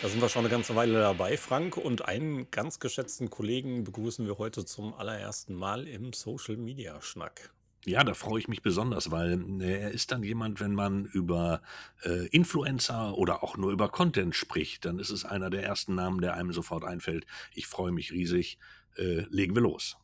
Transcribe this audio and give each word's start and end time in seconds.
Da 0.00 0.08
sind 0.08 0.20
wir 0.20 0.28
schon 0.28 0.42
eine 0.42 0.50
ganze 0.50 0.76
Weile 0.76 1.00
dabei, 1.00 1.36
Frank. 1.36 1.76
Und 1.76 2.06
einen 2.06 2.48
ganz 2.50 2.78
geschätzten 2.78 3.30
Kollegen 3.30 3.82
begrüßen 3.84 4.26
wir 4.26 4.38
heute 4.38 4.64
zum 4.64 4.94
allerersten 4.94 5.54
Mal 5.54 5.88
im 5.88 6.12
Social 6.12 6.56
Media 6.56 7.00
Schnack. 7.00 7.50
Ja, 7.84 8.02
da 8.04 8.12
freue 8.12 8.40
ich 8.40 8.48
mich 8.48 8.62
besonders, 8.62 9.10
weil 9.10 9.40
äh, 9.60 9.80
er 9.80 9.90
ist 9.92 10.10
dann 10.10 10.22
jemand, 10.22 10.60
wenn 10.60 10.74
man 10.74 11.04
über 11.06 11.62
äh, 12.02 12.26
Influencer 12.28 13.16
oder 13.16 13.42
auch 13.42 13.56
nur 13.56 13.70
über 13.70 13.88
Content 13.88 14.34
spricht, 14.34 14.84
dann 14.84 14.98
ist 14.98 15.10
es 15.10 15.24
einer 15.24 15.48
der 15.48 15.62
ersten 15.62 15.94
Namen, 15.94 16.20
der 16.20 16.34
einem 16.34 16.52
sofort 16.52 16.84
einfällt. 16.84 17.26
Ich 17.54 17.66
freue 17.66 17.92
mich 17.92 18.12
riesig. 18.12 18.58
Äh, 18.96 19.24
legen 19.30 19.54
wir 19.54 19.62
los. 19.62 19.96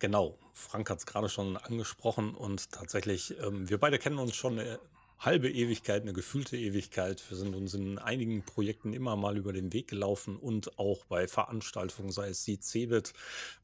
Genau, 0.00 0.38
Frank 0.52 0.90
hat 0.90 0.98
es 0.98 1.06
gerade 1.06 1.28
schon 1.28 1.56
angesprochen 1.56 2.34
und 2.34 2.72
tatsächlich, 2.72 3.38
ähm, 3.38 3.68
wir 3.68 3.78
beide 3.78 3.98
kennen 3.98 4.18
uns 4.18 4.34
schon 4.34 4.58
äh, 4.58 4.78
halbe 5.20 5.50
Ewigkeit, 5.50 6.02
eine 6.02 6.14
gefühlte 6.14 6.56
Ewigkeit. 6.56 7.22
Wir 7.28 7.36
sind 7.36 7.54
uns 7.54 7.74
in 7.74 7.98
einigen 7.98 8.42
Projekten 8.42 8.94
immer 8.94 9.16
mal 9.16 9.36
über 9.36 9.52
den 9.52 9.72
Weg 9.72 9.88
gelaufen 9.88 10.36
und 10.36 10.78
auch 10.78 11.04
bei 11.04 11.28
Veranstaltungen, 11.28 12.10
sei 12.10 12.28
es 12.28 12.42
die 12.44 12.58
CeBIT, 12.58 13.12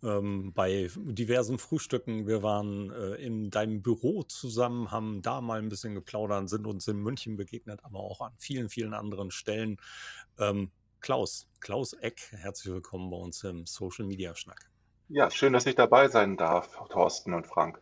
ähm, 0.02 0.52
bei 0.52 0.90
diversen 0.94 1.58
Frühstücken. 1.58 2.26
Wir 2.26 2.42
waren 2.42 2.90
äh, 2.90 3.14
in 3.14 3.50
deinem 3.50 3.80
Büro 3.80 4.22
zusammen, 4.22 4.90
haben 4.90 5.22
da 5.22 5.40
mal 5.40 5.58
ein 5.58 5.70
bisschen 5.70 5.94
geplaudert, 5.94 6.50
sind 6.50 6.66
uns 6.66 6.86
in 6.88 6.98
München 6.98 7.36
begegnet, 7.36 7.80
aber 7.84 8.00
auch 8.00 8.20
an 8.20 8.34
vielen, 8.36 8.68
vielen 8.68 8.92
anderen 8.92 9.30
Stellen. 9.30 9.78
Ähm, 10.38 10.70
Klaus, 11.00 11.48
Klaus 11.60 11.94
Eck, 11.94 12.32
herzlich 12.32 12.74
willkommen 12.74 13.10
bei 13.10 13.16
uns 13.16 13.42
im 13.44 13.64
Social 13.64 14.04
Media 14.04 14.34
Schnack. 14.34 14.68
Ja, 15.08 15.30
schön, 15.30 15.54
dass 15.54 15.64
ich 15.64 15.76
dabei 15.76 16.08
sein 16.08 16.36
darf, 16.36 16.78
Thorsten 16.90 17.32
und 17.32 17.46
Frank. 17.46 17.80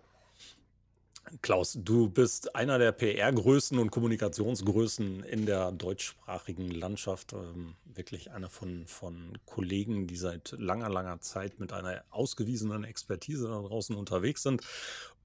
Klaus, 1.40 1.78
du 1.80 2.08
bist 2.08 2.54
einer 2.54 2.78
der 2.78 2.92
PR-Größen 2.92 3.78
und 3.78 3.90
Kommunikationsgrößen 3.90 5.24
in 5.24 5.46
der 5.46 5.72
deutschsprachigen 5.72 6.70
Landschaft. 6.70 7.32
Ähm, 7.32 7.76
wirklich 7.84 8.30
einer 8.32 8.50
von, 8.50 8.86
von 8.86 9.38
Kollegen, 9.46 10.06
die 10.06 10.16
seit 10.16 10.54
langer, 10.58 10.90
langer 10.90 11.20
Zeit 11.20 11.60
mit 11.60 11.72
einer 11.72 12.04
ausgewiesenen 12.10 12.84
Expertise 12.84 13.48
da 13.48 13.60
draußen 13.62 13.96
unterwegs 13.96 14.42
sind. 14.42 14.62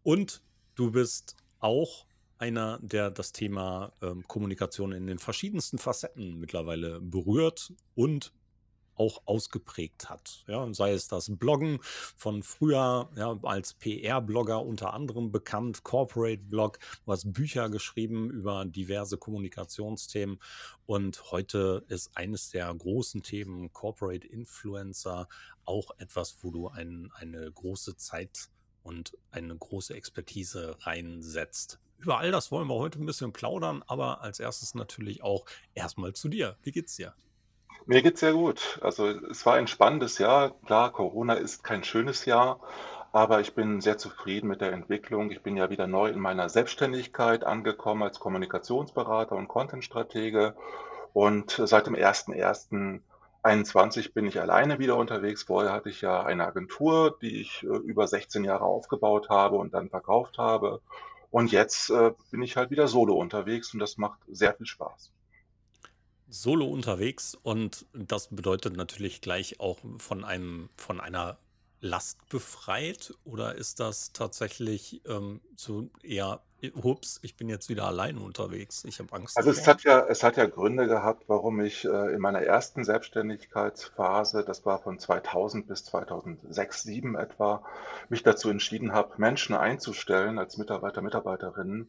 Und 0.03 0.41
du 0.75 0.91
bist 0.91 1.35
auch 1.59 2.05
einer, 2.37 2.79
der 2.81 3.11
das 3.11 3.33
Thema 3.33 3.91
ähm, 4.01 4.23
Kommunikation 4.25 4.93
in 4.93 5.05
den 5.05 5.19
verschiedensten 5.19 5.77
Facetten 5.77 6.39
mittlerweile 6.39 7.01
berührt 7.01 7.73
und 7.95 8.31
auch 8.99 9.21
ausgeprägt 9.25 10.09
hat. 10.09 10.43
Ja, 10.47 10.71
sei 10.73 10.91
es 10.91 11.07
das 11.07 11.31
Bloggen 11.37 11.79
von 11.81 12.43
früher 12.43 13.09
ja, 13.15 13.39
als 13.43 13.73
PR-Blogger 13.73 14.63
unter 14.63 14.93
anderem 14.93 15.31
bekannt, 15.31 15.83
Corporate 15.83 16.43
Blog, 16.43 16.79
du 17.05 17.11
hast 17.11 17.31
Bücher 17.31 17.69
geschrieben 17.69 18.29
über 18.29 18.65
diverse 18.65 19.17
Kommunikationsthemen 19.17 20.39
und 20.85 21.31
heute 21.31 21.85
ist 21.87 22.15
eines 22.15 22.49
der 22.49 22.73
großen 22.73 23.23
Themen 23.23 23.71
Corporate 23.71 24.27
Influencer 24.27 25.27
auch 25.65 25.91
etwas, 25.97 26.37
wo 26.41 26.51
du 26.51 26.67
ein, 26.67 27.09
eine 27.15 27.49
große 27.51 27.95
Zeit 27.95 28.49
und 28.83 29.17
eine 29.31 29.55
große 29.55 29.93
Expertise 29.93 30.75
reinsetzt. 30.81 31.79
Über 31.99 32.17
all 32.19 32.31
das 32.31 32.51
wollen 32.51 32.67
wir 32.67 32.75
heute 32.75 32.99
ein 32.99 33.05
bisschen 33.05 33.33
plaudern, 33.33 33.83
aber 33.87 34.21
als 34.21 34.39
erstes 34.39 34.73
natürlich 34.73 35.21
auch 35.21 35.45
erstmal 35.73 36.13
zu 36.13 36.29
dir. 36.29 36.57
Wie 36.63 36.71
geht's 36.71 36.95
dir? 36.95 37.13
Mir 37.85 38.01
geht's 38.01 38.19
sehr 38.19 38.33
gut. 38.33 38.79
Also 38.81 39.07
es 39.07 39.45
war 39.45 39.55
ein 39.55 39.67
spannendes 39.67 40.17
Jahr. 40.17 40.51
Klar, 40.65 40.91
Corona 40.91 41.33
ist 41.33 41.63
kein 41.63 41.83
schönes 41.83 42.25
Jahr, 42.25 42.59
aber 43.11 43.39
ich 43.41 43.55
bin 43.55 43.81
sehr 43.81 43.97
zufrieden 43.97 44.47
mit 44.47 44.61
der 44.61 44.71
Entwicklung. 44.73 45.31
Ich 45.31 45.41
bin 45.41 45.57
ja 45.57 45.69
wieder 45.69 45.87
neu 45.87 46.09
in 46.09 46.19
meiner 46.19 46.49
Selbstständigkeit 46.49 47.43
angekommen 47.43 48.03
als 48.03 48.19
Kommunikationsberater 48.19 49.35
und 49.35 49.47
Contentstratege. 49.47 50.55
Und 51.13 51.59
seit 51.65 51.87
dem 51.87 51.95
1.1.21 51.95 54.13
bin 54.13 54.25
ich 54.25 54.39
alleine 54.39 54.77
wieder 54.79 54.97
unterwegs. 54.97 55.43
Vorher 55.43 55.71
hatte 55.71 55.89
ich 55.89 56.01
ja 56.01 56.23
eine 56.23 56.45
Agentur, 56.45 57.17
die 57.21 57.41
ich 57.41 57.63
äh, 57.63 57.67
über 57.67 58.07
16 58.07 58.43
Jahre 58.43 58.65
aufgebaut 58.65 59.29
habe 59.29 59.55
und 59.55 59.73
dann 59.73 59.89
verkauft 59.89 60.37
habe. 60.37 60.81
Und 61.31 61.51
jetzt 61.51 61.89
äh, 61.89 62.11
bin 62.31 62.41
ich 62.43 62.57
halt 62.57 62.71
wieder 62.71 62.87
solo 62.87 63.15
unterwegs 63.15 63.73
und 63.73 63.79
das 63.79 63.97
macht 63.97 64.19
sehr 64.27 64.53
viel 64.53 64.65
Spaß 64.67 65.11
solo 66.29 66.65
unterwegs 66.67 67.35
und 67.41 67.85
das 67.93 68.27
bedeutet 68.27 68.75
natürlich 68.75 69.21
gleich 69.21 69.59
auch 69.59 69.79
von 69.97 70.23
einem, 70.23 70.69
von 70.77 71.01
einer 71.01 71.37
Last 71.81 72.27
befreit 72.29 73.13
oder 73.23 73.55
ist 73.55 73.79
das 73.79 74.11
tatsächlich 74.11 75.01
ähm, 75.05 75.39
so 75.55 75.89
eher 76.03 76.41
Ups, 76.73 77.19
ich 77.23 77.37
bin 77.37 77.47
jetzt 77.47 77.69
wieder 77.69 77.85
alleine 77.85 78.19
unterwegs. 78.19 78.83
Ich 78.83 78.99
habe 78.99 79.13
Angst. 79.13 79.37
Also 79.37 79.49
es 79.49 79.65
hat 79.65 79.83
ja, 79.83 80.05
es 80.07 80.23
hat 80.23 80.35
ja 80.35 80.45
Gründe 80.45 80.87
gehabt, 80.87 81.23
warum 81.27 81.61
ich 81.61 81.85
äh, 81.85 82.13
in 82.13 82.19
meiner 82.19 82.41
ersten 82.41 82.83
Selbstständigkeitsphase, 82.83 84.43
das 84.43 84.65
war 84.65 84.79
von 84.79 84.99
2000 84.99 85.67
bis 85.67 85.85
2006, 85.85 86.49
2007 86.49 87.15
etwa, 87.15 87.63
mich 88.09 88.23
dazu 88.23 88.49
entschieden 88.49 88.91
habe, 88.91 89.13
Menschen 89.17 89.55
einzustellen 89.55 90.37
als 90.37 90.57
Mitarbeiter, 90.57 91.01
Mitarbeiterinnen. 91.01 91.87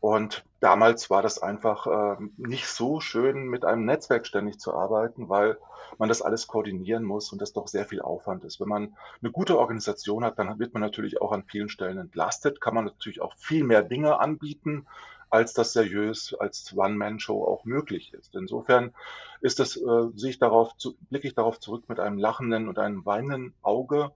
Und 0.00 0.44
damals 0.60 1.10
war 1.10 1.22
das 1.22 1.42
einfach 1.42 1.86
äh, 1.86 2.22
nicht 2.36 2.66
so 2.68 3.00
schön, 3.00 3.48
mit 3.48 3.64
einem 3.64 3.84
Netzwerk 3.84 4.26
ständig 4.26 4.60
zu 4.60 4.74
arbeiten, 4.74 5.28
weil 5.28 5.58
man 5.98 6.08
das 6.08 6.22
alles 6.22 6.46
koordinieren 6.46 7.04
muss 7.04 7.32
und 7.32 7.40
das 7.40 7.52
doch 7.52 7.66
sehr 7.66 7.86
viel 7.86 8.00
Aufwand 8.00 8.44
ist. 8.44 8.60
Wenn 8.60 8.68
man 8.68 8.96
eine 9.20 9.32
gute 9.32 9.58
Organisation 9.58 10.24
hat, 10.24 10.38
dann 10.38 10.58
wird 10.58 10.74
man 10.74 10.82
natürlich 10.82 11.20
auch 11.20 11.32
an 11.32 11.44
vielen 11.44 11.68
Stellen 11.68 11.98
entlastet, 11.98 12.60
kann 12.60 12.74
man 12.74 12.84
natürlich 12.84 13.20
auch 13.20 13.34
viel 13.36 13.64
mehr 13.64 13.82
Dinge 13.82 14.20
anbieten, 14.20 14.86
als 15.30 15.54
das 15.54 15.72
seriös 15.72 16.34
als 16.38 16.76
One-Man-Show 16.76 17.44
auch 17.44 17.64
möglich 17.64 18.12
ist. 18.14 18.34
Insofern 18.34 18.92
ist 19.40 19.60
das, 19.60 19.76
äh, 19.76 20.08
sehe 20.14 20.30
ich 20.30 20.38
darauf, 20.38 20.76
zu, 20.76 20.96
blicke 21.08 21.28
ich 21.28 21.34
darauf 21.34 21.60
zurück 21.60 21.84
mit 21.88 22.00
einem 22.00 22.18
lachenden 22.18 22.68
und 22.68 22.78
einem 22.78 23.06
weinenden 23.06 23.54
Auge 23.62 24.10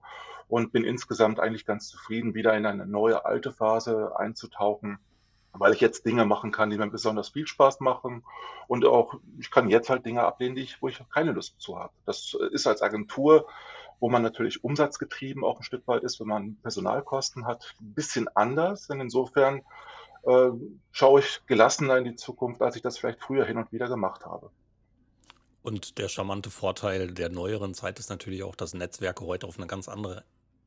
und 0.47 0.71
bin 0.71 0.83
insgesamt 0.83 1.39
eigentlich 1.39 1.65
ganz 1.65 1.87
zufrieden, 1.87 2.35
wieder 2.35 2.55
in 2.55 2.65
eine 2.65 2.85
neue 2.85 3.25
alte 3.25 3.51
Phase 3.51 4.11
einzutauchen, 4.17 4.99
weil 5.57 5.73
ich 5.73 5.81
jetzt 5.81 6.05
Dinge 6.05 6.25
machen 6.25 6.51
kann, 6.51 6.69
die 6.69 6.77
mir 6.77 6.89
besonders 6.89 7.29
viel 7.29 7.47
Spaß 7.47 7.79
machen 7.79 8.23
und 8.67 8.85
auch 8.85 9.15
ich 9.39 9.51
kann 9.51 9.69
jetzt 9.69 9.89
halt 9.89 10.05
Dinge 10.05 10.23
ablehnen, 10.23 10.55
die 10.55 10.63
ich, 10.63 10.81
wo 10.81 10.87
ich 10.87 11.01
keine 11.13 11.31
Lust 11.31 11.59
zu 11.59 11.77
habe. 11.77 11.93
Das 12.05 12.35
ist 12.51 12.67
als 12.67 12.81
Agentur 12.81 13.47
wo 13.99 14.09
man 14.09 14.21
natürlich 14.21 14.63
umsatzgetrieben 14.63 15.43
auch 15.43 15.59
ein 15.59 15.63
Stück 15.63 15.87
weit 15.87 16.03
ist, 16.03 16.19
wenn 16.19 16.27
man 16.27 16.57
Personalkosten 16.61 17.45
hat, 17.45 17.75
ein 17.81 17.93
bisschen 17.93 18.27
anders. 18.35 18.87
Denn 18.87 18.99
insofern 18.99 19.61
äh, 20.23 20.49
schaue 20.91 21.21
ich 21.21 21.41
gelassener 21.47 21.97
in 21.97 22.03
die 22.03 22.15
Zukunft, 22.15 22.61
als 22.61 22.75
ich 22.75 22.81
das 22.81 22.97
vielleicht 22.97 23.21
früher 23.21 23.45
hin 23.45 23.57
und 23.57 23.71
wieder 23.71 23.87
gemacht 23.87 24.25
habe. 24.25 24.51
Und 25.61 25.97
der 25.97 26.09
charmante 26.09 26.51
Vorteil 26.51 27.11
der 27.11 27.29
neueren 27.29 27.73
Zeit 27.73 27.97
ist 27.97 28.09
natürlich 28.09 28.43
auch, 28.43 28.55
dass 28.55 28.73
Netzwerke 28.73 29.25
heute 29.25 29.47
auf 29.47 29.57
eine 29.57 29.65
ganz 29.65 29.89
andere 29.89 30.23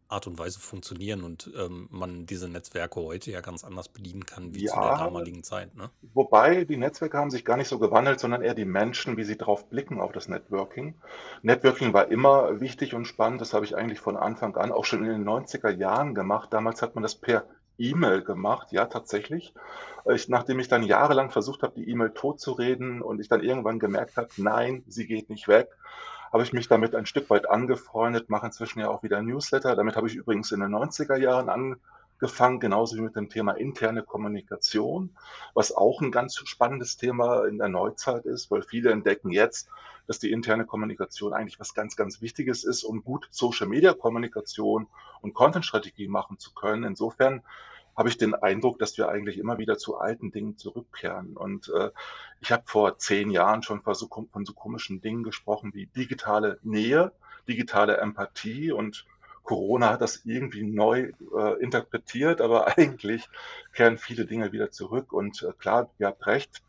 Art 0.09 0.27
und 0.27 0.39
Weise 0.39 0.59
funktionieren 0.59 1.23
und 1.23 1.51
ähm, 1.57 1.89
man 1.91 2.27
diese 2.27 2.49
Netzwerke 2.49 3.01
heute 3.01 3.31
ja 3.31 3.41
ganz 3.41 3.65
anders 3.65 3.89
bedienen 3.89 4.25
kann 4.25 4.55
wie 4.55 4.65
zu 4.65 4.75
der 4.75 4.97
damaligen 4.97 5.43
Zeit. 5.45 5.75
Ne? 5.77 5.91
wobei 6.15 6.65
die 6.65 6.77
Netzwerke 6.77 7.19
haben 7.19 7.31
sich 7.31 7.45
gar 7.45 7.57
nicht 7.57 7.69
so 7.69 7.79
gewandelt, 7.79 8.21
sondern 8.21 8.43
eher 8.43 8.55
die 8.55 8.65
Menschen, 8.65 9.17
wie 9.17 9.25
sie 9.25 9.37
drauf 9.37 9.69
blicken 9.69 10.01
auf 10.01 10.13
das 10.13 10.29
Networking. 10.29 10.95
Networking 11.43 11.93
war 11.93 12.11
immer 12.11 12.61
wichtig 12.61 12.95
und 12.95 13.07
spannend. 13.07 13.41
Das 13.41 13.55
habe 13.55 13.65
ich 13.65 13.77
eigentlich 13.77 14.01
von 14.01 14.17
Anfang 14.17 14.57
an 14.57 14.73
auch 14.73 14.85
schon 14.85 15.05
in 15.05 15.11
den 15.11 15.29
90er 15.29 15.71
Jahren 15.71 16.15
gemacht. 16.15 16.53
Damals 16.53 16.83
hat 16.83 16.95
man 16.95 17.03
das 17.03 17.15
per 17.15 17.45
E-Mail 17.79 18.23
gemacht, 18.23 18.73
ja, 18.73 18.87
tatsächlich. 18.87 19.55
Ich, 20.13 20.29
nachdem 20.29 20.59
ich 20.59 20.69
dann 20.69 20.83
jahrelang 20.83 21.31
versucht 21.31 21.63
habe, 21.63 21.75
die 21.77 21.89
E-Mail 21.89 22.11
totzureden 22.11 23.03
und 23.03 23.21
ich 23.21 23.29
dann 23.29 23.43
irgendwann 23.43 23.79
gemerkt 23.79 24.17
habe, 24.17 24.29
nein, 24.37 24.83
sie 24.89 25.07
geht 25.07 25.31
nicht 25.31 25.49
weg, 25.49 25.69
habe 26.33 26.43
ich 26.43 26.53
mich 26.53 26.69
damit 26.69 26.95
ein 26.95 27.07
Stück 27.07 27.31
weit 27.31 27.49
angefreundet, 27.49 28.31
mache 28.31 28.47
inzwischen 28.47 28.81
ja 28.81 28.89
auch 28.89 29.03
wieder 29.03 29.23
Newsletter. 29.23 29.77
Damit 29.77 29.97
habe 29.97 30.07
ich 30.09 30.15
übrigens 30.15 30.53
in 30.53 30.61
den 30.61 30.75
90er 30.75 31.17
Jahren 31.17 31.49
angefangen, 31.49 32.61
genauso 32.61 32.97
wie 32.97 33.01
mit 33.01 33.17
dem 33.17 33.29
Thema 33.29 33.53
interne 33.53 34.03
Kommunikation, 34.03 35.17
was 35.55 35.75
auch 35.75 36.01
ein 36.01 36.11
ganz 36.11 36.37
spannendes 36.37 36.97
Thema 36.97 37.45
in 37.47 37.59
der 37.59 37.69
Neuzeit 37.69 38.27
ist, 38.27 38.51
weil 38.51 38.63
viele 38.63 38.91
entdecken 38.91 39.31
jetzt, 39.31 39.69
dass 40.07 40.19
die 40.19 40.33
interne 40.33 40.65
Kommunikation 40.65 41.35
eigentlich 41.35 41.61
was 41.61 41.75
ganz, 41.75 41.95
ganz 41.95 42.21
Wichtiges 42.23 42.65
ist, 42.65 42.83
um 42.83 43.05
gut 43.05 43.29
Social-Media-Kommunikation 43.31 44.89
und 45.21 45.35
Content-Strategie 45.35 46.09
machen 46.09 46.39
zu 46.39 46.55
können. 46.55 46.85
Insofern 46.85 47.43
habe 47.99 48.09
ich 48.09 48.17
den 48.17 48.37
Eindruck, 48.37 48.79
dass 48.79 48.97
wir 48.97 49.09
eigentlich 49.09 49.39
immer 49.39 49.59
wieder 49.59 49.77
zu 49.77 49.99
alten 49.99 50.31
Dingen 50.31 50.57
zurückkehren. 50.57 51.37
Und 51.37 51.69
äh, 51.77 51.91
ich 52.41 52.53
habe 52.53 52.63
vor 52.65 52.97
zehn 52.97 53.29
Jahren 53.33 53.65
schon 53.65 53.83
von 53.83 53.95
so, 53.97 54.09
von 54.09 54.45
so 54.47 54.53
komischen 54.53 55.01
Dingen 55.01 55.25
gesprochen 55.25 55.75
wie 55.75 55.87
digitale 55.87 56.61
Nähe, 56.63 57.11
digitale 57.49 57.97
Empathie 57.97 58.71
und 58.71 59.05
Corona 59.43 59.91
hat 59.91 60.01
das 60.01 60.25
irgendwie 60.25 60.63
neu 60.63 61.13
äh, 61.37 61.61
interpretiert, 61.61 62.41
aber 62.41 62.69
eigentlich 62.79 63.29
kehren 63.73 63.99
viele 63.99 64.27
Dinge 64.27 64.53
wieder 64.53 64.71
zurück. 64.71 65.13
Und 65.13 65.43
äh, 65.43 65.53
klar, 65.59 65.91
ihr 65.99 66.07
habt 66.07 66.25
recht. 66.29 66.63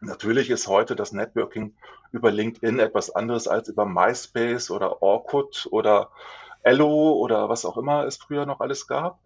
Natürlich 0.00 0.50
ist 0.50 0.68
heute 0.68 0.94
das 0.94 1.12
Networking 1.12 1.74
über 2.12 2.30
LinkedIn 2.30 2.80
etwas 2.80 3.08
anderes 3.08 3.48
als 3.48 3.68
über 3.68 3.86
MySpace 3.86 4.70
oder 4.70 5.00
Orkut 5.00 5.68
oder 5.70 6.10
Ello 6.66 7.12
oder 7.12 7.48
was 7.48 7.64
auch 7.64 7.76
immer 7.76 8.04
es 8.06 8.16
früher 8.16 8.44
noch 8.44 8.58
alles 8.60 8.88
gab. 8.88 9.20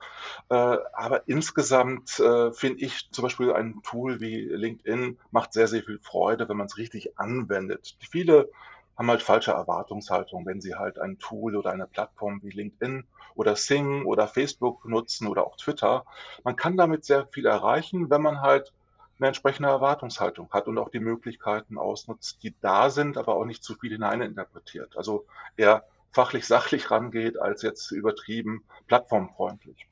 Äh, 0.50 0.54
aber 0.54 1.26
insgesamt 1.26 2.20
äh, 2.20 2.52
finde 2.52 2.84
ich 2.84 3.10
zum 3.12 3.22
Beispiel 3.22 3.52
ein 3.52 3.81
Tool 3.82 4.20
wie 4.20 4.40
LinkedIn 4.40 5.19
macht 5.31 5.54
sehr, 5.54 5.66
sehr 5.66 5.82
viel 5.82 5.98
Freude, 5.98 6.48
wenn 6.50 6.58
man 6.58 6.66
es 6.66 6.76
richtig 6.76 7.19
anwendet. 7.19 7.96
Viele 8.10 8.50
haben 8.98 9.08
halt 9.08 9.22
falsche 9.22 9.52
Erwartungshaltung, 9.52 10.44
wenn 10.44 10.60
sie 10.60 10.75
halt 10.75 10.98
ein 10.98 11.19
Tool 11.19 11.56
oder 11.56 11.70
eine 11.70 11.87
Plattform 11.87 12.40
wie 12.42 12.50
LinkedIn 12.50 13.06
oder 13.34 13.56
Sing 13.56 14.04
oder 14.04 14.28
Facebook 14.28 14.84
nutzen 14.84 15.26
oder 15.26 15.46
auch 15.46 15.56
Twitter. 15.56 16.04
Man 16.44 16.56
kann 16.56 16.76
damit 16.76 17.06
sehr 17.06 17.26
viel 17.28 17.46
erreichen, 17.46 18.10
wenn 18.10 18.20
man 18.20 18.42
halt 18.42 18.75
eine 19.19 19.28
entsprechende 19.28 19.70
Erwartungshaltung 19.70 20.50
hat 20.50 20.69
und 20.69 20.76
auch 20.76 20.90
die 20.90 21.00
Möglichkeiten 21.00 21.78
ausnutzt, 21.78 22.42
die 22.42 22.54
da 22.60 22.90
sind, 22.90 23.16
aber 23.16 23.37
auch 23.37 23.46
nicht 23.46 23.64
zu 23.64 23.75
viel 23.76 23.92
hineininterpretiert. 23.92 24.94
Also 24.98 25.25
eher 25.56 25.84
fachlich 26.12 26.46
sachlich 26.46 26.90
rangeht, 26.90 27.38
als 27.40 27.62
jetzt 27.62 27.90
übertrieben 27.92 28.64
plattformfreundlich. 28.86 29.86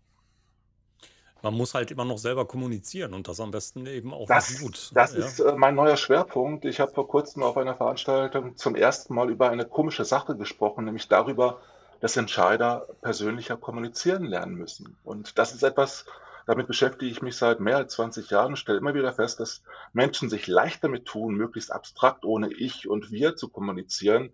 Man 1.43 1.55
muss 1.55 1.75
halt 1.75 1.91
immer 1.93 2.05
noch 2.05 2.19
selber 2.19 2.47
kommunizieren 2.47 3.15
und 3.15 3.29
das 3.29 3.39
am 3.41 3.53
besten 3.53 3.87
eben 3.87 4.13
auch 4.13 4.27
Das, 4.27 4.59
gut. 4.61 4.91
das 4.95 5.15
Ja. 5.15 5.21
ist 5.21 5.39
äh, 5.41 5.53
mein 5.57 5.75
neuer 5.77 5.97
Schwerpunkt. 5.97 6.65
Ich 6.65 6.81
habe 6.81 6.93
vor 6.93 7.07
kurzem 7.09 7.43
auf 7.45 7.57
einer 7.57 7.77
Veranstaltung 7.77 8.57
zum 8.57 8.75
ersten 8.75 9.15
Mal 9.15 9.31
über 9.31 9.49
eine 9.51 9.65
komische 9.65 10.05
Sache 10.05 10.37
gesprochen, 10.37 10.85
nämlich 10.85 11.07
darüber, 11.09 11.61
dass 12.01 12.17
Entscheider 12.17 12.87
persönlicher 13.03 13.57
kommunizieren 13.57 14.25
lernen 14.25 14.55
müssen. 14.55 14.97
Und 15.05 15.39
das 15.39 15.55
ist 15.55 15.63
etwas, 15.63 16.07
damit 16.47 16.67
beschäftige 16.67 17.11
ich 17.11 17.23
mich 17.23 17.37
seit 17.37 17.61
mehr 17.61 17.77
als 17.77 17.95
20 17.95 18.31
Jahren 18.31 18.53
und 18.53 18.57
stelle 18.57 18.79
immer 18.79 18.95
wieder 18.95 19.13
fest, 19.13 19.39
dass 19.39 19.63
Menschen 19.93 20.31
sich 20.31 20.47
leicht 20.49 20.83
damit 20.83 21.07
tun, 21.07 21.35
möglichst 21.35 21.71
abstrakt 21.73 22.25
ohne 22.25 22.53
Ich 22.53 22.89
und 22.89 23.11
Wir 23.13 23.37
zu 23.37 23.49
kommunizieren 23.49 24.33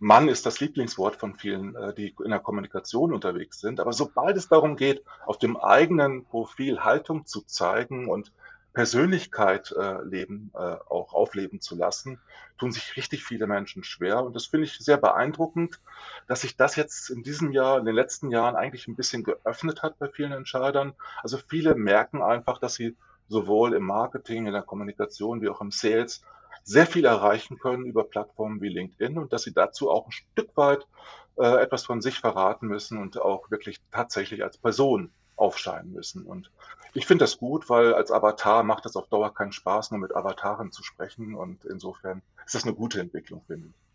Mann 0.00 0.28
ist 0.28 0.46
das 0.46 0.60
Lieblingswort 0.60 1.16
von 1.16 1.34
vielen, 1.34 1.74
äh, 1.74 1.92
die 1.92 2.14
in 2.24 2.30
der 2.30 2.38
Kommunikation 2.38 3.12
unterwegs 3.12 3.60
sind. 3.60 3.80
Aber 3.80 3.92
sobald 3.92 4.36
es 4.36 4.48
darum 4.48 4.76
geht, 4.76 5.02
auf 5.26 5.38
dem 5.38 5.56
eigenen 5.56 6.24
Profil 6.24 6.80
Haltung 6.80 7.26
zu 7.26 7.42
zeigen 7.42 8.08
und 8.08 8.32
Persönlichkeit 8.74 9.74
äh, 9.76 10.02
leben, 10.04 10.52
äh, 10.54 10.58
auch 10.58 11.12
aufleben 11.12 11.60
zu 11.60 11.74
lassen, 11.74 12.20
tun 12.58 12.70
sich 12.70 12.96
richtig 12.96 13.24
viele 13.24 13.48
Menschen 13.48 13.82
schwer. 13.82 14.22
Und 14.22 14.36
das 14.36 14.46
finde 14.46 14.66
ich 14.66 14.78
sehr 14.78 14.98
beeindruckend, 14.98 15.80
dass 16.28 16.42
sich 16.42 16.56
das 16.56 16.76
jetzt 16.76 17.10
in 17.10 17.24
diesem 17.24 17.50
Jahr, 17.50 17.78
in 17.78 17.86
den 17.86 17.94
letzten 17.94 18.30
Jahren 18.30 18.54
eigentlich 18.54 18.86
ein 18.86 18.94
bisschen 18.94 19.24
geöffnet 19.24 19.82
hat 19.82 19.98
bei 19.98 20.08
vielen 20.08 20.30
Entscheidern. 20.30 20.94
Also 21.24 21.38
viele 21.48 21.74
merken 21.74 22.22
einfach, 22.22 22.58
dass 22.58 22.74
sie 22.74 22.94
sowohl 23.28 23.74
im 23.74 23.84
Marketing, 23.84 24.46
in 24.46 24.52
der 24.52 24.62
Kommunikation 24.62 25.42
wie 25.42 25.48
auch 25.48 25.60
im 25.60 25.72
Sales 25.72 26.22
sehr 26.68 26.86
viel 26.86 27.06
erreichen 27.06 27.58
können 27.58 27.86
über 27.86 28.04
Plattformen 28.04 28.60
wie 28.60 28.68
LinkedIn 28.68 29.16
und 29.16 29.32
dass 29.32 29.42
sie 29.42 29.54
dazu 29.54 29.90
auch 29.90 30.06
ein 30.06 30.12
Stück 30.12 30.54
weit 30.54 30.86
äh, 31.38 31.62
etwas 31.62 31.86
von 31.86 32.02
sich 32.02 32.18
verraten 32.18 32.68
müssen 32.68 32.98
und 32.98 33.18
auch 33.18 33.50
wirklich 33.50 33.80
tatsächlich 33.90 34.44
als 34.44 34.58
Person 34.58 35.10
aufscheinen 35.36 35.92
müssen. 35.92 36.26
Und 36.26 36.50
ich 36.92 37.06
finde 37.06 37.24
das 37.24 37.38
gut, 37.38 37.70
weil 37.70 37.94
als 37.94 38.12
Avatar 38.12 38.64
macht 38.64 38.84
es 38.84 38.96
auf 38.96 39.08
Dauer 39.08 39.32
keinen 39.32 39.52
Spaß, 39.52 39.92
nur 39.92 40.00
mit 40.00 40.14
Avataren 40.14 40.70
zu 40.70 40.82
sprechen. 40.82 41.34
Und 41.34 41.64
insofern 41.64 42.20
ist 42.44 42.54
das 42.54 42.64
eine 42.64 42.74
gute 42.74 43.00
Entwicklung, 43.00 43.42
finde 43.46 43.68
ich. 43.68 43.87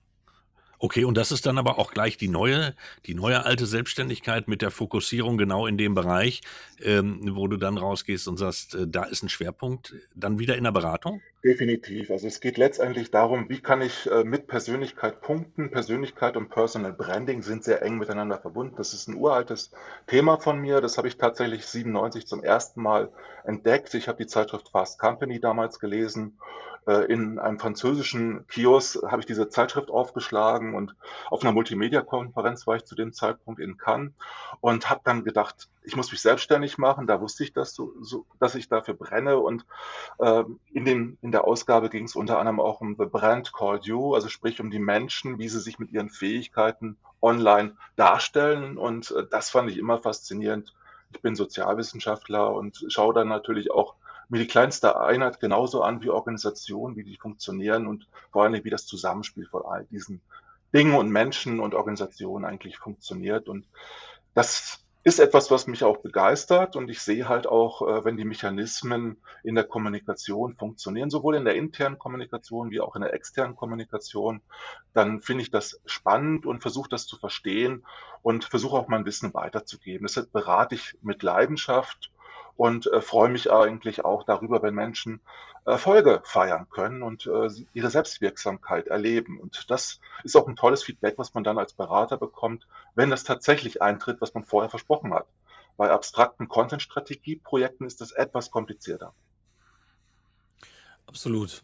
Okay, 0.84 1.06
und 1.06 1.16
das 1.16 1.32
ist 1.32 1.46
dann 1.46 1.58
aber 1.58 1.80
auch 1.80 1.94
gleich 1.94 2.18
die 2.18 2.28
neue, 2.28 2.76
die 3.06 3.14
neue 3.14 3.46
alte 3.46 3.66
Selbstständigkeit 3.66 4.50
mit 4.50 4.62
der 4.62 4.70
Fokussierung 4.70 5.38
genau 5.38 5.66
in 5.66 5.78
dem 5.78 5.94
Bereich, 5.94 6.42
ähm, 6.82 7.22
wo 7.38 7.48
du 7.48 7.56
dann 7.56 7.78
rausgehst 7.78 8.28
und 8.28 8.36
sagst, 8.36 8.76
äh, 8.76 8.86
da 8.86 9.06
ist 9.06 9.24
ein 9.24 9.30
Schwerpunkt, 9.30 9.96
dann 10.14 10.40
wieder 10.40 10.58
in 10.58 10.66
der 10.66 10.74
Beratung? 10.74 11.22
Definitiv. 11.42 12.12
Also 12.12 12.28
es 12.28 12.42
geht 12.42 12.58
letztendlich 12.58 13.12
darum, 13.12 13.48
wie 13.48 13.62
kann 13.62 13.82
ich 13.82 14.12
äh, 14.12 14.26
mit 14.26 14.48
Persönlichkeit 14.48 15.22
punkten. 15.22 15.72
Persönlichkeit 15.72 16.36
und 16.36 16.50
Personal 16.50 16.92
Branding 16.92 17.44
sind 17.44 17.64
sehr 17.64 17.82
eng 17.82 17.98
miteinander 17.98 18.38
verbunden. 18.38 18.76
Das 18.76 18.94
ist 18.94 19.08
ein 19.08 19.16
uraltes 19.16 19.72
Thema 20.08 20.38
von 20.38 20.60
mir. 20.60 20.82
Das 20.82 20.98
habe 20.98 21.08
ich 21.08 21.16
tatsächlich 21.16 21.66
97 21.66 22.28
zum 22.28 22.44
ersten 22.44 22.82
Mal 22.82 23.10
entdeckt. 23.46 23.94
Ich 23.94 24.10
habe 24.10 24.18
die 24.22 24.28
Zeitschrift 24.28 24.68
Fast 24.68 25.00
Company 25.00 25.40
damals 25.40 25.80
gelesen 25.80 26.38
in 26.86 27.40
einem 27.40 27.60
französischen 27.60 28.46
Kiosk 28.48 29.02
habe 29.04 29.22
ich 29.22 29.26
diese 29.26 29.50
Zeitschrift 29.50 29.90
aufgeschlagen 29.90 30.76
und 30.76 30.96
auf 31.30 31.42
einer 31.42 31.54
Multimedia-Konferenz 31.54 32.68
war 32.68 32.76
ich 32.76 32.86
zu 32.86 32.96
dem 32.96 33.14
Zeitpunkt 33.14 33.60
in 33.60 33.78
Cannes 33.78 34.14
und 34.62 34.90
habe 34.90 35.02
dann 35.04 35.24
gedacht, 35.24 35.70
ich 35.84 35.96
muss 35.96 36.12
mich 36.12 36.22
selbstständig 36.22 36.78
machen. 36.78 37.08
Da 37.08 37.22
wusste 37.22 37.44
ich, 37.44 37.54
dass, 37.54 37.74
so, 37.74 37.94
so, 38.02 38.26
dass 38.40 38.56
ich 38.56 38.70
dafür 38.70 38.94
brenne. 38.94 39.38
Und 39.38 39.66
äh, 40.20 40.44
in, 40.72 40.86
den, 40.86 41.18
in 41.22 41.32
der 41.32 41.46
Ausgabe 41.46 41.90
ging 41.90 42.06
es 42.06 42.16
unter 42.16 42.40
anderem 42.40 42.60
auch 42.60 42.82
um 42.82 42.96
The 42.98 43.06
Brand 43.06 43.54
Called 43.54 43.86
You, 43.86 44.14
also 44.14 44.30
sprich 44.30 44.60
um 44.62 44.72
die 44.72 44.80
Menschen, 44.80 45.40
wie 45.40 45.50
sie 45.50 45.60
sich 45.60 45.80
mit 45.80 45.92
ihren 45.92 46.10
Fähigkeiten 46.10 46.98
online 47.22 47.76
darstellen. 47.96 48.78
Und 48.78 49.12
äh, 49.12 49.26
das 49.30 49.50
fand 49.50 49.70
ich 49.70 49.78
immer 49.78 50.00
faszinierend. 50.00 50.74
Ich 51.12 51.22
bin 51.22 51.36
Sozialwissenschaftler 51.36 52.54
und 52.54 52.86
schaue 52.88 53.14
dann 53.14 53.28
natürlich 53.28 53.72
auch 53.72 53.96
mir 54.30 54.40
die 54.40 54.48
kleinste 54.48 55.00
Einheit 55.00 55.40
genauso 55.40 55.82
an 55.84 56.02
wie 56.02 56.10
Organisation, 56.10 56.96
wie 56.96 57.04
die 57.04 57.18
funktionieren 57.18 57.88
und 57.88 58.08
vor 58.32 58.44
allem, 58.44 58.64
wie 58.64 58.70
das 58.70 58.86
Zusammenspiel 58.86 59.48
von 59.48 59.64
all 59.66 59.86
diesen 59.86 60.22
Dingen 60.74 60.96
und 60.96 61.10
Menschen 61.10 61.60
und 61.60 61.76
Organisationen 61.76 62.46
eigentlich 62.46 62.78
funktioniert. 62.78 63.48
Und 63.48 63.68
das 64.34 64.84
ist 65.04 65.20
etwas, 65.20 65.52
was 65.52 65.68
mich 65.68 65.84
auch 65.84 65.98
begeistert 65.98 66.78
und 66.78 66.90
ich 66.90 67.02
sehe 67.02 67.28
halt 67.28 67.46
auch, 67.46 67.82
äh, 67.82 68.06
wenn 68.06 68.16
die 68.16 68.24
Mechanismen 68.24 69.18
in 69.44 69.56
der 69.56 69.66
Kommunikation 69.66 70.56
funktionieren, 70.56 71.10
sowohl 71.10 71.36
in 71.36 71.44
der 71.44 71.56
internen 71.56 72.00
Kommunikation 72.00 72.72
wie 72.72 72.80
auch 72.80 72.96
in 72.96 73.02
der 73.02 73.14
externen 73.14 73.56
Kommunikation, 73.56 74.42
dann 74.94 75.20
finde 75.20 75.44
ich 75.44 75.52
das 75.52 75.82
spannend 75.86 76.46
und 76.46 76.62
versuche 76.62 76.90
das 76.90 77.06
zu 77.06 77.18
verstehen 77.18 77.86
und 78.22 78.46
versuche 78.46 78.78
auch 78.78 78.88
mein 78.88 79.06
Wissen 79.06 79.34
weiterzugeben. 79.34 80.08
Deshalb 80.08 80.32
berate 80.32 80.76
ich 80.76 80.98
mit 81.02 81.22
Leidenschaft 81.22 82.13
und 82.56 82.88
äh, 82.88 83.02
freue 83.02 83.30
mich 83.30 83.52
eigentlich 83.52 84.06
auch 84.06 84.24
darüber, 84.24 84.62
wenn 84.62 84.76
Menschen 84.76 85.22
Erfolge 85.66 86.22
feiern 86.26 86.68
können 86.70 87.04
und 87.04 87.26
äh, 87.26 87.50
ihre 87.74 87.90
Selbstwirksamkeit 87.90 88.88
erleben. 88.88 89.40
Und 89.40 89.70
das 89.70 90.00
ist 90.24 90.36
auch 90.36 90.48
ein 90.48 90.58
tolles 90.58 90.84
Feedback, 90.84 91.18
was 91.18 91.34
man 91.34 91.44
dann 91.44 91.58
als 91.58 91.74
Berater 91.74 92.18
bekommt, 92.18 92.68
wenn 92.96 93.10
das 93.10 93.24
tatsächlich 93.24 93.82
eintritt, 93.82 94.20
was 94.20 94.34
man 94.34 94.44
vorher 94.44 94.70
versprochen 94.70 95.14
hat. 95.14 95.28
Bei 95.78 95.90
abstrakten 95.90 96.50
Content-Strategie-Projekten 96.50 97.86
ist 97.86 98.02
das 98.02 98.12
etwas 98.12 98.52
komplizierter. 98.52 99.14
Absolut. 101.08 101.64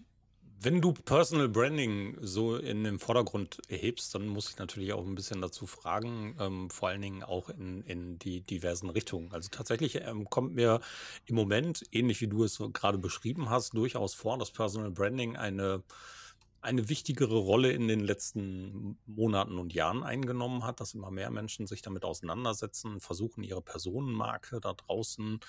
Wenn 0.62 0.82
du 0.82 0.92
Personal 0.92 1.48
Branding 1.48 2.18
so 2.20 2.58
in 2.58 2.84
den 2.84 3.00
Vordergrund 3.00 3.62
erhebst, 3.70 4.14
dann 4.14 4.28
muss 4.28 4.50
ich 4.50 4.58
natürlich 4.58 4.92
auch 4.92 5.06
ein 5.06 5.16
bisschen 5.16 5.40
dazu 5.40 5.66
fragen, 5.66 6.36
ähm, 6.38 6.70
vor 6.70 6.90
allen 6.90 7.02
Dingen 7.02 7.24
auch 7.24 7.48
in, 7.48 7.82
in 7.84 8.20
die 8.20 8.42
diversen 8.42 8.90
Richtungen. 8.90 9.32
Also 9.32 9.48
tatsächlich 9.50 10.02
ähm, 10.02 10.30
kommt 10.30 10.56
mir 10.56 10.82
im 11.28 11.36
Moment, 11.36 11.86
ähnlich 11.94 12.20
wie 12.20 12.28
du 12.28 12.44
es 12.44 12.62
gerade 12.74 12.98
beschrieben 12.98 13.50
hast, 13.50 13.74
durchaus 13.74 14.14
vor, 14.14 14.38
dass 14.38 14.52
Personal 14.52 14.92
Branding 14.92 15.38
eine 15.38 15.82
eine 16.62 16.90
wichtigere 16.90 17.38
Rolle 17.38 17.72
in 17.72 17.88
den 17.88 18.02
letzten 18.02 18.98
Monaten 19.06 19.58
und 19.58 19.74
Jahren 19.74 20.04
eingenommen 20.04 20.64
hat, 20.64 20.80
dass 20.80 20.94
immer 20.94 21.12
mehr 21.12 21.30
Menschen 21.30 21.68
sich 21.68 21.82
damit 21.82 22.04
auseinandersetzen, 22.04 23.00
versuchen, 23.00 23.44
ihre 23.44 23.62
Personenmarke 23.62 24.60
da 24.60 24.74
draußen 24.74 25.40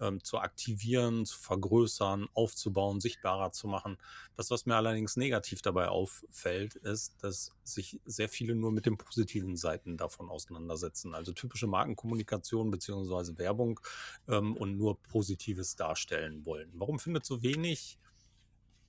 ähm, 0.00 0.24
zu 0.24 0.38
aktivieren, 0.38 1.26
zu 1.26 1.38
vergrößern, 1.38 2.28
aufzubauen, 2.34 3.00
sichtbarer 3.00 3.52
zu 3.52 3.68
machen. 3.68 3.98
Das, 4.36 4.50
was 4.50 4.66
mir 4.66 4.76
allerdings 4.76 5.16
negativ 5.16 5.62
dabei 5.62 5.88
auffällt, 5.88 6.76
ist, 6.76 7.22
dass 7.22 7.52
sich 7.62 8.00
sehr 8.04 8.28
viele 8.28 8.54
nur 8.54 8.72
mit 8.72 8.86
den 8.86 8.96
positiven 8.96 9.56
Seiten 9.56 9.96
davon 9.96 10.30
auseinandersetzen. 10.30 11.14
Also 11.14 11.32
typische 11.32 11.66
Markenkommunikation 11.66 12.70
beziehungsweise 12.70 13.38
Werbung 13.38 13.80
ähm, 14.28 14.56
und 14.56 14.76
nur 14.76 15.00
Positives 15.02 15.76
darstellen 15.76 16.44
wollen. 16.46 16.70
Warum 16.74 16.98
findet 16.98 17.24
so 17.24 17.42
wenig 17.42 17.98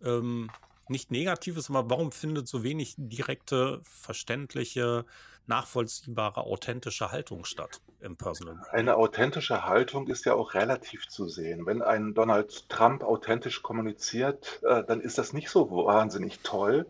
ähm, 0.02 0.50
nicht 0.90 1.12
negativ 1.12 1.58
ist, 1.58 1.70
aber 1.70 1.90
warum 1.90 2.12
findet 2.12 2.48
so 2.48 2.64
wenig 2.64 2.96
direkte, 2.98 3.82
verständliche, 3.84 5.06
nachvollziehbare, 5.48 6.42
authentische 6.42 7.12
Haltung 7.12 7.46
statt 7.46 7.82
im 8.02 8.16
Personal? 8.16 8.58
Eine 8.72 8.96
authentische 8.96 9.66
Haltung 9.66 10.08
ist 10.08 10.26
ja 10.26 10.34
auch 10.34 10.54
relativ 10.54 11.08
zu 11.08 11.28
sehen. 11.28 11.66
Wenn 11.66 11.82
ein 11.82 12.14
Donald 12.14 12.70
Trump 12.70 13.04
authentisch 13.04 13.62
kommuniziert, 13.62 14.62
äh, 14.64 14.84
dann 14.84 15.02
ist 15.02 15.18
das 15.18 15.34
nicht 15.34 15.50
so 15.50 15.70
wahnsinnig 15.70 16.40
toll. 16.40 16.88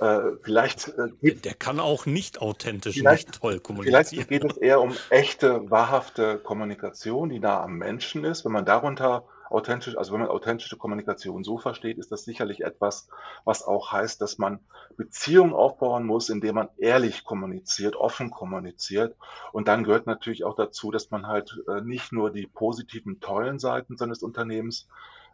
Äh, 0.00 0.20
vielleicht 0.42 0.88
äh, 0.88 0.92
Der, 0.96 1.08
geht 1.22 1.44
der 1.44 1.54
kann 1.54 1.78
auch 1.78 2.06
nicht 2.06 2.40
authentisch 2.40 2.96
vielleicht 2.96 3.28
nicht 3.28 3.40
toll 3.40 3.52
vielleicht 3.52 3.64
kommunizieren. 3.64 4.26
geht 4.28 4.44
es 4.44 4.56
eher 4.56 4.80
um 4.80 4.94
echte, 5.10 5.70
wahrhafte 5.70 6.38
Kommunikation, 6.38 7.28
die 7.28 7.38
nah 7.38 7.62
am 7.62 7.78
Menschen 7.78 8.24
ist. 8.24 8.44
Wenn 8.44 8.52
man 8.52 8.64
darunter 8.64 9.24
authentisch 9.50 9.96
also 9.96 10.12
wenn 10.12 10.20
man 10.20 10.30
authentische 10.30 10.76
Kommunikation 10.76 11.44
so 11.44 11.58
versteht, 11.58 11.98
ist 11.98 12.12
das 12.12 12.24
sicherlich 12.24 12.62
etwas, 12.62 13.08
was 13.44 13.62
auch 13.62 13.92
heißt, 13.92 14.20
dass 14.20 14.38
man 14.38 14.60
Beziehungen 14.96 15.52
aufbauen 15.52 16.04
muss, 16.04 16.28
indem 16.28 16.56
man 16.56 16.68
ehrlich 16.78 17.24
kommuniziert, 17.24 17.96
offen 17.96 18.30
kommuniziert. 18.30 19.16
Und 19.52 19.68
dann 19.68 19.84
gehört 19.84 20.06
natürlich 20.06 20.44
auch 20.44 20.56
dazu, 20.56 20.90
dass 20.90 21.10
man 21.10 21.26
halt, 21.26 21.56
äh, 21.68 21.80
nicht 21.80 22.12
nur 22.12 22.30
die 22.30 22.46
positiven, 22.46 23.20
tollen 23.20 23.58
Seiten 23.58 23.96
seines 23.96 24.22
Unternehmens, 24.22 24.88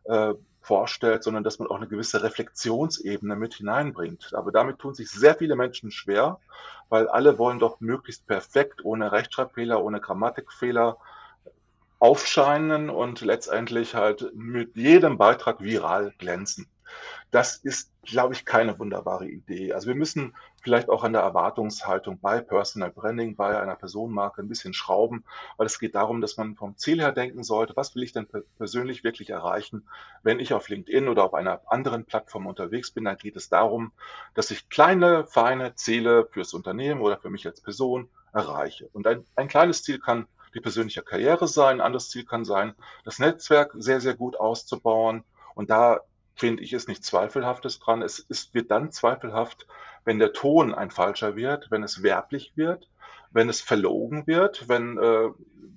äh, 0.05 0.35
vorstellt, 0.63 1.25
sondern 1.25 1.43
dass 1.43 1.59
man 1.59 1.69
auch 1.69 1.77
eine 1.77 1.89
gewisse 1.89 2.23
Reflexionsebene 2.23 3.35
mit 3.35 3.55
hineinbringt. 3.55 4.35
Aber 4.35 4.53
damit 4.53 4.79
tun 4.79 4.95
sich 4.95 5.11
sehr 5.11 5.35
viele 5.35 5.57
Menschen 5.57 5.91
schwer, 5.91 6.39
weil 6.91 7.09
alle 7.09 7.39
wollen 7.39 7.59
doch 7.59 7.81
möglichst 7.81 8.27
perfekt, 8.27 8.85
ohne 8.85 9.11
Rechtschreibfehler, 9.11 9.83
ohne 9.83 10.01
Grammatikfehler 10.01 10.99
aufscheinen 12.01 12.91
und 12.91 13.21
letztendlich 13.21 13.95
halt 13.95 14.33
mit 14.35 14.77
jedem 14.77 15.19
Beitrag 15.19 15.61
viral 15.63 16.15
glänzen. 16.19 16.69
Das 17.31 17.57
ist, 17.57 17.93
glaube 18.03 18.35
ich, 18.35 18.45
keine 18.45 18.79
wunderbare 18.79 19.29
Idee. 19.29 19.73
Also 19.73 19.89
wir 19.89 19.95
müssen 19.95 20.35
vielleicht 20.63 20.89
auch 20.89 21.05
an 21.05 21.13
der 21.13 21.23
Erwartungshaltung 21.23 22.19
bei 22.21 22.41
Personal 22.41 22.91
Branding, 22.91 23.37
bei 23.37 23.61
einer 23.61 23.77
Personenmarke 23.77 24.43
ein 24.43 24.49
bisschen 24.49 24.75
schrauben, 24.75 25.25
weil 25.57 25.67
es 25.67 25.79
geht 25.79 25.95
darum, 25.95 26.21
dass 26.21 26.37
man 26.37 26.57
vom 26.57 26.77
Ziel 26.77 27.01
her 27.01 27.13
denken 27.13 27.45
sollte, 27.45 27.77
was 27.77 27.95
will 27.95 28.03
ich 28.03 28.13
denn 28.13 28.27
per- 28.27 28.43
persönlich 28.59 29.05
wirklich 29.05 29.31
erreichen? 29.31 29.89
Wenn 30.23 30.41
ich 30.41 30.53
auf 30.55 30.69
LinkedIn 30.69 31.09
oder 31.09 31.25
auf 31.25 31.35
einer 31.35 31.61
anderen 31.67 32.05
Plattform 32.05 32.47
unterwegs 32.47 32.91
bin, 32.91 33.05
dann 33.05 33.17
geht 33.17 33.37
es 33.37 33.49
darum, 33.49 33.93
dass 34.35 34.51
ich 34.51 34.69
kleine, 34.69 35.27
feine 35.27 35.75
Ziele 35.75 36.27
fürs 36.33 36.55
Unternehmen 36.55 37.01
oder 37.01 37.19
für 37.19 37.31
mich 37.31 37.47
als 37.47 37.61
Person 37.61 38.11
erreiche. 38.33 38.89
Und 38.93 39.07
ein, 39.07 39.25
ein 39.37 39.49
kleines 39.49 39.83
Ziel 39.83 39.99
kann 39.99 40.27
die 40.55 40.61
persönliche 40.61 41.03
Karriere 41.03 41.49
sein, 41.49 41.77
ein 41.77 41.81
anderes 41.81 42.11
Ziel 42.11 42.25
kann 42.25 42.45
sein, 42.45 42.75
das 43.05 43.19
Netzwerk 43.19 43.73
sehr, 43.75 44.01
sehr 44.01 44.15
gut 44.15 44.39
auszubauen. 44.39 45.25
Und 45.55 45.71
da 45.71 46.01
finde 46.35 46.63
ich, 46.63 46.73
ist 46.73 46.89
nichts 46.89 47.07
Zweifelhaftes 47.07 47.79
dran. 47.79 48.03
Es 48.03 48.19
ist, 48.19 48.55
wird 48.55 48.71
dann 48.71 48.93
zweifelhaft, 48.93 49.67
wenn 50.05 50.19
der 50.19 50.33
Ton 50.33 50.75
ein 50.75 50.91
falscher 50.91 51.37
wird, 51.37 51.71
wenn 51.71 51.83
es 51.83 52.03
werblich 52.03 52.53
wird, 52.57 52.89
wenn 53.31 53.49
es 53.49 53.61
verlogen 53.61 54.27
wird, 54.27 54.69
wenn 54.69 54.99
äh, 54.99 55.29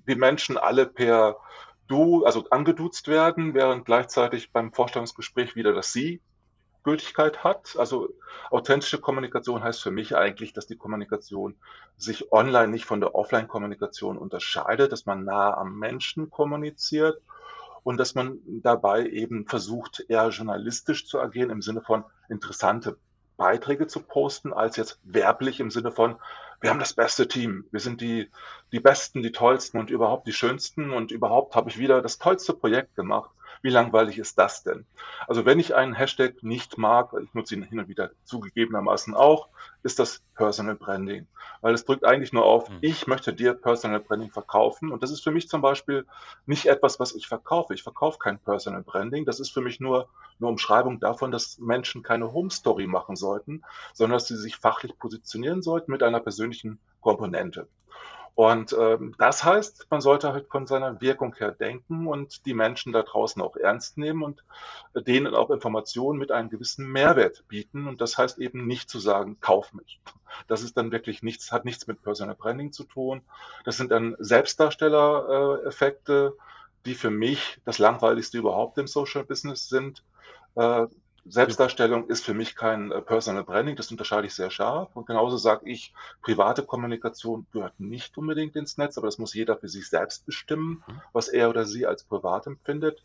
die 0.07 0.15
Menschen 0.15 0.57
alle 0.57 0.85
per 0.85 1.37
Du, 1.87 2.23
also 2.23 2.45
angeduzt 2.49 3.09
werden, 3.09 3.53
während 3.53 3.85
gleichzeitig 3.85 4.53
beim 4.53 4.71
Vorstellungsgespräch 4.71 5.55
wieder 5.55 5.73
das 5.73 5.91
Sie 5.91 6.21
Gültigkeit 6.83 7.43
hat. 7.43 7.75
Also 7.77 8.09
authentische 8.51 8.99
Kommunikation 8.99 9.63
heißt 9.63 9.81
für 9.81 9.91
mich 9.91 10.15
eigentlich, 10.15 10.53
dass 10.53 10.67
die 10.67 10.77
Kommunikation 10.77 11.55
sich 11.97 12.31
online 12.31 12.67
nicht 12.67 12.85
von 12.85 12.99
der 12.99 13.15
Offline-Kommunikation 13.15 14.17
unterscheidet, 14.17 14.91
dass 14.91 15.05
man 15.05 15.23
nah 15.23 15.55
am 15.55 15.79
Menschen 15.79 16.29
kommuniziert 16.29 17.21
und 17.83 17.97
dass 17.97 18.15
man 18.15 18.39
dabei 18.45 19.07
eben 19.07 19.45
versucht, 19.45 20.05
eher 20.07 20.29
journalistisch 20.29 21.07
zu 21.07 21.19
agieren 21.19 21.49
im 21.49 21.61
Sinne 21.61 21.81
von 21.81 22.03
interessante 22.29 22.97
Beiträge 23.37 23.87
zu 23.87 24.01
posten, 24.01 24.53
als 24.53 24.77
jetzt 24.77 24.99
werblich 25.03 25.59
im 25.59 25.71
Sinne 25.71 25.91
von, 25.91 26.15
wir 26.61 26.69
haben 26.69 26.79
das 26.79 26.93
beste 26.93 27.27
Team, 27.27 27.65
wir 27.71 27.79
sind 27.79 27.99
die, 27.99 28.29
die 28.71 28.79
Besten, 28.79 29.21
die 29.21 29.31
Tollsten 29.31 29.79
und 29.79 29.89
überhaupt 29.89 30.27
die 30.27 30.33
Schönsten 30.33 30.91
und 30.91 31.11
überhaupt 31.11 31.55
habe 31.55 31.69
ich 31.69 31.77
wieder 31.77 32.01
das 32.01 32.19
tollste 32.19 32.53
Projekt 32.53 32.95
gemacht. 32.95 33.31
Wie 33.63 33.69
langweilig 33.69 34.19
ist 34.19 34.37
das 34.37 34.61
denn? 34.61 34.85
Also 35.25 35.45
wenn 35.45 35.57
ich 35.57 35.73
einen 35.73 35.93
Hashtag 35.93 36.43
nicht 36.43 36.77
mag, 36.77 37.13
ich 37.23 37.33
nutze 37.33 37.55
ihn 37.55 37.63
hin 37.63 37.79
und 37.79 37.87
wieder 37.87 38.11
zugegebenermaßen 38.25 39.15
auch, 39.15 39.47
ist 39.83 39.99
das 39.99 40.21
Personal 40.35 40.75
Branding. 40.75 41.27
Weil 41.61 41.73
es 41.73 41.85
drückt 41.85 42.03
eigentlich 42.03 42.33
nur 42.33 42.43
auf, 42.43 42.67
Hm. 42.67 42.79
ich 42.81 43.07
möchte 43.07 43.33
dir 43.33 43.53
Personal 43.53 44.01
Branding 44.01 44.31
verkaufen. 44.31 44.91
Und 44.91 45.01
das 45.01 45.11
ist 45.11 45.23
für 45.23 45.31
mich 45.31 45.47
zum 45.47 45.61
Beispiel 45.61 46.05
nicht 46.45 46.65
etwas, 46.65 46.99
was 46.99 47.15
ich 47.15 47.25
verkaufe. 47.27 47.73
Ich 47.73 47.83
verkaufe 47.83 48.19
kein 48.19 48.37
Personal 48.37 48.83
Branding. 48.83 49.23
Das 49.25 49.39
ist 49.39 49.51
für 49.51 49.61
mich 49.61 49.79
nur 49.79 50.09
eine 50.39 50.49
Umschreibung 50.49 50.99
davon, 50.99 51.31
dass 51.31 51.57
Menschen 51.59 52.03
keine 52.03 52.33
Home 52.33 52.51
Story 52.51 52.85
machen 52.85 53.15
sollten, 53.15 53.63
sondern 53.93 54.17
dass 54.17 54.27
sie 54.27 54.35
sich 54.35 54.57
fachlich 54.57 54.99
positionieren 54.99 55.61
sollten 55.61 55.91
mit 55.91 56.03
einer 56.03 56.19
persönlichen 56.19 56.79
Komponente. 56.99 57.67
Und 58.35 58.75
ähm, 58.79 59.13
das 59.19 59.43
heißt, 59.43 59.85
man 59.91 60.01
sollte 60.01 60.33
halt 60.33 60.47
von 60.47 60.65
seiner 60.65 60.99
Wirkung 61.01 61.35
her 61.35 61.51
denken 61.51 62.07
und 62.07 62.47
die 62.47 62.55
Menschen 62.55 62.91
da 62.91 63.03
draußen 63.03 63.39
auch 63.41 63.55
ernst 63.55 63.99
nehmen 63.99 64.23
und 64.23 64.43
denen 64.95 65.35
auch 65.35 65.51
Informationen 65.51 66.17
mit 66.17 66.31
einem 66.31 66.49
gewissen 66.49 66.91
Mehrwert 66.91 67.47
bieten. 67.47 67.85
Und 67.87 68.01
das 68.01 68.17
heißt 68.17 68.39
eben 68.39 68.65
nicht 68.65 68.89
zu 68.89 68.97
sagen, 68.97 69.37
kauf 69.39 69.71
mich. 69.73 70.01
Das 70.47 70.63
ist 70.63 70.77
dann 70.77 70.91
wirklich 70.91 71.21
nichts, 71.21 71.51
hat 71.51 71.63
nichts 71.63 71.85
mit 71.85 72.01
Personal 72.01 72.35
Branding 72.35 72.71
zu 72.71 72.85
tun. 72.85 73.21
Das 73.65 73.77
sind 73.77 73.91
dann 73.91 74.15
Selbstdarsteller-Effekte, 74.17 76.35
die 76.87 76.95
für 76.95 77.11
mich 77.11 77.61
das 77.65 77.77
langweiligste 77.77 78.39
überhaupt 78.39 78.79
im 78.79 78.87
Social 78.87 79.23
Business 79.23 79.69
sind. 79.69 80.03
Äh, 80.55 80.87
Selbstdarstellung 81.25 82.07
ist 82.09 82.25
für 82.25 82.33
mich 82.33 82.55
kein 82.55 82.91
äh, 82.91 83.01
Personal 83.01 83.43
Branding, 83.45 83.75
das 83.75 83.91
unterscheide 83.91 84.27
ich 84.27 84.33
sehr 84.35 84.49
scharf. 84.51 84.95
Und 84.95 85.05
genauso 85.07 85.37
sage 85.37 85.69
ich, 85.69 85.93
private 86.21 86.63
Kommunikation 86.63 87.47
gehört 87.51 87.79
nicht 87.79 88.17
unbedingt 88.17 88.55
ins 88.55 88.77
Netz, 88.77 88.97
aber 88.97 89.07
das 89.07 89.17
muss 89.19 89.33
jeder 89.33 89.57
für 89.57 89.69
sich 89.69 89.87
selbst 89.89 90.25
bestimmen, 90.25 90.83
Mhm. 90.87 91.01
was 91.13 91.29
er 91.29 91.49
oder 91.49 91.65
sie 91.65 91.85
als 91.85 92.03
privat 92.03 92.47
empfindet. 92.47 93.03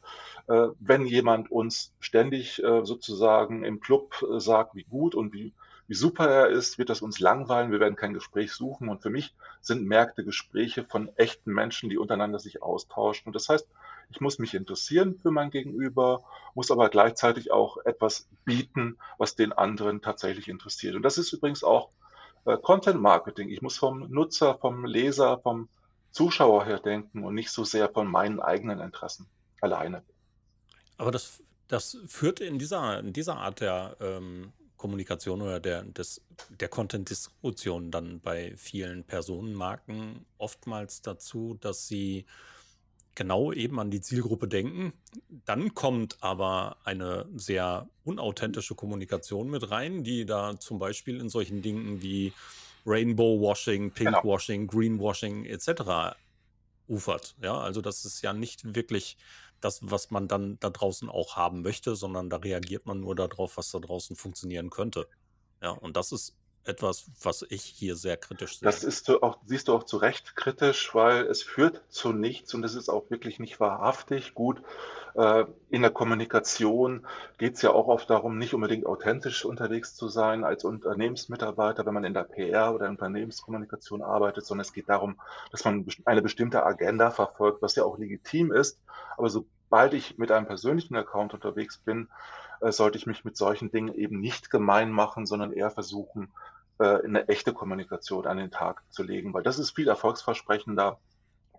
Äh, 0.48 0.68
Wenn 0.80 1.06
jemand 1.06 1.50
uns 1.50 1.92
ständig 2.00 2.62
äh, 2.62 2.84
sozusagen 2.84 3.64
im 3.64 3.80
Club 3.80 4.14
sagt, 4.38 4.74
wie 4.74 4.84
gut 4.84 5.14
und 5.14 5.32
wie, 5.32 5.54
wie 5.86 5.94
super 5.94 6.28
er 6.28 6.48
ist, 6.48 6.78
wird 6.78 6.90
das 6.90 7.02
uns 7.02 7.20
langweilen. 7.20 7.70
Wir 7.70 7.80
werden 7.80 7.96
kein 7.96 8.14
Gespräch 8.14 8.52
suchen. 8.52 8.88
Und 8.88 9.02
für 9.02 9.10
mich 9.10 9.34
sind 9.60 9.86
Märkte 9.86 10.24
Gespräche 10.24 10.84
von 10.84 11.08
echten 11.16 11.52
Menschen, 11.52 11.88
die 11.88 11.98
untereinander 11.98 12.38
sich 12.38 12.62
austauschen. 12.62 13.26
Und 13.28 13.34
das 13.34 13.48
heißt, 13.48 13.66
ich 14.10 14.20
muss 14.20 14.38
mich 14.38 14.54
interessieren 14.54 15.18
für 15.20 15.30
mein 15.30 15.50
Gegenüber, 15.50 16.24
muss 16.54 16.70
aber 16.70 16.88
gleichzeitig 16.88 17.50
auch 17.50 17.78
etwas 17.84 18.28
bieten, 18.44 18.98
was 19.18 19.36
den 19.36 19.52
anderen 19.52 20.00
tatsächlich 20.00 20.48
interessiert. 20.48 20.94
Und 20.94 21.02
das 21.02 21.18
ist 21.18 21.32
übrigens 21.32 21.62
auch 21.62 21.90
äh, 22.46 22.56
Content 22.56 23.00
Marketing. 23.00 23.50
Ich 23.50 23.62
muss 23.62 23.76
vom 23.76 24.10
Nutzer, 24.10 24.58
vom 24.58 24.84
Leser, 24.84 25.38
vom 25.40 25.68
Zuschauer 26.10 26.64
her 26.64 26.80
denken 26.80 27.24
und 27.24 27.34
nicht 27.34 27.50
so 27.50 27.64
sehr 27.64 27.90
von 27.90 28.06
meinen 28.08 28.40
eigenen 28.40 28.80
Interessen 28.80 29.26
alleine. 29.60 30.02
Aber 30.96 31.10
das, 31.10 31.42
das 31.68 31.98
führt 32.06 32.40
in 32.40 32.58
dieser, 32.58 33.00
in 33.00 33.12
dieser 33.12 33.36
Art 33.36 33.60
der 33.60 33.96
ähm, 34.00 34.52
Kommunikation 34.78 35.42
oder 35.42 35.60
der, 35.60 35.84
der 36.48 36.68
Content-Distribution 36.68 37.90
dann 37.90 38.20
bei 38.20 38.54
vielen 38.56 39.04
Personenmarken 39.04 40.24
oftmals 40.38 41.02
dazu, 41.02 41.58
dass 41.60 41.86
sie 41.86 42.24
genau 43.18 43.52
eben 43.52 43.80
an 43.80 43.90
die 43.90 44.00
Zielgruppe 44.00 44.46
denken. 44.46 44.92
Dann 45.44 45.74
kommt 45.74 46.16
aber 46.20 46.76
eine 46.84 47.26
sehr 47.34 47.88
unauthentische 48.04 48.76
Kommunikation 48.76 49.50
mit 49.50 49.70
rein, 49.70 50.04
die 50.04 50.24
da 50.24 50.58
zum 50.58 50.78
Beispiel 50.78 51.20
in 51.20 51.28
solchen 51.28 51.60
Dingen 51.60 52.00
wie 52.00 52.32
Rainbow 52.86 53.40
Washing, 53.40 53.92
Genau. 53.92 54.20
Pink 54.20 54.24
Washing, 54.24 54.66
Greenwashing 54.68 55.44
etc. 55.46 56.16
ufert. 56.86 57.34
Ja, 57.42 57.58
also 57.58 57.80
das 57.80 58.04
ist 58.04 58.22
ja 58.22 58.32
nicht 58.32 58.76
wirklich 58.76 59.18
das, 59.60 59.80
was 59.82 60.12
man 60.12 60.28
dann 60.28 60.56
da 60.60 60.70
draußen 60.70 61.08
auch 61.08 61.34
haben 61.34 61.62
möchte, 61.62 61.96
sondern 61.96 62.30
da 62.30 62.36
reagiert 62.36 62.86
man 62.86 63.00
nur 63.00 63.16
darauf, 63.16 63.56
was 63.56 63.72
da 63.72 63.80
draußen 63.80 64.14
funktionieren 64.14 64.70
könnte. 64.70 65.08
Ja, 65.60 65.70
und 65.70 65.96
das 65.96 66.12
ist 66.12 66.36
etwas, 66.64 67.10
was 67.22 67.46
ich 67.48 67.62
hier 67.62 67.96
sehr 67.96 68.16
kritisch 68.16 68.60
Das 68.60 68.80
sehe. 68.80 68.88
ist 68.88 69.08
du 69.08 69.22
auch, 69.22 69.38
siehst 69.46 69.68
du 69.68 69.74
auch 69.74 69.84
zu 69.84 69.96
Recht 69.96 70.36
kritisch, 70.36 70.94
weil 70.94 71.26
es 71.26 71.42
führt 71.42 71.82
zu 71.88 72.12
nichts 72.12 72.54
und 72.54 72.64
es 72.64 72.74
ist 72.74 72.88
auch 72.88 73.10
wirklich 73.10 73.38
nicht 73.38 73.58
wahrhaftig. 73.60 74.34
Gut, 74.34 74.62
äh, 75.14 75.44
in 75.70 75.82
der 75.82 75.90
Kommunikation 75.90 77.06
geht 77.38 77.54
es 77.54 77.62
ja 77.62 77.70
auch 77.70 77.88
oft 77.88 78.08
darum, 78.10 78.38
nicht 78.38 78.54
unbedingt 78.54 78.86
authentisch 78.86 79.44
unterwegs 79.44 79.94
zu 79.96 80.08
sein 80.08 80.44
als 80.44 80.64
Unternehmensmitarbeiter, 80.64 81.86
wenn 81.86 81.94
man 81.94 82.04
in 82.04 82.14
der 82.14 82.24
PR 82.24 82.74
oder 82.74 82.86
in 82.86 82.92
Unternehmenskommunikation 82.92 84.02
arbeitet, 84.02 84.46
sondern 84.46 84.64
es 84.64 84.72
geht 84.72 84.88
darum, 84.88 85.20
dass 85.50 85.64
man 85.64 85.86
eine 86.04 86.22
bestimmte 86.22 86.64
Agenda 86.64 87.10
verfolgt, 87.10 87.62
was 87.62 87.74
ja 87.74 87.84
auch 87.84 87.98
legitim 87.98 88.52
ist. 88.52 88.78
Aber 89.16 89.28
sobald 89.28 89.94
ich 89.94 90.18
mit 90.18 90.30
einem 90.30 90.46
persönlichen 90.46 90.96
Account 90.96 91.34
unterwegs 91.34 91.78
bin, 91.78 92.08
sollte 92.60 92.98
ich 92.98 93.06
mich 93.06 93.24
mit 93.24 93.36
solchen 93.36 93.70
Dingen 93.70 93.94
eben 93.94 94.20
nicht 94.20 94.50
gemein 94.50 94.90
machen, 94.90 95.26
sondern 95.26 95.52
eher 95.52 95.70
versuchen, 95.70 96.32
äh, 96.78 97.02
eine 97.04 97.28
echte 97.28 97.52
Kommunikation 97.52 98.26
an 98.26 98.36
den 98.36 98.50
Tag 98.50 98.82
zu 98.90 99.02
legen, 99.02 99.34
weil 99.34 99.42
das 99.42 99.58
ist 99.58 99.70
viel 99.70 99.88
erfolgsversprechender 99.88 100.98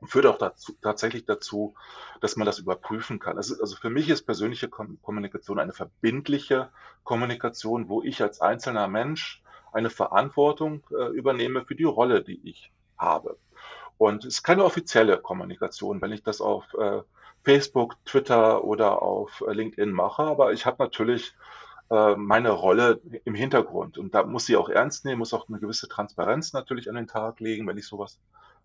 führt 0.06 0.26
auch 0.26 0.38
dazu, 0.38 0.74
tatsächlich 0.82 1.26
dazu, 1.26 1.76
dass 2.22 2.36
man 2.36 2.46
das 2.46 2.60
überprüfen 2.60 3.20
kann. 3.20 3.38
Also, 3.38 3.60
also 3.60 3.76
für 3.76 3.90
mich 3.90 4.10
ist 4.10 4.26
persönliche 4.26 4.70
Kommunikation 4.70 5.60
eine 5.60 5.74
verbindliche 5.74 6.70
Kommunikation, 7.04 7.90
wo 7.90 8.02
ich 8.02 8.22
als 8.22 8.42
einzelner 8.42 8.88
Mensch 8.88 9.44
eine 9.72 9.90
Verantwortung 9.90 10.84
äh, 10.92 11.10
übernehme 11.10 11.66
für 11.66 11.76
die 11.76 11.84
Rolle, 11.84 12.24
die 12.24 12.40
ich 12.50 12.72
habe. 12.98 13.38
Und 13.98 14.24
es 14.26 14.36
ist 14.36 14.44
keine 14.44 14.64
offizielle 14.64 15.18
Kommunikation, 15.18 16.02
wenn 16.02 16.12
ich 16.12 16.24
das 16.24 16.42
auf 16.42 16.74
äh, 16.76 17.02
Facebook, 17.44 17.96
Twitter 18.06 18.64
oder 18.64 19.02
auf 19.02 19.44
äh, 19.48 19.54
LinkedIn 19.54 19.92
mache, 19.92 20.24
aber 20.24 20.54
ich 20.54 20.66
habe 20.66 20.84
natürlich 20.84 21.34
äh, 21.90 22.16
meine 22.16 22.52
Rolle 22.52 23.02
im 23.26 23.36
Hintergrund 23.36 23.98
und 23.98 24.14
da 24.14 24.24
muss 24.24 24.46
sie 24.46 24.58
auch 24.58 24.70
ernst 24.70 25.06
nehmen, 25.06 25.20
muss 25.20 25.34
auch 25.34 25.48
eine 25.50 25.60
gewisse 25.60 25.88
Transparenz 25.88 26.54
natürlich 26.54 26.90
an 26.90 26.96
den 26.96 27.08
Tag 27.08 27.40
legen, 27.40 27.68
wenn 27.68 27.78
ich 27.78 27.88
sowas 27.88 28.20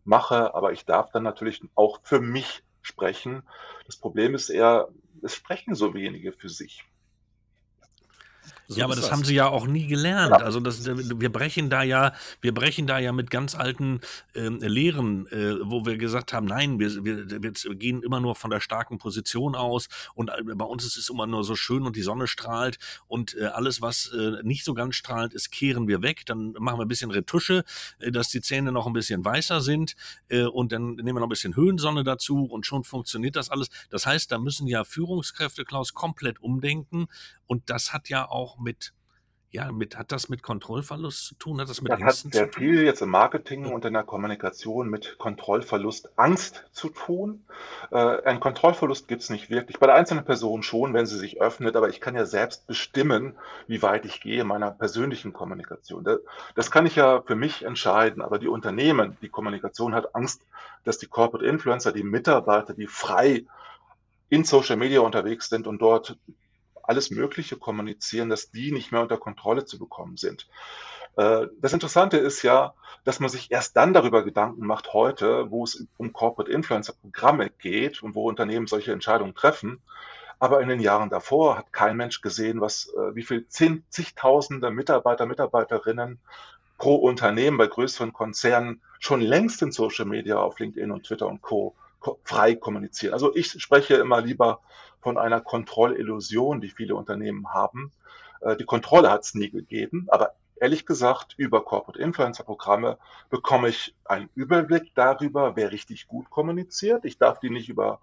mache, 0.04 0.54
aber 0.54 0.72
ich 0.72 0.84
darf 0.84 1.10
dann 1.10 1.22
natürlich 1.22 1.62
auch 1.74 2.00
für 2.02 2.20
mich 2.20 2.62
sprechen. 2.82 3.42
Das 3.86 3.96
Problem 3.96 4.34
ist 4.34 4.50
eher, 4.50 4.88
es 5.22 5.34
sprechen 5.34 5.74
so 5.74 5.94
wenige 5.94 6.32
für 6.32 6.48
sich. 6.48 6.84
So 8.66 8.78
ja, 8.78 8.86
aber 8.86 8.94
das, 8.94 9.04
das, 9.04 9.12
haben 9.12 9.24
sie 9.24 9.34
ja 9.34 9.48
auch 9.48 9.66
nie 9.66 9.86
gelernt. 9.86 10.36
Ja. 10.38 10.44
Also 10.44 10.58
das, 10.58 10.86
wir 10.86 11.30
brechen 11.30 11.68
da 11.68 11.82
ja, 11.82 12.14
wir 12.40 12.54
brechen 12.54 12.86
da 12.86 12.98
ja 12.98 13.12
mit 13.12 13.30
ganz 13.30 13.54
alten 13.54 14.00
äh, 14.34 14.48
Lehren, 14.48 15.26
äh, 15.26 15.56
wo 15.62 15.84
wir 15.84 15.98
gesagt 15.98 16.32
haben, 16.32 16.46
nein, 16.46 16.78
wir, 16.78 17.04
wir, 17.04 17.28
wir 17.28 17.74
gehen 17.74 18.02
immer 18.02 18.20
nur 18.20 18.34
von 18.34 18.50
der 18.50 18.60
starken 18.60 18.98
Position 18.98 19.54
aus 19.54 19.88
und 20.14 20.30
äh, 20.30 20.42
bei 20.54 20.64
uns 20.64 20.84
ist 20.84 20.96
es 20.96 21.10
immer 21.10 21.26
nur 21.26 21.44
so 21.44 21.56
schön 21.56 21.82
und 21.82 21.94
die 21.96 22.02
Sonne 22.02 22.26
strahlt 22.26 22.78
und 23.06 23.36
äh, 23.36 23.46
alles, 23.46 23.82
was 23.82 24.10
äh, 24.14 24.42
nicht 24.42 24.64
so 24.64 24.72
ganz 24.72 24.94
strahlt 24.94 25.34
ist, 25.34 25.50
kehren 25.50 25.86
wir 25.86 26.00
weg. 26.00 26.24
Dann 26.24 26.52
machen 26.58 26.78
wir 26.78 26.86
ein 26.86 26.88
bisschen 26.88 27.10
Retusche, 27.10 27.64
äh, 27.98 28.10
dass 28.10 28.28
die 28.30 28.40
Zähne 28.40 28.72
noch 28.72 28.86
ein 28.86 28.94
bisschen 28.94 29.24
weißer 29.24 29.60
sind 29.60 29.96
und 30.52 30.72
dann 30.72 30.94
nehmen 30.94 31.16
wir 31.16 31.20
noch 31.20 31.26
ein 31.26 31.28
bisschen 31.28 31.56
Höhensonne 31.56 32.02
dazu 32.02 32.44
und 32.44 32.66
schon 32.66 32.84
funktioniert 32.84 33.36
das 33.36 33.50
alles. 33.50 33.68
Das 33.90 34.06
heißt, 34.06 34.32
da 34.32 34.38
müssen 34.38 34.66
ja 34.66 34.84
Führungskräfte, 34.84 35.64
Klaus, 35.64 35.94
komplett 35.94 36.40
umdenken 36.40 37.08
und 37.46 37.70
das 37.70 37.92
hat 37.92 38.08
ja 38.08 38.28
auch 38.28 38.53
mit 38.58 38.92
ja, 39.54 39.70
mit, 39.70 39.96
hat 39.96 40.10
das 40.10 40.28
mit 40.28 40.42
Kontrollverlust 40.42 41.26
zu 41.26 41.34
tun? 41.36 41.60
Hat 41.60 41.68
das 41.68 41.80
mit 41.80 41.92
Das 41.92 42.02
hat 42.02 42.32
sehr 42.32 42.48
viel 42.48 42.82
jetzt 42.82 43.02
im 43.02 43.10
Marketing 43.10 43.66
und 43.66 43.84
in 43.84 43.92
der 43.92 44.02
Kommunikation 44.02 44.90
mit 44.90 45.16
Kontrollverlust, 45.16 46.10
Angst 46.18 46.64
zu 46.72 46.88
tun. 46.88 47.44
Äh, 47.92 48.20
einen 48.24 48.40
Kontrollverlust 48.40 49.06
gibt 49.06 49.22
es 49.22 49.30
nicht 49.30 49.50
wirklich. 49.50 49.78
Bei 49.78 49.86
der 49.86 49.94
einzelnen 49.94 50.24
Person 50.24 50.64
schon, 50.64 50.92
wenn 50.92 51.06
sie 51.06 51.16
sich 51.16 51.40
öffnet, 51.40 51.76
aber 51.76 51.88
ich 51.88 52.00
kann 52.00 52.16
ja 52.16 52.26
selbst 52.26 52.66
bestimmen, 52.66 53.36
wie 53.68 53.80
weit 53.80 54.04
ich 54.06 54.20
gehe 54.20 54.40
in 54.40 54.48
meiner 54.48 54.72
persönlichen 54.72 55.32
Kommunikation. 55.32 56.04
Das 56.56 56.72
kann 56.72 56.84
ich 56.84 56.96
ja 56.96 57.22
für 57.22 57.36
mich 57.36 57.64
entscheiden, 57.64 58.22
aber 58.22 58.40
die 58.40 58.48
Unternehmen, 58.48 59.16
die 59.22 59.28
Kommunikation 59.28 59.94
hat 59.94 60.16
Angst, 60.16 60.42
dass 60.82 60.98
die 60.98 61.06
Corporate 61.06 61.46
Influencer, 61.46 61.92
die 61.92 62.02
Mitarbeiter, 62.02 62.74
die 62.74 62.88
frei 62.88 63.44
in 64.30 64.42
Social 64.42 64.76
Media 64.76 64.98
unterwegs 64.98 65.48
sind 65.48 65.68
und 65.68 65.80
dort 65.80 66.18
alles 66.86 67.10
Mögliche 67.10 67.56
kommunizieren, 67.56 68.28
dass 68.28 68.50
die 68.50 68.72
nicht 68.72 68.92
mehr 68.92 69.02
unter 69.02 69.16
Kontrolle 69.16 69.64
zu 69.64 69.78
bekommen 69.78 70.16
sind. 70.16 70.46
Äh, 71.16 71.46
das 71.60 71.72
Interessante 71.72 72.16
ist 72.16 72.42
ja, 72.42 72.74
dass 73.04 73.20
man 73.20 73.28
sich 73.28 73.50
erst 73.50 73.76
dann 73.76 73.92
darüber 73.92 74.24
Gedanken 74.24 74.66
macht 74.66 74.92
heute, 74.92 75.50
wo 75.50 75.64
es 75.64 75.86
um 75.96 76.12
Corporate 76.12 76.50
Influencer 76.50 76.94
Programme 76.94 77.50
geht 77.50 78.02
und 78.02 78.14
wo 78.14 78.28
Unternehmen 78.28 78.66
solche 78.66 78.92
Entscheidungen 78.92 79.34
treffen. 79.34 79.80
Aber 80.38 80.60
in 80.60 80.68
den 80.68 80.80
Jahren 80.80 81.10
davor 81.10 81.56
hat 81.56 81.72
kein 81.72 81.96
Mensch 81.96 82.20
gesehen, 82.20 82.60
was, 82.60 82.92
äh, 82.94 83.14
wie 83.14 83.22
viel 83.22 83.46
zigtausende 83.48 84.70
Mitarbeiter, 84.70 85.26
Mitarbeiterinnen 85.26 86.18
pro 86.76 86.96
Unternehmen 86.96 87.56
bei 87.56 87.66
größeren 87.66 88.12
Konzernen 88.12 88.80
schon 88.98 89.20
längst 89.20 89.62
in 89.62 89.70
Social 89.70 90.06
Media 90.06 90.38
auf 90.38 90.58
LinkedIn 90.58 90.90
und 90.90 91.04
Twitter 91.04 91.28
und 91.28 91.40
Co 91.40 91.74
frei 92.24 92.54
kommunizieren. 92.54 93.14
Also 93.14 93.34
ich 93.34 93.50
spreche 93.62 93.94
immer 93.94 94.20
lieber 94.20 94.60
von 95.04 95.18
einer 95.18 95.42
Kontrollillusion, 95.42 96.62
die 96.62 96.70
viele 96.70 96.96
Unternehmen 96.96 97.52
haben. 97.52 97.92
Äh, 98.40 98.56
die 98.56 98.64
Kontrolle 98.64 99.10
hat 99.10 99.24
es 99.24 99.34
nie 99.34 99.50
gegeben, 99.50 100.06
aber 100.08 100.32
ehrlich 100.56 100.86
gesagt, 100.86 101.34
über 101.36 101.62
Corporate 101.62 102.02
Influencer 102.02 102.42
Programme 102.42 102.96
bekomme 103.28 103.68
ich 103.68 103.94
einen 104.06 104.30
Überblick 104.34 104.92
darüber, 104.94 105.56
wer 105.56 105.72
richtig 105.72 106.08
gut 106.08 106.30
kommuniziert. 106.30 107.04
Ich 107.04 107.18
darf 107.18 107.38
die 107.38 107.50
nicht 107.50 107.68
über, 107.68 108.00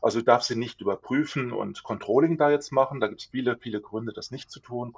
also 0.00 0.20
darf 0.20 0.44
sie 0.44 0.54
nicht 0.54 0.80
überprüfen 0.80 1.52
und 1.52 1.82
Controlling 1.82 2.38
da 2.38 2.50
jetzt 2.50 2.70
machen. 2.70 3.00
Da 3.00 3.08
gibt 3.08 3.22
es 3.22 3.26
viele, 3.26 3.56
viele 3.58 3.80
Gründe, 3.80 4.12
das 4.12 4.30
nicht 4.30 4.48
zu 4.48 4.60
tun. 4.60 4.94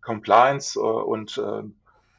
Compliance 0.00 0.78
äh, 0.78 0.82
und 0.82 1.38
äh, 1.38 1.64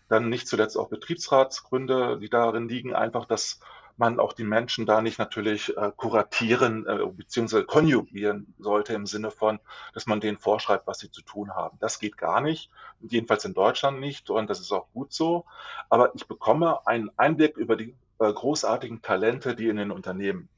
dann 0.09 0.29
nicht 0.29 0.49
zuletzt 0.49 0.77
auch 0.77 0.89
Betriebsratsgründe, 0.89 2.19
die 2.19 2.29
darin 2.29 2.67
liegen, 2.67 2.93
einfach, 2.93 3.23
dass 3.25 3.61
man 3.97 4.19
auch 4.19 4.33
die 4.33 4.43
Menschen 4.43 4.85
da 4.85 5.01
nicht 5.01 5.19
natürlich 5.19 5.75
äh, 5.77 5.91
kuratieren 5.95 6.85
äh, 6.85 7.05
bzw. 7.05 7.63
konjugieren 7.63 8.53
sollte 8.59 8.93
im 8.93 9.05
Sinne 9.05 9.31
von, 9.31 9.59
dass 9.93 10.05
man 10.05 10.19
denen 10.19 10.37
vorschreibt, 10.37 10.87
was 10.87 10.99
sie 10.99 11.11
zu 11.11 11.21
tun 11.21 11.55
haben. 11.55 11.77
Das 11.79 11.99
geht 11.99 12.17
gar 12.17 12.41
nicht, 12.41 12.69
jedenfalls 13.01 13.45
in 13.45 13.53
Deutschland 13.53 13.99
nicht 13.99 14.29
und 14.29 14.49
das 14.49 14.59
ist 14.59 14.71
auch 14.71 14.87
gut 14.93 15.13
so. 15.13 15.45
Aber 15.89 16.13
ich 16.15 16.27
bekomme 16.27 16.85
einen 16.85 17.09
Einblick 17.17 17.57
über 17.57 17.75
die 17.75 17.95
äh, 18.19 18.31
großartigen 18.31 19.01
Talente, 19.01 19.55
die 19.55 19.69
in 19.69 19.77
den 19.77 19.91
Unternehmen 19.91 20.49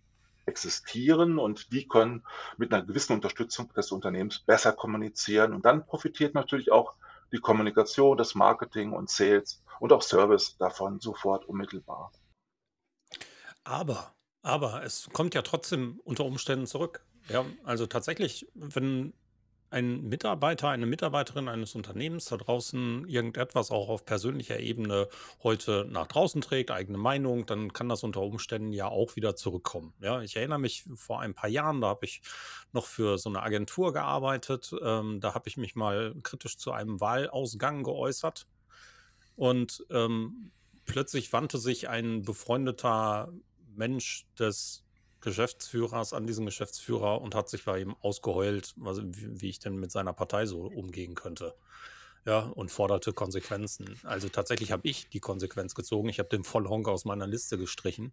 existieren 0.45 1.38
und 1.38 1.71
die 1.73 1.88
können 1.88 2.23
mit 2.58 2.73
einer 2.73 2.86
gewissen 2.86 3.13
Unterstützung 3.13 3.71
des 3.73 3.91
Unternehmens 3.91 4.39
besser 4.39 4.71
kommunizieren 4.71 5.54
und 5.54 5.65
dann 5.65 5.86
profitiert 5.86 6.34
natürlich 6.34 6.71
auch 6.71 6.93
die 7.34 7.39
Kommunikation, 7.39 8.17
das 8.17 8.36
Marketing 8.36 8.93
und 8.93 9.10
Sales 9.10 9.62
und 9.80 9.91
auch 9.91 10.02
Service 10.02 10.58
davon 10.58 11.00
sofort 11.02 11.45
unmittelbar. 11.45 12.12
Aber, 13.67 14.15
aber 14.43 14.84
es 14.84 15.10
kommt 15.12 15.36
ja 15.36 15.41
trotzdem 15.41 15.99
unter 16.06 16.23
Umständen 16.23 16.67
zurück. 16.67 17.06
Ja, 17.27 17.45
also 17.65 17.86
tatsächlich, 17.86 18.47
wenn 18.53 19.13
ein 19.69 20.03
Mitarbeiter, 20.03 20.69
eine 20.69 20.86
Mitarbeiterin 20.86 21.49
eines 21.49 21.75
Unternehmens 21.75 22.25
da 22.25 22.38
draußen 22.38 23.06
irgendetwas 23.10 23.69
auch 23.69 23.89
auf 23.89 24.06
persönlicher 24.06 24.62
Ebene 24.62 25.10
heute 25.43 25.86
nach 25.89 26.08
draußen 26.08 26.39
trägt, 26.39 26.71
eigene 26.71 26.97
Meinung, 26.97 27.45
dann 27.45 27.73
kann 27.73 27.89
das 27.89 28.03
unter 28.03 28.21
Umständen 28.21 28.71
ja 28.71 28.88
auch 28.88 29.17
wieder 29.17 29.36
zurückkommen. 29.36 29.93
Ja, 29.99 30.21
ich 30.21 30.38
erinnere 30.38 30.60
mich 30.60 30.86
vor 30.95 31.19
ein 31.19 31.34
paar 31.34 31.49
Jahren, 31.49 31.82
da 31.82 31.88
habe 31.88 32.06
ich 32.06 32.21
noch 32.71 32.86
für 32.86 33.17
so 33.17 33.27
eine 33.27 33.43
Agentur 33.43 33.91
gearbeitet. 33.91 34.73
Ähm, 34.82 35.19
da 35.19 35.34
habe 35.34 35.49
ich 35.49 35.58
mich 35.58 35.75
mal 35.75 36.15
kritisch 36.23 36.58
zu 36.58 36.71
einem 36.71 37.01
Wahlausgang 37.01 37.84
geäußert. 37.84 38.47
Und 39.36 39.86
ähm, 39.89 40.53
plötzlich 40.86 41.34
wandte 41.34 41.58
sich 41.58 41.89
ein 41.89 42.23
befreundeter 42.23 43.34
Mensch 43.78 44.26
des 44.38 44.84
Geschäftsführers 45.22 46.13
an 46.13 46.28
diesen 46.28 46.46
Geschäftsführer 46.46 47.22
und 47.22 47.36
hat 47.36 47.50
sich 47.50 47.66
bei 47.66 47.80
ihm 47.80 47.96
ausgeheult, 48.02 48.74
wie, 48.78 49.42
wie 49.42 49.50
ich 49.50 49.60
denn 49.60 49.78
mit 49.78 49.92
seiner 49.92 50.13
Partei 50.13 50.46
so 50.46 50.62
umgehen 50.68 51.16
könnte. 51.16 51.56
Ja, 52.26 52.40
und 52.40 52.72
forderte 52.72 53.13
Konsequenzen. 53.13 54.00
Also 54.04 54.28
tatsächlich 54.28 54.74
habe 54.74 54.88
ich 54.88 55.10
die 55.10 55.22
Konsequenz 55.22 55.76
gezogen. 55.76 56.10
Ich 56.10 56.20
habe 56.20 56.30
den 56.30 56.44
Vollhonk 56.44 56.88
aus 56.90 57.06
meiner 57.06 57.26
Liste 57.26 57.58
gestrichen 57.58 58.12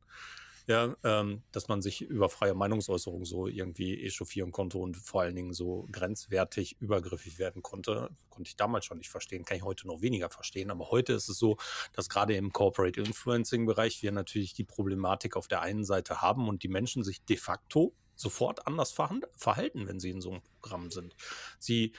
ja, 0.67 0.97
ähm, 1.05 1.43
dass 1.53 1.69
man 1.69 1.83
sich 1.83 2.01
über 2.01 2.29
freie 2.29 2.55
Meinungsäußerung 2.55 3.25
so 3.25 3.47
irgendwie 3.47 4.03
echauffieren 4.03 4.51
konnte 4.51 4.79
und 4.79 4.97
vor 4.97 5.23
allen 5.23 5.37
Dingen 5.37 5.53
so 5.53 5.87
grenzwertig 5.93 6.81
übergriffig 6.81 7.39
werden 7.39 7.63
konnte. 7.63 8.11
Konnte 8.31 8.49
ich 8.49 8.57
damals 8.57 8.87
schon 8.87 8.99
nicht 8.99 9.11
verstehen, 9.11 9.45
kann 9.45 9.59
ich 9.59 9.63
heute 9.63 9.87
noch 9.87 10.01
weniger 10.01 10.31
verstehen. 10.31 10.71
Aber 10.71 10.91
heute 10.91 11.13
ist 11.13 11.29
es 11.29 11.39
so, 11.39 11.59
dass 11.93 12.09
gerade 12.09 12.35
im 12.35 12.53
Corporate 12.53 13.01
Influencing 13.01 13.67
Bereich 13.67 14.03
wir 14.03 14.13
natürlich 14.13 14.55
die 14.55 14.65
Problematik 14.65 15.37
auf 15.37 15.49
der 15.49 15.61
einen 15.61 15.85
Seite 15.85 16.23
haben 16.23 16.49
und 16.49 16.63
die 16.63 16.69
Menschen 16.69 17.05
sich 17.05 17.23
de 17.25 17.37
facto 17.37 17.93
sofort 18.17 18.67
anders 18.67 18.93
verhalten, 19.37 19.87
wenn 19.87 20.01
sie 20.01 20.11
in 20.11 20.21
so 20.21 20.31
einem 20.31 20.43
Programm 20.61 20.91
sind. 20.91 21.15
Sie 21.59 21.93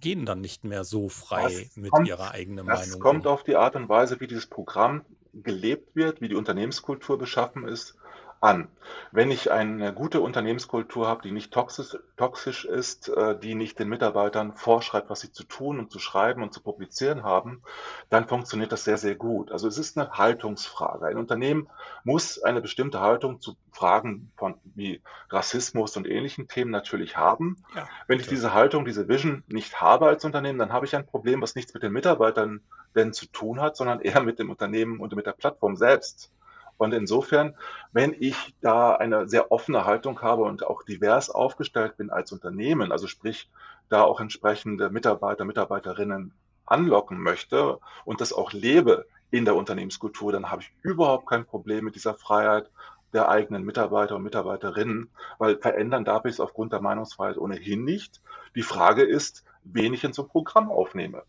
gehen 0.00 0.26
dann 0.26 0.40
nicht 0.40 0.64
mehr 0.64 0.84
so 0.84 1.08
frei 1.08 1.66
das 1.66 1.76
mit 1.76 1.90
kommt, 1.90 2.08
ihrer 2.08 2.32
eigenen 2.32 2.66
das 2.66 2.80
Meinung. 2.80 2.94
Es 2.94 3.00
kommt 3.00 3.26
um. 3.26 3.32
auf 3.32 3.42
die 3.42 3.56
Art 3.56 3.76
und 3.76 3.88
Weise, 3.88 4.20
wie 4.20 4.26
dieses 4.26 4.46
Programm 4.46 5.04
gelebt 5.42 5.96
wird, 5.96 6.20
wie 6.20 6.28
die 6.28 6.34
Unternehmenskultur 6.34 7.18
beschaffen 7.18 7.66
ist, 7.66 7.96
an. 8.44 8.68
Wenn 9.10 9.30
ich 9.30 9.50
eine 9.50 9.94
gute 9.94 10.20
Unternehmenskultur 10.20 11.08
habe, 11.08 11.22
die 11.22 11.32
nicht 11.32 11.52
toxisch, 11.52 11.96
toxisch 12.16 12.64
ist, 12.66 13.08
äh, 13.08 13.38
die 13.38 13.54
nicht 13.54 13.78
den 13.78 13.88
Mitarbeitern 13.88 14.52
vorschreibt, 14.52 15.08
was 15.08 15.20
sie 15.20 15.32
zu 15.32 15.44
tun 15.44 15.78
und 15.78 15.90
zu 15.90 15.98
schreiben 15.98 16.42
und 16.42 16.52
zu 16.52 16.60
publizieren 16.60 17.22
haben, 17.22 17.62
dann 18.10 18.28
funktioniert 18.28 18.70
das 18.70 18.84
sehr, 18.84 18.98
sehr 18.98 19.14
gut. 19.14 19.50
Also 19.50 19.66
es 19.66 19.78
ist 19.78 19.96
eine 19.96 20.10
Haltungsfrage. 20.10 21.06
Ein 21.06 21.16
Unternehmen 21.16 21.68
muss 22.04 22.42
eine 22.42 22.60
bestimmte 22.60 23.00
Haltung 23.00 23.40
zu 23.40 23.56
Fragen 23.72 24.30
von 24.36 24.56
wie 24.74 25.00
Rassismus 25.30 25.96
und 25.96 26.06
ähnlichen 26.06 26.46
Themen 26.46 26.70
natürlich 26.70 27.16
haben. 27.16 27.56
Ja, 27.74 27.88
Wenn 28.06 28.20
ich 28.20 28.26
diese 28.26 28.52
Haltung, 28.52 28.84
diese 28.84 29.08
Vision 29.08 29.42
nicht 29.48 29.80
habe 29.80 30.06
als 30.06 30.24
Unternehmen, 30.24 30.58
dann 30.58 30.72
habe 30.72 30.84
ich 30.84 30.94
ein 30.94 31.06
Problem, 31.06 31.40
was 31.40 31.54
nichts 31.54 31.72
mit 31.72 31.82
den 31.82 31.92
Mitarbeitern 31.92 32.60
denn 32.94 33.14
zu 33.14 33.26
tun 33.26 33.60
hat, 33.60 33.76
sondern 33.76 34.00
eher 34.00 34.22
mit 34.22 34.38
dem 34.38 34.50
Unternehmen 34.50 35.00
und 35.00 35.16
mit 35.16 35.26
der 35.26 35.32
Plattform 35.32 35.76
selbst. 35.76 36.30
Und 36.76 36.92
insofern, 36.92 37.54
wenn 37.92 38.14
ich 38.18 38.54
da 38.60 38.94
eine 38.94 39.28
sehr 39.28 39.52
offene 39.52 39.84
Haltung 39.84 40.20
habe 40.22 40.42
und 40.42 40.66
auch 40.66 40.82
divers 40.82 41.30
aufgestellt 41.30 41.96
bin 41.96 42.10
als 42.10 42.32
Unternehmen, 42.32 42.92
also 42.92 43.06
sprich, 43.06 43.48
da 43.88 44.02
auch 44.02 44.20
entsprechende 44.20 44.90
Mitarbeiter, 44.90 45.44
Mitarbeiterinnen 45.44 46.32
anlocken 46.66 47.18
möchte 47.18 47.78
und 48.04 48.20
das 48.20 48.32
auch 48.32 48.52
lebe 48.52 49.06
in 49.30 49.44
der 49.44 49.56
Unternehmenskultur, 49.56 50.32
dann 50.32 50.50
habe 50.50 50.62
ich 50.62 50.72
überhaupt 50.82 51.26
kein 51.26 51.44
Problem 51.44 51.84
mit 51.84 51.94
dieser 51.94 52.14
Freiheit, 52.14 52.70
der 53.12 53.28
eigenen 53.28 53.62
Mitarbeiter 53.62 54.16
und 54.16 54.24
Mitarbeiterinnen, 54.24 55.08
weil 55.38 55.56
verändern 55.58 56.04
darf 56.04 56.24
ich 56.24 56.32
es 56.32 56.40
aufgrund 56.40 56.72
der 56.72 56.80
Meinungsfreiheit 56.80 57.38
ohnehin 57.38 57.84
nicht. 57.84 58.20
Die 58.56 58.62
Frage 58.62 59.02
ist, 59.02 59.44
wen 59.62 59.94
ich 59.94 60.04
in 60.04 60.12
so 60.12 60.22
ein 60.22 60.28
Programm 60.28 60.70
aufnehme. 60.70 61.22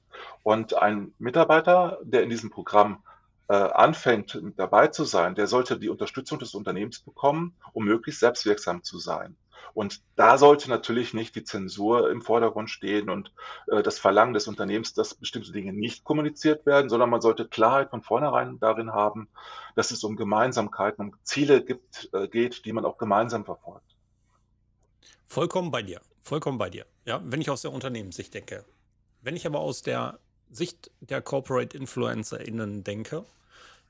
Und 0.43 0.75
ein 0.75 1.13
Mitarbeiter, 1.19 1.99
der 2.03 2.23
in 2.23 2.29
diesem 2.29 2.49
Programm 2.49 3.03
anfängt 3.53 4.41
dabei 4.57 4.87
zu 4.87 5.03
sein, 5.03 5.35
der 5.35 5.47
sollte 5.47 5.77
die 5.77 5.89
Unterstützung 5.89 6.39
des 6.39 6.55
Unternehmens 6.55 6.99
bekommen, 6.99 7.55
um 7.73 7.85
möglichst 7.85 8.21
selbstwirksam 8.21 8.83
zu 8.83 8.97
sein. 8.97 9.37
Und 9.75 10.01
da 10.15 10.37
sollte 10.37 10.69
natürlich 10.69 11.13
nicht 11.13 11.35
die 11.35 11.43
Zensur 11.43 12.09
im 12.09 12.21
Vordergrund 12.21 12.69
stehen 12.69 13.09
und 13.09 13.33
äh, 13.67 13.83
das 13.83 13.99
Verlangen 13.99 14.33
des 14.33 14.47
Unternehmens, 14.47 14.93
dass 14.93 15.15
bestimmte 15.15 15.51
Dinge 15.51 15.73
nicht 15.73 16.05
kommuniziert 16.05 16.65
werden, 16.65 16.89
sondern 16.89 17.09
man 17.09 17.19
sollte 17.19 17.45
Klarheit 17.45 17.89
von 17.89 18.01
vornherein 18.01 18.57
darin 18.59 18.93
haben, 18.93 19.27
dass 19.75 19.91
es 19.91 20.01
um 20.05 20.15
Gemeinsamkeiten, 20.15 21.09
um 21.09 21.15
Ziele 21.23 21.61
gibt, 21.61 22.09
äh, 22.13 22.29
geht, 22.29 22.63
die 22.65 22.71
man 22.71 22.85
auch 22.85 22.97
gemeinsam 22.97 23.43
verfolgt. 23.43 23.97
Vollkommen 25.27 25.71
bei 25.71 25.81
dir. 25.81 25.99
Vollkommen 26.23 26.57
bei 26.57 26.69
dir. 26.69 26.85
Ja, 27.03 27.21
wenn 27.25 27.41
ich 27.41 27.49
aus 27.49 27.61
der 27.61 27.73
Unternehmenssicht 27.73 28.33
denke. 28.33 28.63
Wenn 29.21 29.35
ich 29.35 29.45
aber 29.45 29.59
aus 29.59 29.81
der 29.81 30.19
Sicht 30.55 30.91
der 31.01 31.21
Corporate 31.21 31.77
InfluencerInnen 31.77 32.83
denke, 32.83 33.25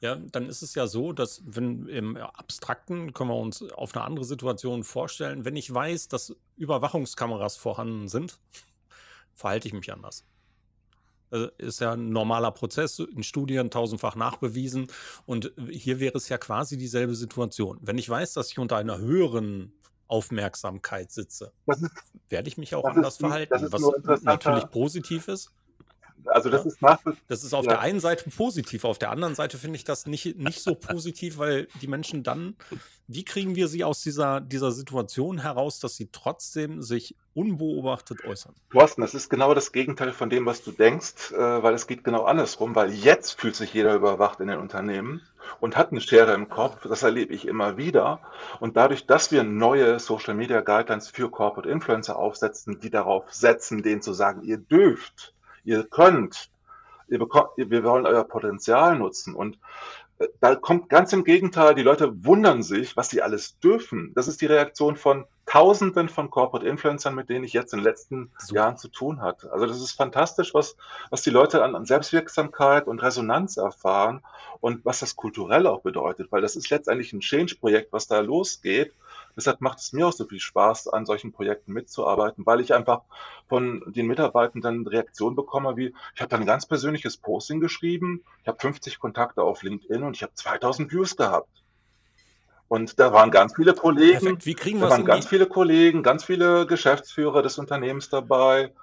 ja, 0.01 0.15
dann 0.15 0.49
ist 0.49 0.61
es 0.61 0.75
ja 0.75 0.87
so, 0.87 1.13
dass 1.13 1.41
wenn 1.45 1.87
im 1.87 2.17
Abstrakten 2.17 3.13
können 3.13 3.29
wir 3.29 3.37
uns 3.37 3.63
auf 3.71 3.95
eine 3.95 4.03
andere 4.03 4.25
Situation 4.25 4.83
vorstellen, 4.83 5.45
wenn 5.45 5.55
ich 5.55 5.73
weiß, 5.73 6.09
dass 6.09 6.35
Überwachungskameras 6.57 7.55
vorhanden 7.55 8.07
sind, 8.07 8.39
verhalte 9.33 9.67
ich 9.67 9.73
mich 9.73 9.91
anders. 9.91 10.25
Das 11.29 11.49
ist 11.57 11.81
ja 11.81 11.93
ein 11.93 12.09
normaler 12.09 12.51
Prozess, 12.51 12.99
in 12.99 13.23
Studien 13.23 13.71
tausendfach 13.71 14.15
nachbewiesen. 14.15 14.87
Und 15.25 15.51
hier 15.69 15.99
wäre 15.99 16.17
es 16.17 16.29
ja 16.29 16.37
quasi 16.37 16.77
dieselbe 16.77 17.15
Situation. 17.15 17.79
Wenn 17.81 17.97
ich 17.97 18.07
weiß, 18.07 18.33
dass 18.33 18.51
ich 18.51 18.59
unter 18.59 18.77
einer 18.77 18.99
höheren 18.99 19.73
Aufmerksamkeit 20.07 21.11
sitze, 21.11 21.51
werde 22.29 22.47
ich 22.47 22.57
mich 22.57 22.75
auch 22.75 22.85
anders 22.85 23.15
ist, 23.15 23.19
verhalten, 23.19 23.71
was 23.71 24.21
natürlich 24.21 24.69
positiv 24.69 25.27
ist. 25.27 25.51
Also 26.25 26.49
das 26.49 26.63
ja. 26.63 26.67
ist 26.67 26.81
nach 26.81 26.99
Das 27.27 27.43
ist 27.43 27.53
auf 27.53 27.65
ja. 27.65 27.71
der 27.71 27.79
einen 27.81 27.99
Seite 27.99 28.29
positiv, 28.29 28.83
auf 28.83 28.97
der 28.97 29.11
anderen 29.11 29.35
Seite 29.35 29.57
finde 29.57 29.77
ich 29.77 29.83
das 29.83 30.05
nicht, 30.05 30.37
nicht 30.37 30.61
so 30.61 30.75
positiv, 30.75 31.37
weil 31.37 31.67
die 31.81 31.87
Menschen 31.87 32.23
dann, 32.23 32.55
wie 33.07 33.23
kriegen 33.23 33.55
wir 33.55 33.67
sie 33.67 33.83
aus 33.83 34.01
dieser, 34.01 34.41
dieser 34.41 34.71
Situation 34.71 35.39
heraus, 35.39 35.79
dass 35.79 35.95
sie 35.95 36.09
trotzdem 36.11 36.81
sich 36.81 37.15
unbeobachtet 37.33 38.25
äußern? 38.25 38.55
Thorsten, 38.71 39.01
das 39.01 39.13
ist 39.13 39.29
genau 39.29 39.53
das 39.53 39.71
Gegenteil 39.71 40.13
von 40.13 40.29
dem, 40.29 40.45
was 40.45 40.63
du 40.63 40.71
denkst, 40.71 41.31
äh, 41.31 41.37
weil 41.37 41.73
es 41.75 41.87
geht 41.87 42.03
genau 42.03 42.23
andersrum, 42.23 42.75
weil 42.75 42.91
jetzt 42.91 43.39
fühlt 43.39 43.55
sich 43.55 43.73
jeder 43.73 43.93
überwacht 43.93 44.39
in 44.39 44.47
den 44.47 44.59
Unternehmen 44.59 45.21
und 45.59 45.77
hat 45.77 45.91
eine 45.91 46.01
Schere 46.01 46.33
im 46.33 46.49
Kopf, 46.49 46.87
das 46.87 47.03
erlebe 47.03 47.33
ich 47.33 47.47
immer 47.47 47.77
wieder. 47.77 48.21
Und 48.59 48.77
dadurch, 48.77 49.05
dass 49.05 49.31
wir 49.31 49.43
neue 49.43 49.99
Social 49.99 50.33
Media 50.33 50.61
Guidelines 50.61 51.09
für 51.09 51.29
Corporate 51.29 51.69
Influencer 51.69 52.17
aufsetzen, 52.17 52.79
die 52.79 52.89
darauf 52.89 53.31
setzen, 53.31 53.83
denen 53.83 54.01
zu 54.01 54.13
sagen, 54.13 54.41
ihr 54.43 54.57
dürft, 54.57 55.34
ihr 55.65 55.83
könnt, 55.83 56.49
ihr 57.07 57.19
bekommt, 57.19 57.49
wir 57.57 57.83
wollen 57.83 58.05
euer 58.05 58.23
Potenzial 58.23 58.97
nutzen. 58.97 59.35
Und 59.35 59.59
äh, 60.19 60.27
da 60.39 60.55
kommt 60.55 60.89
ganz 60.89 61.11
im 61.13 61.23
Gegenteil, 61.23 61.75
die 61.75 61.83
Leute 61.83 62.23
wundern 62.25 62.63
sich, 62.63 62.95
was 62.95 63.09
sie 63.09 63.21
alles 63.21 63.59
dürfen. 63.59 64.13
Das 64.15 64.27
ist 64.27 64.41
die 64.41 64.45
Reaktion 64.45 64.95
von 64.95 65.25
Tausenden 65.45 66.09
von 66.09 66.31
Corporate 66.31 66.67
Influencern, 66.67 67.13
mit 67.13 67.29
denen 67.29 67.45
ich 67.45 67.53
jetzt 67.53 67.71
in 67.73 67.79
den 67.79 67.83
letzten 67.83 68.31
Super. 68.39 68.55
Jahren 68.55 68.77
zu 68.77 68.87
tun 68.87 69.21
hatte. 69.21 69.51
Also 69.53 69.67
das 69.67 69.79
ist 69.79 69.91
fantastisch, 69.91 70.53
was, 70.55 70.75
was 71.11 71.21
die 71.21 71.29
Leute 71.29 71.63
an, 71.63 71.75
an 71.75 71.85
Selbstwirksamkeit 71.85 72.87
und 72.87 73.01
Resonanz 73.01 73.57
erfahren 73.57 74.23
und 74.59 74.83
was 74.85 75.01
das 75.01 75.15
kulturell 75.15 75.67
auch 75.67 75.81
bedeutet, 75.81 76.31
weil 76.31 76.41
das 76.41 76.55
ist 76.55 76.71
letztendlich 76.71 77.13
ein 77.13 77.19
Change-Projekt, 77.19 77.93
was 77.93 78.07
da 78.07 78.19
losgeht 78.21 78.91
Deshalb 79.35 79.61
macht 79.61 79.79
es 79.79 79.93
mir 79.93 80.07
auch 80.07 80.13
so 80.13 80.25
viel 80.25 80.39
Spaß, 80.39 80.87
an 80.87 81.05
solchen 81.05 81.31
Projekten 81.31 81.73
mitzuarbeiten, 81.73 82.45
weil 82.45 82.61
ich 82.61 82.73
einfach 82.73 83.01
von 83.47 83.83
den 83.87 84.07
Mitarbeitenden 84.07 84.87
Reaktionen 84.87 85.35
bekomme, 85.35 85.75
wie 85.77 85.93
ich 86.13 86.21
habe 86.21 86.29
da 86.29 86.37
ein 86.37 86.45
ganz 86.45 86.65
persönliches 86.65 87.17
Posting 87.17 87.59
geschrieben, 87.59 88.23
ich 88.41 88.47
habe 88.47 88.59
50 88.59 88.99
Kontakte 88.99 89.41
auf 89.41 89.63
LinkedIn 89.63 90.03
und 90.03 90.15
ich 90.15 90.23
habe 90.23 90.33
2000 90.33 90.91
Views 90.91 91.15
gehabt. 91.15 91.49
Und 92.67 92.99
da 92.99 93.13
waren 93.13 93.29
ganz 93.29 93.55
viele 93.55 93.73
Kollegen, 93.73 94.39
Wie 94.43 94.55
kriegen 94.55 94.81
da 94.81 94.89
waren 94.89 95.05
ganz 95.05 95.27
viele 95.27 95.45
Kollegen, 95.45 96.01
ganz 96.01 96.23
viele 96.23 96.65
Geschäftsführer 96.65 97.43
des 97.43 97.59
Unternehmens 97.59 98.09
dabei. 98.09 98.73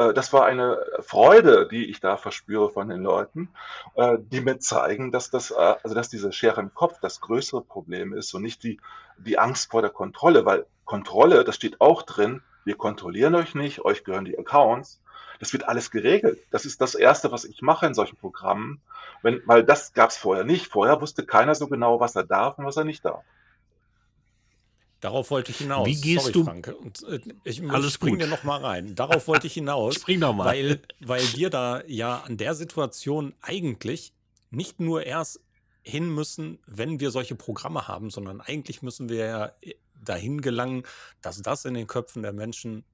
Äh, 0.00 0.14
das 0.14 0.32
war 0.32 0.46
eine 0.46 0.78
Freude, 1.00 1.68
die 1.68 1.90
ich 1.90 2.00
da 2.00 2.16
verspüre 2.16 2.70
von 2.70 2.88
den 2.88 3.02
Leuten, 3.02 3.50
äh, 3.94 4.16
die 4.18 4.40
mir 4.40 4.58
zeigen, 4.58 5.12
dass 5.12 5.30
das, 5.30 5.50
äh, 5.50 5.74
also 5.82 5.94
dass 5.94 6.08
diese 6.08 6.32
Schere 6.32 6.60
im 6.60 6.72
Kopf 6.74 6.98
das 7.00 7.20
größere 7.20 7.62
Problem 7.62 8.12
ist 8.12 8.32
und 8.34 8.42
nicht 8.42 8.62
die, 8.62 8.80
die 9.18 9.38
Angst 9.38 9.70
vor 9.70 9.82
der 9.82 9.90
Kontrolle, 9.90 10.46
weil 10.46 10.66
Kontrolle, 10.84 11.44
das 11.44 11.56
steht 11.56 11.80
auch 11.80 12.02
drin, 12.02 12.42
wir 12.64 12.76
kontrollieren 12.76 13.34
euch 13.34 13.54
nicht, 13.54 13.80
euch 13.84 14.04
gehören 14.04 14.24
die 14.24 14.38
Accounts. 14.38 15.00
Das 15.38 15.54
wird 15.54 15.66
alles 15.66 15.90
geregelt. 15.90 16.38
Das 16.50 16.66
ist 16.66 16.82
das 16.82 16.94
Erste, 16.94 17.32
was 17.32 17.46
ich 17.46 17.62
mache 17.62 17.86
in 17.86 17.94
solchen 17.94 18.16
Programmen, 18.16 18.82
wenn, 19.22 19.40
weil 19.46 19.64
das 19.64 19.94
gab 19.94 20.10
es 20.10 20.18
vorher 20.18 20.44
nicht. 20.44 20.66
Vorher 20.66 21.00
wusste 21.00 21.24
keiner 21.24 21.54
so 21.54 21.66
genau, 21.68 21.98
was 21.98 22.14
er 22.14 22.24
darf 22.24 22.58
und 22.58 22.66
was 22.66 22.76
er 22.76 22.84
nicht 22.84 23.04
darf. 23.06 23.24
Darauf 25.00 25.30
wollte 25.30 25.50
ich 25.50 25.58
hinaus. 25.58 25.86
Wie 25.86 25.98
gehst 25.98 26.22
Sorry, 26.22 26.32
du? 26.32 26.44
Frank. 26.44 26.74
Und, 26.78 27.02
äh, 27.04 27.20
ich 27.44 27.62
Alles 27.68 27.94
spring 27.94 28.14
gut. 28.14 28.22
dir 28.22 28.26
noch 28.26 28.44
mal 28.44 28.60
rein. 28.60 28.94
Darauf 28.94 29.28
wollte 29.28 29.46
ich 29.46 29.54
hinaus. 29.54 29.94
spring 30.00 30.20
doch 30.20 30.34
mal. 30.34 30.44
Weil, 30.46 30.82
weil 31.00 31.22
wir 31.34 31.48
da 31.50 31.82
ja 31.86 32.18
an 32.18 32.36
der 32.36 32.54
Situation 32.54 33.34
eigentlich 33.40 34.12
nicht 34.50 34.80
nur 34.80 35.06
erst 35.06 35.40
hin 35.82 36.14
müssen, 36.14 36.58
wenn 36.66 37.00
wir 37.00 37.10
solche 37.10 37.34
Programme 37.34 37.88
haben, 37.88 38.10
sondern 38.10 38.40
eigentlich 38.40 38.82
müssen 38.82 39.08
wir 39.08 39.24
ja 39.24 39.52
dahin 40.02 40.40
gelangen, 40.42 40.84
dass 41.22 41.40
das 41.40 41.64
in 41.64 41.74
den 41.74 41.86
Köpfen 41.86 42.22
der 42.22 42.32
Menschen 42.32 42.84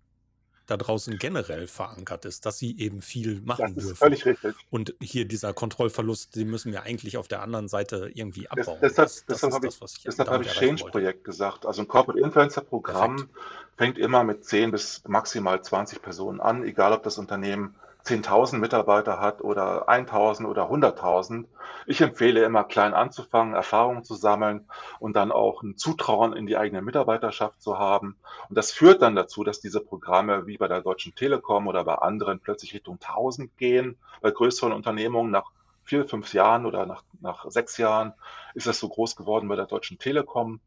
da 0.66 0.76
draußen 0.76 1.18
generell 1.18 1.66
verankert 1.66 2.24
ist, 2.24 2.44
dass 2.44 2.58
sie 2.58 2.76
eben 2.78 3.02
viel 3.02 3.40
machen 3.42 3.74
das 3.74 3.84
ist 3.84 3.88
dürfen. 3.88 3.96
Völlig 3.96 4.26
richtig. 4.26 4.54
Und 4.70 4.94
hier 5.00 5.26
dieser 5.26 5.52
Kontrollverlust, 5.52 6.34
den 6.36 6.50
müssen 6.50 6.72
wir 6.72 6.82
eigentlich 6.82 7.16
auf 7.16 7.28
der 7.28 7.42
anderen 7.42 7.68
Seite 7.68 8.10
irgendwie 8.12 8.48
abbauen. 8.48 8.78
Das, 8.80 8.90
deshalb 8.96 9.08
das, 9.26 9.40
das 9.42 9.54
habe 9.54 9.66
ich, 9.66 9.78
das, 9.78 9.94
deshalb 10.04 10.28
habe 10.28 10.44
ich 10.44 10.52
Change-Projekt 10.52 11.24
gesagt. 11.24 11.66
Also 11.66 11.82
ein 11.82 11.88
Corporate 11.88 12.20
Influencer-Programm 12.20 13.28
fängt 13.76 13.98
immer 13.98 14.24
mit 14.24 14.44
10 14.44 14.70
bis 14.70 15.02
maximal 15.06 15.62
20 15.62 16.02
Personen 16.02 16.40
an, 16.40 16.64
egal 16.64 16.92
ob 16.92 17.02
das 17.02 17.18
Unternehmen 17.18 17.74
10.000 18.06 18.58
Mitarbeiter 18.58 19.20
hat 19.20 19.42
oder 19.42 19.88
1.000 19.88 20.46
oder 20.46 20.70
100.000. 20.70 21.46
Ich 21.86 22.00
empfehle 22.00 22.44
immer 22.44 22.62
klein 22.62 22.94
anzufangen, 22.94 23.54
Erfahrungen 23.54 24.04
zu 24.04 24.14
sammeln 24.14 24.68
und 25.00 25.16
dann 25.16 25.32
auch 25.32 25.62
ein 25.62 25.76
Zutrauen 25.76 26.32
in 26.32 26.46
die 26.46 26.56
eigene 26.56 26.82
Mitarbeiterschaft 26.82 27.60
zu 27.60 27.78
haben. 27.78 28.16
Und 28.48 28.56
das 28.56 28.70
führt 28.70 29.02
dann 29.02 29.16
dazu, 29.16 29.42
dass 29.42 29.60
diese 29.60 29.80
Programme 29.80 30.46
wie 30.46 30.56
bei 30.56 30.68
der 30.68 30.82
Deutschen 30.82 31.16
Telekom 31.16 31.66
oder 31.66 31.84
bei 31.84 31.96
anderen 31.96 32.38
plötzlich 32.38 32.74
Richtung 32.74 32.98
1.000 32.98 33.50
gehen. 33.56 33.98
Bei 34.20 34.30
größeren 34.30 34.72
Unternehmungen 34.72 35.32
nach 35.32 35.50
vier, 35.82 36.06
fünf 36.06 36.32
Jahren 36.32 36.64
oder 36.64 36.86
nach, 36.86 37.02
nach 37.20 37.50
sechs 37.50 37.76
Jahren 37.76 38.12
ist 38.54 38.66
es 38.66 38.78
so 38.78 38.88
groß 38.88 39.16
geworden 39.16 39.48
bei 39.48 39.56
der 39.56 39.66
Deutschen 39.66 39.98
Telekom. 39.98 40.60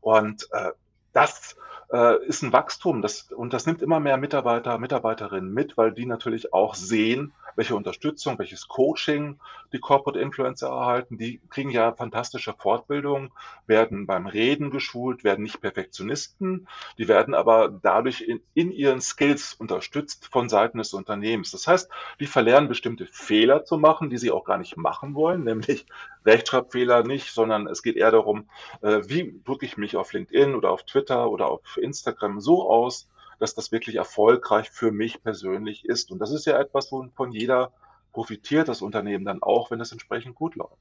Und 0.00 0.48
äh, 0.52 0.70
das 1.12 1.56
äh, 1.94 2.26
ist 2.26 2.42
ein 2.42 2.52
Wachstum. 2.52 3.02
Das, 3.02 3.30
und 3.30 3.52
das 3.52 3.66
nimmt 3.66 3.80
immer 3.80 4.00
mehr 4.00 4.16
Mitarbeiter, 4.16 4.78
Mitarbeiterinnen 4.78 5.52
mit, 5.52 5.76
weil 5.76 5.92
die 5.92 6.06
natürlich 6.06 6.52
auch 6.52 6.74
sehen, 6.74 7.32
welche 7.56 7.76
Unterstützung, 7.76 8.36
welches 8.38 8.66
Coaching 8.66 9.38
die 9.72 9.78
Corporate 9.78 10.18
Influencer 10.18 10.68
erhalten. 10.68 11.18
Die 11.18 11.40
kriegen 11.50 11.70
ja 11.70 11.92
fantastische 11.92 12.52
Fortbildung, 12.52 13.32
werden 13.66 14.06
beim 14.06 14.26
Reden 14.26 14.70
geschult, 14.70 15.22
werden 15.22 15.44
nicht 15.44 15.60
Perfektionisten, 15.60 16.66
die 16.98 17.06
werden 17.06 17.32
aber 17.32 17.68
dadurch 17.68 18.22
in, 18.22 18.40
in 18.54 18.72
ihren 18.72 19.00
Skills 19.00 19.54
unterstützt 19.54 20.28
von 20.32 20.48
Seiten 20.48 20.78
des 20.78 20.94
Unternehmens. 20.94 21.52
Das 21.52 21.68
heißt, 21.68 21.88
die 22.18 22.26
verlernen 22.26 22.68
bestimmte 22.68 23.06
Fehler 23.06 23.64
zu 23.64 23.78
machen, 23.78 24.10
die 24.10 24.18
sie 24.18 24.32
auch 24.32 24.44
gar 24.44 24.58
nicht 24.58 24.76
machen 24.76 25.14
wollen, 25.14 25.44
nämlich 25.44 25.86
Rechtschreibfehler 26.26 27.04
nicht, 27.04 27.32
sondern 27.32 27.66
es 27.66 27.82
geht 27.82 27.96
eher 27.96 28.10
darum, 28.10 28.48
äh, 28.80 29.02
wie 29.06 29.40
drücke 29.44 29.66
ich 29.66 29.76
mich 29.76 29.96
auf 29.96 30.12
LinkedIn 30.12 30.54
oder 30.54 30.70
auf 30.70 30.84
Twitter 30.84 31.30
oder 31.30 31.48
auf 31.48 31.78
Instagram 31.84 32.40
so 32.40 32.68
aus, 32.68 33.08
dass 33.38 33.54
das 33.54 33.72
wirklich 33.72 33.96
erfolgreich 33.96 34.70
für 34.70 34.90
mich 34.90 35.22
persönlich 35.22 35.84
ist. 35.84 36.10
Und 36.10 36.18
das 36.18 36.30
ist 36.30 36.46
ja 36.46 36.58
etwas, 36.58 36.90
wovon 36.90 37.32
jeder 37.32 37.72
profitiert, 38.12 38.68
das 38.68 38.82
Unternehmen 38.82 39.24
dann 39.24 39.42
auch, 39.42 39.70
wenn 39.70 39.80
es 39.80 39.92
entsprechend 39.92 40.34
gut 40.34 40.54
läuft. 40.54 40.78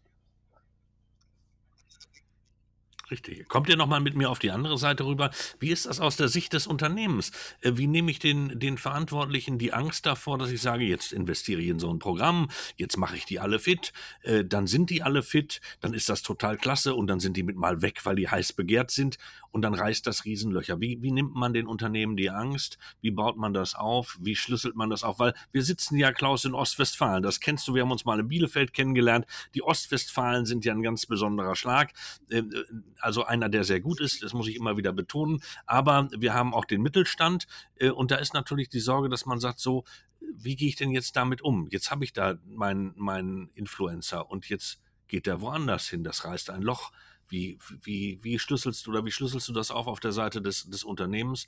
Richtig. 3.12 3.48
Kommt 3.48 3.70
ihr 3.70 3.78
nochmal 3.78 4.00
mit 4.00 4.16
mir 4.16 4.30
auf 4.30 4.40
die 4.40 4.50
andere 4.50 4.78
Seite 4.78 5.06
rüber? 5.06 5.30
Wie 5.60 5.70
ist 5.70 5.86
das 5.86 6.00
aus 6.00 6.16
der 6.16 6.30
Sicht 6.30 6.54
des 6.54 6.66
Unternehmens? 6.66 7.32
Äh, 7.62 7.74
wie 7.76 7.86
nehme 7.86 8.10
ich 8.10 8.18
den, 8.18 8.60
den 8.60 8.80
Verantwortlichen 8.80 9.60
die 9.60 9.72
Angst 9.72 10.08
davor, 10.08 10.40
dass 10.40 10.50
ich 10.50 10.62
sage, 10.62 10.86
jetzt 10.86 11.14
investiere 11.14 11.62
ich 11.62 11.68
in 11.68 11.78
so 11.78 11.94
ein 11.94 12.00
Programm, 12.00 12.50
jetzt 12.76 12.98
mache 12.98 13.16
ich 13.16 13.26
die 13.26 13.40
alle 13.40 13.60
fit, 13.60 13.94
äh, 14.24 14.44
dann 14.44 14.66
sind 14.66 14.90
die 14.90 15.04
alle 15.04 15.22
fit, 15.22 15.62
dann 15.80 15.94
ist 15.94 16.10
das 16.10 16.24
total 16.24 16.58
klasse 16.58 16.96
und 16.96 17.06
dann 17.06 17.20
sind 17.20 17.38
die 17.38 17.44
mit 17.44 17.56
mal 17.56 17.84
weg, 17.84 18.04
weil 18.04 18.16
die 18.16 18.30
heiß 18.30 18.54
begehrt 18.54 18.90
sind. 18.90 19.20
Und 19.54 19.62
dann 19.62 19.76
reißt 19.76 20.08
das 20.08 20.26
Riesenlöcher. 20.26 20.82
Wie, 20.82 21.04
wie 21.04 21.12
nimmt 21.12 21.36
man 21.36 21.54
den 21.54 21.68
Unternehmen 21.68 22.18
die 22.18 22.32
Angst? 22.32 22.80
Wie 23.02 23.12
baut 23.12 23.38
man 23.38 23.54
das 23.54 23.76
auf? 23.76 24.18
Wie 24.20 24.36
schlüsselt 24.36 24.76
man 24.76 24.90
das 24.90 25.04
auf? 25.04 25.20
Weil 25.20 25.36
wir 25.52 25.62
sitzen 25.62 25.96
ja, 25.96 26.12
Klaus, 26.12 26.44
in 26.44 26.56
Ostwestfalen. 26.56 27.22
Das 27.22 27.40
kennst 27.40 27.68
du, 27.68 27.76
wir 27.76 27.84
haben 27.84 27.92
uns 27.92 28.04
mal 28.04 28.20
in 28.20 28.28
Bielefeld 28.28 28.74
kennengelernt. 28.74 29.28
Die 29.54 29.62
Ostwestfalen 29.62 30.48
sind 30.48 30.66
ja 30.66 30.74
ein 30.74 30.82
ganz 30.82 31.06
besonderer 31.06 31.56
Schlag. 31.56 31.94
Ähm, 32.32 32.52
äh, 32.52 32.64
also 33.00 33.26
einer, 33.26 33.48
der 33.48 33.64
sehr 33.64 33.80
gut 33.80 34.02
ist, 34.02 34.24
das 34.24 34.34
muss 34.34 34.48
ich 34.48 34.56
immer 34.56 34.76
wieder 34.76 34.92
betonen. 34.92 35.44
Aber 35.68 36.10
wir 36.18 36.34
haben 36.34 36.56
auch 36.56 36.66
den 36.66 36.82
Mittelstand 36.82 37.46
äh, 37.76 37.92
und 37.92 38.10
da 38.10 38.16
ist 38.16 38.34
natürlich 38.34 38.70
die 38.70 38.80
Sorge, 38.80 39.08
dass 39.08 39.28
man 39.28 39.40
sagt, 39.40 39.60
so, 39.60 39.84
wie 40.20 40.56
gehe 40.56 40.70
ich 40.70 40.78
denn 40.78 40.90
jetzt 40.90 41.16
damit 41.16 41.44
um? 41.44 41.68
Jetzt 41.70 41.92
habe 41.92 42.04
ich 42.04 42.12
da 42.12 42.40
meinen, 42.48 42.94
meinen 42.96 43.52
Influencer 43.54 44.32
und 44.32 44.50
jetzt 44.50 44.80
geht 45.08 45.28
der 45.28 45.42
woanders 45.42 45.88
hin. 45.88 46.04
Das 46.04 46.26
reißt 46.26 46.50
ein 46.50 46.64
Loch. 46.64 46.92
Wie, 47.30 47.58
wie, 47.82 48.20
wie 48.22 48.38
schlüsselst 48.38 48.86
du 48.86 48.92
oder 48.92 49.06
wie 49.06 49.12
schlüsselst 49.12 49.48
du 49.48 49.54
das 49.54 49.72
auf 49.72 49.88
auf 49.88 50.00
der 50.00 50.12
Seite 50.12 50.42
des, 50.42 50.70
des 50.70 50.84
Unternehmens? 50.84 51.48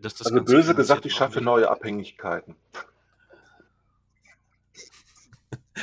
Dass 0.00 0.14
das 0.14 0.26
also 0.26 0.36
Ganze 0.36 0.54
böse 0.54 0.74
gesagt, 0.74 1.06
ich 1.06 1.14
schaffe 1.14 1.40
neue 1.40 1.70
Abhängigkeiten. 1.70 2.56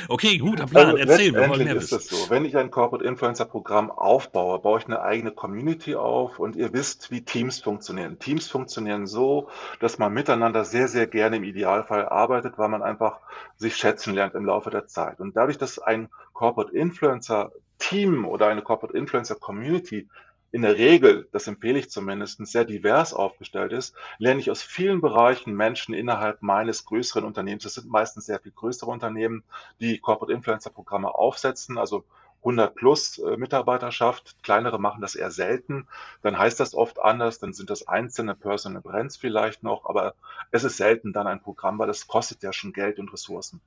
Okay, 0.08 0.38
guter 0.38 0.66
Plan. 0.66 0.86
Also 0.86 0.98
Erzähl, 0.98 1.34
wir 1.34 1.48
wollen 1.48 1.64
mehr 1.64 1.76
ist 1.76 1.92
es 1.92 2.08
so. 2.08 2.30
Wenn 2.30 2.44
ich 2.44 2.56
ein 2.56 2.70
Corporate 2.70 3.06
Influencer 3.06 3.44
Programm 3.44 3.90
aufbaue, 3.90 4.58
baue 4.58 4.78
ich 4.78 4.86
eine 4.86 5.02
eigene 5.02 5.32
Community 5.32 5.94
auf 5.94 6.38
und 6.38 6.56
ihr 6.56 6.72
wisst, 6.72 7.10
wie 7.10 7.24
Teams 7.24 7.60
funktionieren. 7.60 8.18
Teams 8.18 8.48
funktionieren 8.48 9.06
so, 9.06 9.48
dass 9.80 9.98
man 9.98 10.12
miteinander 10.12 10.64
sehr, 10.64 10.88
sehr 10.88 11.06
gerne 11.06 11.36
im 11.36 11.44
Idealfall 11.44 12.08
arbeitet, 12.08 12.58
weil 12.58 12.68
man 12.68 12.82
einfach 12.82 13.20
sich 13.56 13.76
schätzen 13.76 14.14
lernt 14.14 14.34
im 14.34 14.46
Laufe 14.46 14.70
der 14.70 14.86
Zeit. 14.86 15.20
Und 15.20 15.36
dadurch, 15.36 15.58
dass 15.58 15.78
ein 15.78 16.08
Corporate 16.32 16.74
Influencer 16.74 17.52
Team 17.82 18.24
oder 18.26 18.46
eine 18.46 18.62
Corporate 18.62 18.96
Influencer 18.96 19.34
Community 19.34 20.08
in 20.52 20.62
der 20.62 20.76
Regel, 20.76 21.28
das 21.32 21.46
empfehle 21.46 21.78
ich 21.78 21.90
zumindest, 21.90 22.46
sehr 22.46 22.64
divers 22.64 23.14
aufgestellt 23.14 23.72
ist, 23.72 23.94
lerne 24.18 24.38
ich 24.38 24.50
aus 24.50 24.62
vielen 24.62 25.00
Bereichen 25.00 25.54
Menschen 25.54 25.94
innerhalb 25.94 26.42
meines 26.42 26.84
größeren 26.84 27.24
Unternehmens. 27.24 27.64
Das 27.64 27.74
sind 27.74 27.88
meistens 27.88 28.26
sehr 28.26 28.38
viel 28.38 28.52
größere 28.52 28.90
Unternehmen, 28.90 29.44
die 29.80 29.98
Corporate 29.98 30.32
Influencer 30.32 30.70
Programme 30.70 31.14
aufsetzen, 31.14 31.78
also 31.78 32.04
100 32.42 32.74
plus 32.74 33.18
äh, 33.18 33.36
Mitarbeiterschaft. 33.36 34.36
Kleinere 34.42 34.78
machen 34.78 35.00
das 35.00 35.14
eher 35.14 35.30
selten. 35.30 35.86
Dann 36.22 36.36
heißt 36.36 36.58
das 36.58 36.74
oft 36.74 37.00
anders. 37.00 37.38
Dann 37.38 37.52
sind 37.52 37.70
das 37.70 37.86
einzelne 37.86 38.34
Personal 38.34 38.82
Brands 38.82 39.16
vielleicht 39.16 39.62
noch. 39.62 39.86
Aber 39.86 40.14
es 40.50 40.64
ist 40.64 40.76
selten 40.76 41.12
dann 41.12 41.26
ein 41.26 41.40
Programm, 41.40 41.78
weil 41.78 41.86
das 41.86 42.06
kostet 42.08 42.42
ja 42.42 42.52
schon 42.52 42.72
Geld 42.72 42.98
und 42.98 43.12
Ressourcen. 43.12 43.60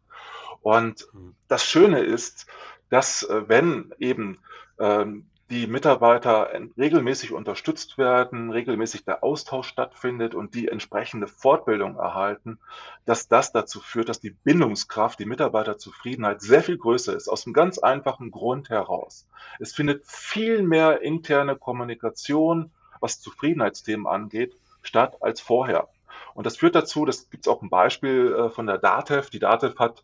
Und 0.61 1.07
hm. 1.11 1.35
das 1.47 1.65
Schöne 1.65 2.01
ist, 2.01 2.47
dass 2.89 3.23
äh, 3.23 3.47
wenn 3.47 3.93
eben 3.99 4.39
ähm, 4.77 5.25
die 5.51 5.67
Mitarbeiter 5.67 6.49
regelmäßig 6.75 7.31
unterstützt 7.31 7.99
werden, 7.99 8.49
regelmäßig 8.49 9.05
der 9.05 9.23
Austausch 9.23 9.67
stattfindet 9.67 10.33
und 10.33 10.55
die 10.55 10.67
entsprechende 10.69 11.27
Fortbildung 11.27 11.97
erhalten, 11.97 12.57
dass 13.05 13.27
das 13.27 13.51
dazu 13.51 13.79
führt, 13.79 14.09
dass 14.09 14.19
die 14.19 14.31
Bindungskraft, 14.31 15.19
die 15.19 15.25
Mitarbeiterzufriedenheit 15.25 16.41
sehr 16.41 16.63
viel 16.63 16.77
größer 16.77 17.15
ist, 17.15 17.27
aus 17.27 17.45
einem 17.45 17.53
ganz 17.53 17.77
einfachen 17.77 18.31
Grund 18.31 18.69
heraus. 18.69 19.27
Es 19.59 19.73
findet 19.73 20.05
viel 20.07 20.63
mehr 20.63 21.01
interne 21.01 21.55
Kommunikation, 21.55 22.71
was 22.99 23.21
Zufriedenheitsthemen 23.21 24.07
angeht, 24.07 24.55
statt 24.81 25.17
als 25.21 25.41
vorher. 25.41 25.89
Und 26.33 26.45
das 26.45 26.57
führt 26.57 26.75
dazu, 26.75 27.05
das 27.05 27.29
gibt 27.29 27.45
es 27.45 27.51
auch 27.51 27.61
ein 27.61 27.69
Beispiel 27.69 28.33
äh, 28.33 28.49
von 28.49 28.65
der 28.65 28.77
DATEV. 28.77 29.29
Die 29.29 29.39
DATEV 29.39 29.77
hat 29.77 30.03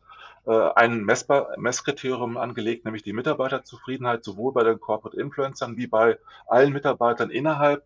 ein 0.50 1.04
Messbar 1.04 1.50
Messkriterium 1.58 2.38
angelegt, 2.38 2.86
nämlich 2.86 3.04
die 3.04 3.14
Mitarbeiterzufriedenheit 3.14 4.24
sowohl 4.24 4.54
bei 4.54 4.64
den 4.64 4.80
Corporate 4.80 5.20
Influencern 5.20 5.78
wie 5.78 5.88
bei 5.88 6.18
allen 6.48 6.74
Mitarbeitern 6.74 7.30
innerhalb 7.30 7.84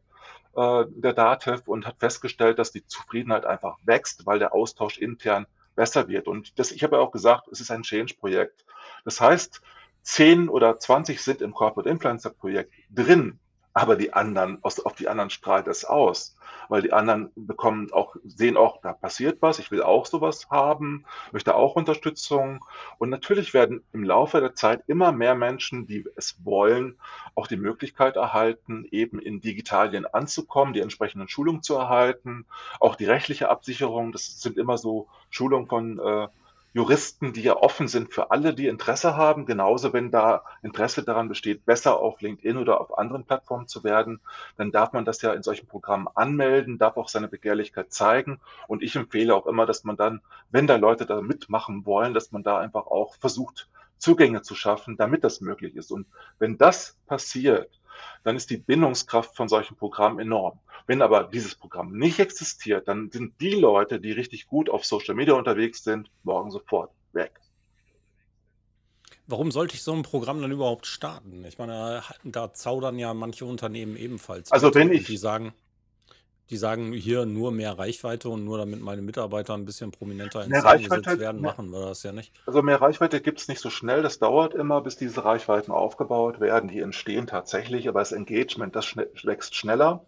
äh, 0.55 0.85
der 0.87 1.13
DATEV 1.13 1.67
und 1.67 1.85
hat 1.85 1.99
festgestellt, 1.99 2.59
dass 2.59 2.71
die 2.71 2.85
Zufriedenheit 2.85 3.45
einfach 3.45 3.77
wächst, 3.83 4.25
weil 4.25 4.39
der 4.39 4.53
Austausch 4.53 4.97
intern 4.97 5.47
besser 5.75 6.07
wird. 6.07 6.27
Und 6.27 6.57
das, 6.57 6.71
ich 6.71 6.83
habe 6.83 6.95
ja 6.95 7.01
auch 7.01 7.11
gesagt, 7.11 7.49
es 7.49 7.59
ist 7.59 7.71
ein 7.71 7.83
Change-Projekt. 7.83 8.65
Das 9.03 9.19
heißt, 9.19 9.61
10 10.03 10.47
oder 10.47 10.79
20 10.79 11.21
sind 11.21 11.41
im 11.41 11.53
Corporate 11.53 11.89
Influencer 11.89 12.29
Projekt 12.29 12.73
drin, 12.89 13.39
aber 13.75 13.97
die 13.97 14.13
anderen, 14.13 14.59
auf 14.63 14.95
die 14.97 15.09
anderen 15.09 15.29
strahlt 15.29 15.67
es 15.67 15.83
aus, 15.83 16.38
weil 16.69 16.81
die 16.81 16.93
anderen 16.93 17.31
bekommen 17.35 17.91
auch, 17.91 18.15
sehen 18.23 18.55
auch, 18.55 18.79
da 18.81 18.93
passiert 18.93 19.41
was, 19.41 19.59
ich 19.59 19.69
will 19.69 19.83
auch 19.83 20.05
sowas 20.05 20.49
haben, 20.49 21.05
möchte 21.33 21.55
auch 21.55 21.75
Unterstützung. 21.75 22.63
Und 22.99 23.09
natürlich 23.09 23.53
werden 23.53 23.83
im 23.91 24.05
Laufe 24.05 24.39
der 24.39 24.55
Zeit 24.55 24.83
immer 24.88 25.11
mehr 25.11 25.35
Menschen, 25.35 25.88
die 25.88 26.05
es 26.15 26.38
wollen, 26.45 26.97
auch 27.35 27.47
die 27.47 27.57
Möglichkeit 27.57 28.15
erhalten, 28.15 28.88
eben 28.91 29.19
in 29.19 29.41
Digitalien 29.41 30.05
anzukommen, 30.05 30.73
die 30.73 30.79
entsprechenden 30.79 31.27
Schulungen 31.27 31.61
zu 31.61 31.75
erhalten, 31.75 32.45
auch 32.79 32.95
die 32.95 33.05
rechtliche 33.05 33.49
Absicherung, 33.49 34.13
das 34.13 34.39
sind 34.39 34.57
immer 34.57 34.77
so 34.77 35.09
Schulungen 35.29 35.67
von 35.67 35.99
äh, 35.99 36.29
Juristen, 36.75 37.31
die 37.31 37.41
ja 37.41 37.55
offen 37.55 37.88
sind 37.88 38.13
für 38.13 38.31
alle, 38.31 38.53
die 38.53 38.67
Interesse 38.67 39.15
haben. 39.15 39.45
Genauso, 39.45 39.93
wenn 39.93 40.11
da 40.11 40.43
Interesse 40.61 41.03
daran 41.03 41.29
besteht, 41.29 41.65
besser 41.65 42.01
auf 42.01 42.19
LinkedIn 42.19 42.57
oder 42.57 42.81
auf 42.81 42.97
anderen 42.97 43.23
Plattformen 43.23 43.69
zu 43.69 43.85
werden, 43.85 44.19
dann 44.57 44.73
darf 44.73 44.91
man 44.91 45.05
das 45.05 45.21
ja 45.21 45.31
in 45.31 45.41
solchen 45.41 45.67
Programmen 45.67 46.09
anmelden, 46.15 46.77
darf 46.77 46.97
auch 46.97 47.07
seine 47.07 47.29
Begehrlichkeit 47.29 47.93
zeigen. 47.93 48.41
Und 48.67 48.83
ich 48.83 48.97
empfehle 48.97 49.33
auch 49.33 49.47
immer, 49.47 49.65
dass 49.65 49.85
man 49.85 49.95
dann, 49.95 50.19
wenn 50.51 50.67
da 50.67 50.75
Leute 50.75 51.05
da 51.05 51.21
mitmachen 51.21 51.85
wollen, 51.85 52.13
dass 52.13 52.33
man 52.33 52.43
da 52.43 52.59
einfach 52.59 52.88
auch 52.88 53.15
versucht, 53.15 53.69
Zugänge 53.97 54.41
zu 54.41 54.53
schaffen, 54.53 54.97
damit 54.97 55.23
das 55.23 55.39
möglich 55.39 55.77
ist. 55.77 55.93
Und 55.93 56.07
wenn 56.39 56.57
das 56.57 56.97
passiert, 57.07 57.69
dann 58.23 58.36
ist 58.36 58.49
die 58.49 58.58
Bindungskraft 58.58 59.36
von 59.36 59.47
solchen 59.47 59.75
Programmen 59.75 60.19
enorm. 60.19 60.60
Wenn 60.88 61.01
aber 61.01 61.23
dieses 61.23 61.55
Programm 61.55 61.97
nicht 61.97 62.19
existiert, 62.19 62.88
dann 62.88 63.10
sind 63.12 63.39
die 63.41 63.53
Leute, 63.53 63.99
die 63.99 64.12
richtig 64.12 64.47
gut 64.47 64.69
auf 64.69 64.86
Social 64.86 65.15
Media 65.15 65.34
unterwegs 65.34 65.84
sind, 65.84 66.12
morgen 66.23 66.51
sofort 66.51 66.91
weg. 67.13 67.39
Warum 69.27 69.51
sollte 69.51 69.73
ich 69.73 69.81
so 69.81 69.93
ein 69.93 70.03
Programm 70.03 70.41
dann 70.41 70.51
überhaupt 70.51 70.86
starten? 70.86 71.43
Ich 71.45 71.58
meine, 71.58 72.03
da 72.23 72.53
zaudern 72.53 72.99
ja 72.99 73.13
manche 73.15 73.45
Unternehmen 73.45 73.97
ebenfalls. 73.97 74.51
Also 74.51 74.73
wenn 74.75 74.91
ich 74.91 75.05
die 75.05 75.17
sagen, 75.17 75.53
die 76.49 76.58
sagen 76.58 76.93
hier 76.93 77.25
nur 77.25 77.51
mehr 77.51 77.77
Reichweite 77.77 78.29
und 78.29 78.45
nur 78.45 78.58
damit 78.58 78.81
meine 78.81 79.01
Mitarbeiter 79.01 79.53
ein 79.53 79.65
bisschen 79.65 79.91
prominenter 79.91 80.43
ins 80.43 80.63
gesetzt 80.63 81.19
werden, 81.19 81.41
machen 81.41 81.71
wir 81.71 81.81
das 81.88 82.03
ja 82.03 82.12
nicht. 82.12 82.31
Also 82.45 82.62
mehr 82.62 82.79
Reichweite 82.81 83.21
gibt 83.21 83.39
es 83.39 83.47
nicht 83.47 83.62
so 83.62 83.69
schnell. 83.69 84.03
Das 84.03 84.19
dauert 84.19 84.53
immer, 84.53 84.81
bis 84.81 84.95
diese 84.97 85.25
Reichweiten 85.25 85.71
aufgebaut 85.71 86.39
werden. 86.39 86.69
Die 86.69 86.79
entstehen 86.79 87.27
tatsächlich, 87.27 87.88
aber 87.89 87.99
das 87.99 88.12
Engagement, 88.12 88.75
das 88.75 88.86
schn 88.86 89.05
wächst 89.23 89.55
schneller, 89.55 90.05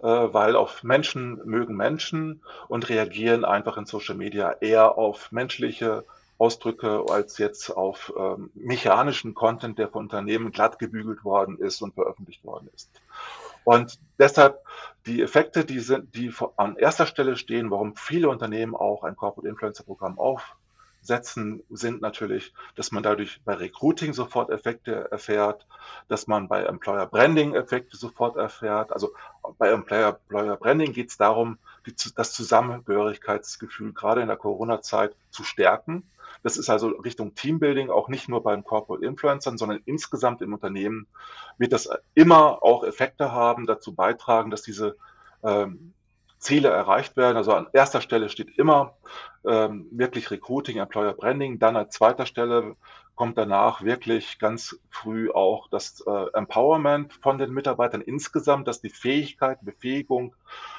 äh, 0.00 0.06
weil 0.06 0.56
auf 0.56 0.82
Menschen 0.82 1.40
mögen 1.44 1.76
Menschen 1.76 2.42
und 2.68 2.88
reagieren 2.88 3.44
einfach 3.44 3.76
in 3.76 3.86
Social 3.86 4.16
Media 4.16 4.52
eher 4.60 4.98
auf 4.98 5.30
menschliche 5.30 6.04
Ausdrücke 6.38 7.04
als 7.08 7.38
jetzt 7.38 7.70
auf 7.70 8.12
ähm, 8.16 8.50
mechanischen 8.54 9.34
Content, 9.34 9.78
der 9.78 9.88
von 9.88 10.04
Unternehmen 10.04 10.52
glatt 10.52 10.78
gebügelt 10.78 11.24
worden 11.24 11.58
ist 11.58 11.82
und 11.82 11.94
veröffentlicht 11.94 12.44
worden 12.44 12.68
ist. 12.74 12.90
Und 13.68 14.00
deshalb 14.18 14.64
die 15.04 15.20
Effekte, 15.20 15.62
die 15.62 15.80
sind, 15.80 16.14
die 16.14 16.32
an 16.56 16.76
erster 16.76 17.04
Stelle 17.04 17.36
stehen, 17.36 17.70
warum 17.70 17.94
viele 17.96 18.30
Unternehmen 18.30 18.74
auch 18.74 19.04
ein 19.04 19.14
Corporate 19.14 19.46
Influencer 19.46 19.84
Programm 19.84 20.18
aufsetzen, 20.18 21.62
sind 21.68 22.00
natürlich, 22.00 22.54
dass 22.76 22.92
man 22.92 23.02
dadurch 23.02 23.42
bei 23.44 23.52
Recruiting 23.52 24.14
sofort 24.14 24.48
Effekte 24.48 25.10
erfährt, 25.10 25.66
dass 26.08 26.26
man 26.26 26.48
bei 26.48 26.62
Employer 26.62 27.04
Branding 27.04 27.54
Effekte 27.54 27.98
sofort 27.98 28.36
erfährt. 28.38 28.90
Also 28.90 29.12
bei 29.58 29.68
Employer, 29.68 30.18
Employer 30.18 30.56
Branding 30.56 30.94
geht 30.94 31.10
es 31.10 31.18
darum, 31.18 31.58
die, 31.84 31.94
das 32.16 32.32
Zusammengehörigkeitsgefühl 32.32 33.92
gerade 33.92 34.22
in 34.22 34.28
der 34.28 34.38
Corona-Zeit 34.38 35.14
zu 35.30 35.44
stärken 35.44 36.04
das 36.42 36.56
ist 36.56 36.70
also 36.70 36.88
Richtung 36.88 37.34
Teambuilding, 37.34 37.90
auch 37.90 38.08
nicht 38.08 38.28
nur 38.28 38.42
beim 38.42 38.64
Corporate 38.64 39.04
Influencern, 39.04 39.58
sondern 39.58 39.80
insgesamt 39.84 40.42
im 40.42 40.52
Unternehmen 40.52 41.06
wird 41.58 41.72
das 41.72 41.88
immer 42.14 42.62
auch 42.62 42.84
Effekte 42.84 43.32
haben, 43.32 43.66
dazu 43.66 43.94
beitragen, 43.94 44.50
dass 44.50 44.62
diese 44.62 44.96
ähm, 45.42 45.92
Ziele 46.38 46.68
erreicht 46.68 47.16
werden. 47.16 47.36
Also 47.36 47.52
an 47.52 47.66
erster 47.72 48.00
Stelle 48.00 48.28
steht 48.28 48.56
immer 48.58 48.94
ähm, 49.44 49.86
wirklich 49.90 50.30
Recruiting, 50.30 50.78
Employer 50.78 51.12
Branding. 51.12 51.58
Dann 51.58 51.76
an 51.76 51.90
zweiter 51.90 52.26
Stelle 52.26 52.74
kommt 53.18 53.36
danach 53.36 53.82
wirklich 53.82 54.38
ganz 54.38 54.78
früh 54.90 55.28
auch 55.30 55.68
das 55.68 56.04
äh, 56.06 56.26
Empowerment 56.34 57.12
von 57.14 57.38
den 57.38 57.50
Mitarbeitern 57.50 58.00
insgesamt, 58.00 58.68
dass 58.68 58.80
die 58.80 58.90
Fähigkeit, 58.90 59.58
Befähigung 59.62 60.36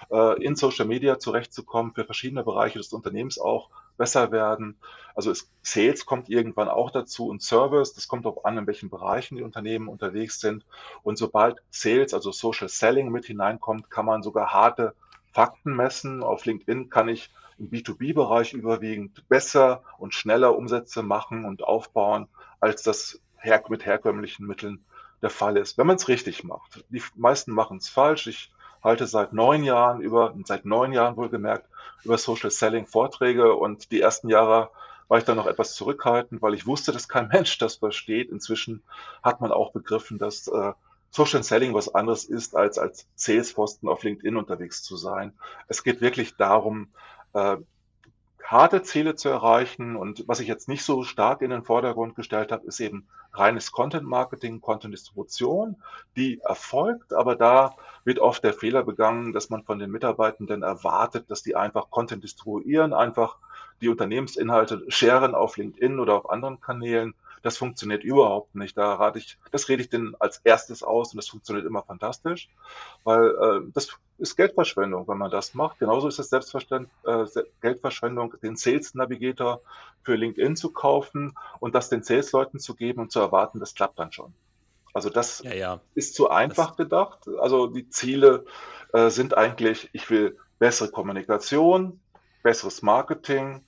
äh, 0.10 0.42
in 0.42 0.56
Social 0.56 0.86
Media 0.86 1.20
zurechtzukommen 1.20 1.94
für 1.94 2.06
verschiedene 2.06 2.46
Bereiche 2.46 2.78
des 2.78 2.94
Unternehmens 2.94 3.40
auch 3.40 3.70
besser 4.00 4.32
werden. 4.32 4.80
Also 5.14 5.30
es, 5.30 5.52
Sales 5.62 6.08
kommt 6.08 6.30
irgendwann 6.30 6.70
auch 6.70 6.90
dazu 6.90 7.28
und 7.28 7.44
Service, 7.44 7.94
das 7.94 8.08
kommt 8.08 8.26
auch 8.26 8.46
an, 8.46 8.58
in 8.58 8.66
welchen 8.66 8.90
Bereichen 8.90 9.36
die 9.36 9.44
Unternehmen 9.44 9.88
unterwegs 9.88 10.40
sind. 10.40 10.66
Und 11.04 11.18
sobald 11.18 11.62
Sales, 11.70 12.16
also 12.16 12.32
Social 12.32 12.70
Selling 12.70 13.10
mit 13.10 13.26
hineinkommt, 13.26 13.92
kann 13.92 14.06
man 14.06 14.24
sogar 14.24 14.52
harte 14.54 14.96
Fakten 15.32 15.76
messen. 15.76 16.24
Auf 16.24 16.46
LinkedIn 16.46 16.90
kann 16.90 17.10
ich 17.10 17.30
im 17.60 17.70
B2B-Bereich 17.70 18.54
überwiegend 18.54 19.28
besser 19.28 19.84
und 19.98 20.14
schneller 20.14 20.56
Umsätze 20.56 21.04
machen 21.04 21.46
und 21.46 21.62
aufbauen, 21.62 22.28
als 22.62 22.82
das 22.82 23.22
her 23.38 23.62
mit 23.70 23.86
herkömmlichen 23.86 24.48
Mitteln 24.48 24.86
der 25.22 25.30
Fall 25.30 25.58
ist, 25.58 25.78
wenn 25.78 25.88
man 25.88 25.98
es 25.98 26.08
richtig 26.08 26.46
macht. 26.46 26.86
Die 26.90 27.04
meisten 27.16 27.52
machen 27.52 27.78
es 27.78 27.90
falsch. 27.90 28.28
Ich 28.28 28.52
halte 28.84 29.08
seit 29.08 29.34
neun 29.34 29.64
Jahren 29.64 30.02
über, 30.02 30.34
seit 30.46 30.66
neun 30.66 30.94
Jahren 30.94 31.18
wohlgemerkt, 31.18 31.68
über 32.04 32.18
Social 32.18 32.52
Selling 32.52 32.88
Vorträge 32.88 33.56
und 33.56 33.92
die 33.92 34.02
ersten 34.02 34.30
Jahre 34.30 34.70
war 35.08 35.18
ich 35.18 35.24
dann 35.26 35.38
noch 35.38 35.48
etwas 35.48 35.74
zurückhaltend, 35.74 36.42
weil 36.42 36.54
ich 36.54 36.68
wusste, 36.68 36.92
dass 36.92 37.10
kein 37.10 37.28
Mensch 37.34 37.58
das 37.58 37.76
versteht. 37.76 38.30
Inzwischen 38.30 38.84
hat 39.24 39.42
man 39.42 39.52
auch 39.52 39.72
begriffen, 39.72 40.18
dass 40.18 40.48
äh, 40.48 40.74
Social 41.12 41.44
Selling 41.44 41.74
was 41.74 41.94
anderes 41.94 42.26
ist, 42.26 42.56
als 42.56 42.78
als 42.78 43.08
Salesposten 43.16 43.90
auf 43.90 44.04
LinkedIn 44.04 44.38
unterwegs 44.38 44.84
zu 44.84 44.96
sein. 44.96 45.34
Es 45.68 45.84
geht 45.84 46.02
wirklich 46.02 46.38
darum, 46.38 46.90
äh, 47.34 47.58
harte 48.50 48.82
Ziele 48.82 49.16
zu 49.16 49.30
erreichen. 49.30 49.96
Und 49.96 50.28
was 50.28 50.40
ich 50.40 50.48
jetzt 50.48 50.68
nicht 50.68 50.84
so 50.84 51.04
stark 51.04 51.42
in 51.42 51.52
den 51.52 51.64
Vordergrund 51.64 52.16
gestellt 52.16 52.52
habe, 52.52 52.66
ist 52.66 52.80
eben 52.80 53.08
reines 53.32 53.72
Content 53.72 54.08
Marketing, 54.08 54.60
Content 54.60 54.94
Distribution, 54.94 55.76
die 56.16 56.40
erfolgt, 56.42 57.14
aber 57.14 57.36
da 57.36 57.76
wird 58.04 58.18
oft 58.18 58.44
der 58.44 58.54
Fehler 58.54 58.84
begangen, 58.84 59.34
dass 59.34 59.52
man 59.52 59.64
von 59.64 59.78
den 59.78 59.92
Mitarbeitenden 59.92 60.64
erwartet, 60.64 61.30
dass 61.30 61.44
die 61.44 61.56
einfach 61.56 61.92
Content 61.92 62.24
distribuieren, 62.24 62.92
einfach 62.94 63.38
die 63.82 63.90
Unternehmensinhalte 63.90 64.84
sharen 64.88 65.36
auf 65.36 65.58
LinkedIn 65.58 66.00
oder 66.00 66.16
auf 66.16 66.30
anderen 66.30 66.60
Kanälen. 66.60 67.14
Das 67.42 67.58
funktioniert 67.58 68.04
überhaupt 68.04 68.56
nicht. 68.56 68.78
Da 68.78 68.96
rate 68.96 69.20
ich, 69.20 69.38
das 69.52 69.70
rede 69.70 69.82
ich 69.82 69.90
denn 69.90 70.16
als 70.20 70.40
erstes 70.44 70.84
aus 70.84 71.14
und 71.14 71.18
das 71.18 71.28
funktioniert 71.30 71.66
immer 71.66 71.84
fantastisch, 71.84 72.50
weil 73.04 73.30
äh, 73.30 73.72
das 73.74 73.98
ist 74.18 74.36
Geldverschwendung, 74.36 75.08
wenn 75.08 75.18
man 75.18 75.32
das 75.32 75.54
macht. 75.54 75.80
Genauso 75.80 76.08
ist 76.08 76.20
es 76.20 76.30
selbstverständlich 76.30 76.92
äh, 77.06 77.26
Geldverschwendung, 77.62 78.36
den 78.42 78.56
Sales 78.56 78.94
Navigator 78.94 79.62
für 80.04 80.16
LinkedIn 80.16 80.56
zu 80.56 80.72
kaufen 80.72 81.36
und 81.60 81.76
das 81.76 81.90
den 81.90 82.04
Sales-Leuten 82.04 82.60
zu 82.60 82.76
geben 82.76 83.02
und 83.02 83.12
zu 83.12 83.20
erwarten, 83.20 83.60
das 83.60 83.74
klappt 83.74 84.00
dann 84.00 84.12
schon. 84.12 84.34
Also 84.94 85.10
das 85.10 85.42
ja, 85.44 85.54
ja. 85.54 85.82
ist 85.96 86.16
zu 86.16 86.30
einfach 86.30 86.70
das 86.70 86.78
gedacht. 86.78 87.20
Also 87.40 87.68
die 87.68 87.90
Ziele 87.90 88.46
äh, 88.94 89.10
sind 89.10 89.38
eigentlich, 89.38 89.90
ich 89.94 90.10
will 90.10 90.38
bessere 90.58 90.90
Kommunikation, 90.90 92.00
besseres 92.44 92.82
Marketing, 92.82 93.64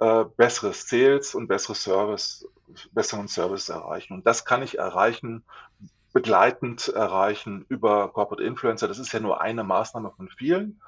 äh, 0.00 0.24
besseres 0.36 0.88
Sales 0.88 1.34
und 1.34 1.46
besseres 1.46 1.82
Service, 1.82 2.48
besseren 2.92 3.28
Service 3.28 3.68
erreichen. 3.68 4.14
Und 4.14 4.26
das 4.26 4.44
kann 4.44 4.62
ich 4.62 4.78
erreichen, 4.78 5.44
begleitend 6.12 6.88
erreichen 6.88 7.66
über 7.68 8.08
Corporate 8.12 8.42
Influencer. 8.42 8.88
Das 8.88 8.98
ist 8.98 9.12
ja 9.12 9.20
nur 9.20 9.40
eine 9.40 9.64
Maßnahme 9.64 10.12
von 10.16 10.28
vielen. 10.28 10.80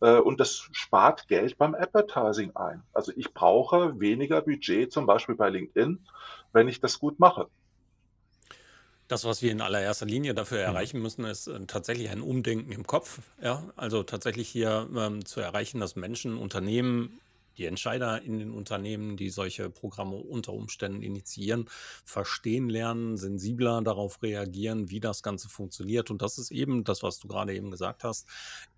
Äh, 0.00 0.16
und 0.16 0.40
das 0.40 0.68
spart 0.72 1.26
Geld 1.26 1.58
beim 1.58 1.74
Advertising 1.74 2.54
ein. 2.54 2.82
Also 2.92 3.12
ich 3.16 3.32
brauche 3.32 3.98
weniger 3.98 4.42
Budget, 4.42 4.92
zum 4.92 5.06
Beispiel 5.06 5.34
bei 5.34 5.48
LinkedIn, 5.48 6.06
wenn 6.52 6.68
ich 6.68 6.80
das 6.80 7.00
gut 7.00 7.18
mache. 7.18 7.48
Das, 9.08 9.24
was 9.24 9.42
wir 9.42 9.52
in 9.52 9.60
allererster 9.60 10.06
Linie 10.06 10.34
dafür 10.34 10.58
mhm. 10.58 10.74
erreichen 10.74 11.02
müssen, 11.02 11.24
ist 11.24 11.46
äh, 11.46 11.60
tatsächlich 11.66 12.10
ein 12.10 12.20
Umdenken 12.20 12.72
im 12.72 12.86
Kopf. 12.86 13.20
Ja? 13.42 13.62
Also 13.76 14.02
tatsächlich 14.02 14.48
hier 14.48 14.88
ähm, 14.96 15.24
zu 15.24 15.40
erreichen, 15.40 15.80
dass 15.80 15.96
Menschen, 15.96 16.36
Unternehmen 16.36 17.20
die 17.58 17.66
Entscheider 17.66 18.22
in 18.22 18.38
den 18.38 18.50
Unternehmen, 18.50 19.16
die 19.16 19.30
solche 19.30 19.70
Programme 19.70 20.16
unter 20.16 20.52
Umständen 20.52 21.02
initiieren, 21.02 21.66
verstehen 22.04 22.68
lernen, 22.68 23.16
sensibler 23.16 23.82
darauf 23.82 24.22
reagieren, 24.22 24.90
wie 24.90 25.00
das 25.00 25.22
Ganze 25.22 25.48
funktioniert. 25.48 26.10
Und 26.10 26.22
das 26.22 26.38
ist 26.38 26.50
eben 26.50 26.84
das, 26.84 27.02
was 27.02 27.18
du 27.18 27.28
gerade 27.28 27.54
eben 27.54 27.70
gesagt 27.70 28.04
hast, 28.04 28.28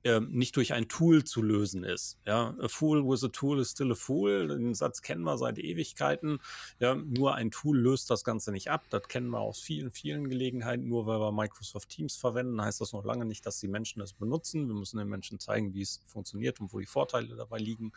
äh, 0.05 0.21
nicht 0.21 0.57
durch 0.57 0.73
ein 0.73 0.89
Tool 0.89 1.25
zu 1.25 1.43
lösen 1.43 1.85
ist. 1.85 2.19
Ja, 2.25 2.55
a 2.61 2.69
fool 2.69 3.05
with 3.05 3.25
a 3.25 3.29
tool 3.29 3.59
is 3.61 3.73
still 3.73 3.93
a 3.93 3.95
fool. 3.95 4.49
Den 4.49 4.75
Satz 4.75 5.03
kennen 5.03 5.23
wir 5.23 5.39
seit 5.39 5.59
Ewigkeiten. 5.59 6.39
Ja, 6.79 6.95
nur 6.95 7.35
ein 7.35 7.51
Tool 7.51 7.79
löst 7.79 8.11
das 8.11 8.25
Ganze 8.25 8.53
nicht 8.53 8.71
ab. 8.71 8.85
Das 8.91 9.09
kennen 9.09 9.31
wir 9.31 9.41
aus 9.41 9.61
vielen, 9.61 9.91
vielen 9.91 10.29
Gelegenheiten. 10.29 10.89
Nur 10.89 11.07
weil 11.07 11.19
wir 11.19 11.33
Microsoft 11.33 11.89
Teams 11.89 12.17
verwenden, 12.17 12.63
heißt 12.63 12.81
das 12.81 12.93
noch 12.93 13.05
lange 13.05 13.25
nicht, 13.25 13.45
dass 13.47 13.59
die 13.59 13.69
Menschen 13.69 14.01
das 14.01 14.13
benutzen. 14.13 14.69
Wir 14.69 14.75
müssen 14.75 14.99
den 14.99 15.09
Menschen 15.09 15.41
zeigen, 15.41 15.75
wie 15.75 15.83
es 15.83 16.03
funktioniert 16.07 16.61
und 16.61 16.73
wo 16.73 16.79
die 16.79 16.87
Vorteile 16.87 17.35
dabei 17.35 17.59
liegen 17.59 17.93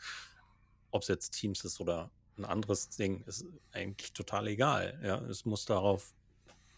ob 0.92 1.04
es 1.04 1.08
jetzt 1.08 1.32
Teams 1.32 1.64
ist 1.64 1.80
oder 1.80 2.12
ein 2.38 2.46
anderes 2.46 2.90
Ding, 2.90 3.24
ist 3.26 3.46
eigentlich 3.72 4.14
total 4.14 4.48
egal. 4.48 5.00
Ja, 5.04 5.20
es 5.26 5.46
muss 5.46 5.66
darauf 5.66 6.14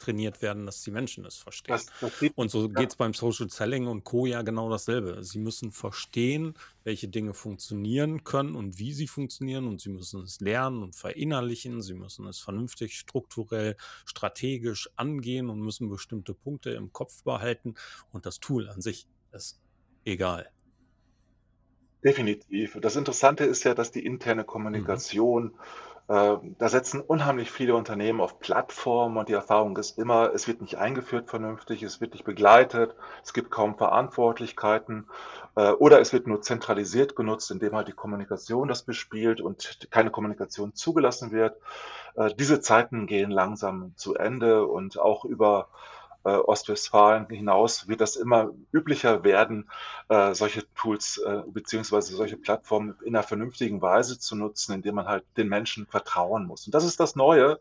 trainiert 0.02 0.42
werden, 0.42 0.66
dass 0.66 0.82
die 0.82 0.92
Menschen 0.92 1.26
es 1.26 1.38
verstehen. 1.38 1.76
Das, 1.76 1.86
das 2.02 2.32
und 2.36 2.50
so 2.50 2.68
ja. 2.68 2.74
geht 2.74 2.90
es 2.90 2.96
beim 2.96 3.14
Social 3.14 3.50
Selling 3.50 3.88
und 3.88 4.04
Co. 4.04 4.26
ja 4.26 4.42
genau 4.42 4.70
dasselbe. 4.70 5.24
Sie 5.24 5.40
müssen 5.40 5.72
verstehen, 5.72 6.56
welche 6.84 7.08
Dinge 7.08 7.34
funktionieren 7.34 8.24
können 8.24 8.56
und 8.56 8.80
wie 8.80 8.94
sie 8.94 9.08
funktionieren 9.08 9.68
und 9.68 9.80
sie 9.80 9.90
müssen 9.90 10.24
es 10.24 10.40
lernen 10.40 10.82
und 10.84 10.96
verinnerlichen. 10.96 11.82
Sie 11.82 11.94
müssen 11.94 12.26
es 12.28 12.40
vernünftig, 12.40 12.98
strukturell, 12.98 13.78
strategisch 14.06 14.90
angehen 14.96 15.50
und 15.50 15.62
müssen 15.62 15.90
bestimmte 15.90 16.34
Punkte 16.34 16.72
im 16.72 16.92
Kopf 16.92 17.24
behalten 17.24 17.76
und 18.12 18.26
das 18.26 18.40
Tool 18.40 18.70
an 18.70 18.82
sich 18.82 19.08
ist 19.32 19.62
egal. 20.04 20.50
Definitiv. 22.04 22.78
Das 22.82 22.96
Interessante 22.96 23.44
ist 23.46 23.64
ja, 23.64 23.76
dass 23.76 23.92
die 23.92 24.04
interne 24.06 24.44
Mhm. 24.74 25.02
Kommunikation, 25.04 25.54
äh, 26.08 26.38
da 26.58 26.70
setzen 26.70 27.00
unheimlich 27.00 27.52
viele 27.52 27.76
Unternehmen 27.76 28.22
auf 28.22 28.40
Plattformen 28.40 29.18
und 29.18 29.30
die 29.30 29.34
Erfahrung 29.34 29.78
ist 29.78 30.00
immer, 30.00 30.34
es 30.34 30.48
wird 30.48 30.62
nicht 30.62 30.78
eingeführt 30.80 31.30
vernünftig, 31.30 31.84
es 31.84 32.02
wird 32.02 32.14
nicht 32.14 32.24
begleitet, 32.26 32.96
es 33.24 33.34
gibt 33.34 33.52
kaum 33.52 33.78
Verantwortlichkeiten, 33.78 35.08
äh, 35.56 35.72
oder 35.74 36.02
es 36.02 36.12
wird 36.12 36.26
nur 36.26 36.42
zentralisiert 36.42 37.16
genutzt, 37.16 37.52
indem 37.52 37.76
halt 37.76 37.88
die 37.88 37.94
Kommunikation 37.94 38.68
das 38.68 38.82
bespielt 38.84 39.40
und 39.40 39.88
keine 39.92 40.10
Kommunikation 40.10 40.74
zugelassen 40.74 41.32
wird. 41.32 41.56
Äh, 42.16 42.34
diese 42.38 42.62
Zeiten 42.62 43.06
gehen 43.06 43.30
langsam 43.32 43.94
zu 43.96 44.16
Ende 44.16 44.66
und 44.66 45.00
auch 45.00 45.24
über 45.24 45.70
äh, 46.24 46.30
Ostwestfalen 46.30 47.28
hinaus 47.30 47.88
wird 47.88 48.02
das 48.02 48.16
immer 48.16 48.52
üblicher 48.72 49.24
werden, 49.24 49.70
äh, 50.10 50.34
solche 50.34 50.64
Tools 50.74 51.18
äh, 51.18 51.42
beziehungsweise 51.48 52.16
solche 52.16 52.38
Plattformen 52.38 52.96
in 53.04 53.16
einer 53.16 53.24
vernünftigen 53.24 53.82
Weise 53.82 54.20
zu 54.20 54.36
nutzen, 54.36 54.74
indem 54.74 54.96
man 54.96 55.08
halt 55.08 55.24
den 55.38 55.50
Menschen 55.50 55.88
vertrauen 55.88 56.46
muss. 56.46 56.66
Und 56.66 56.76
das 56.76 56.84
ist 56.84 57.00
das 57.00 57.16
Neue, 57.16 57.60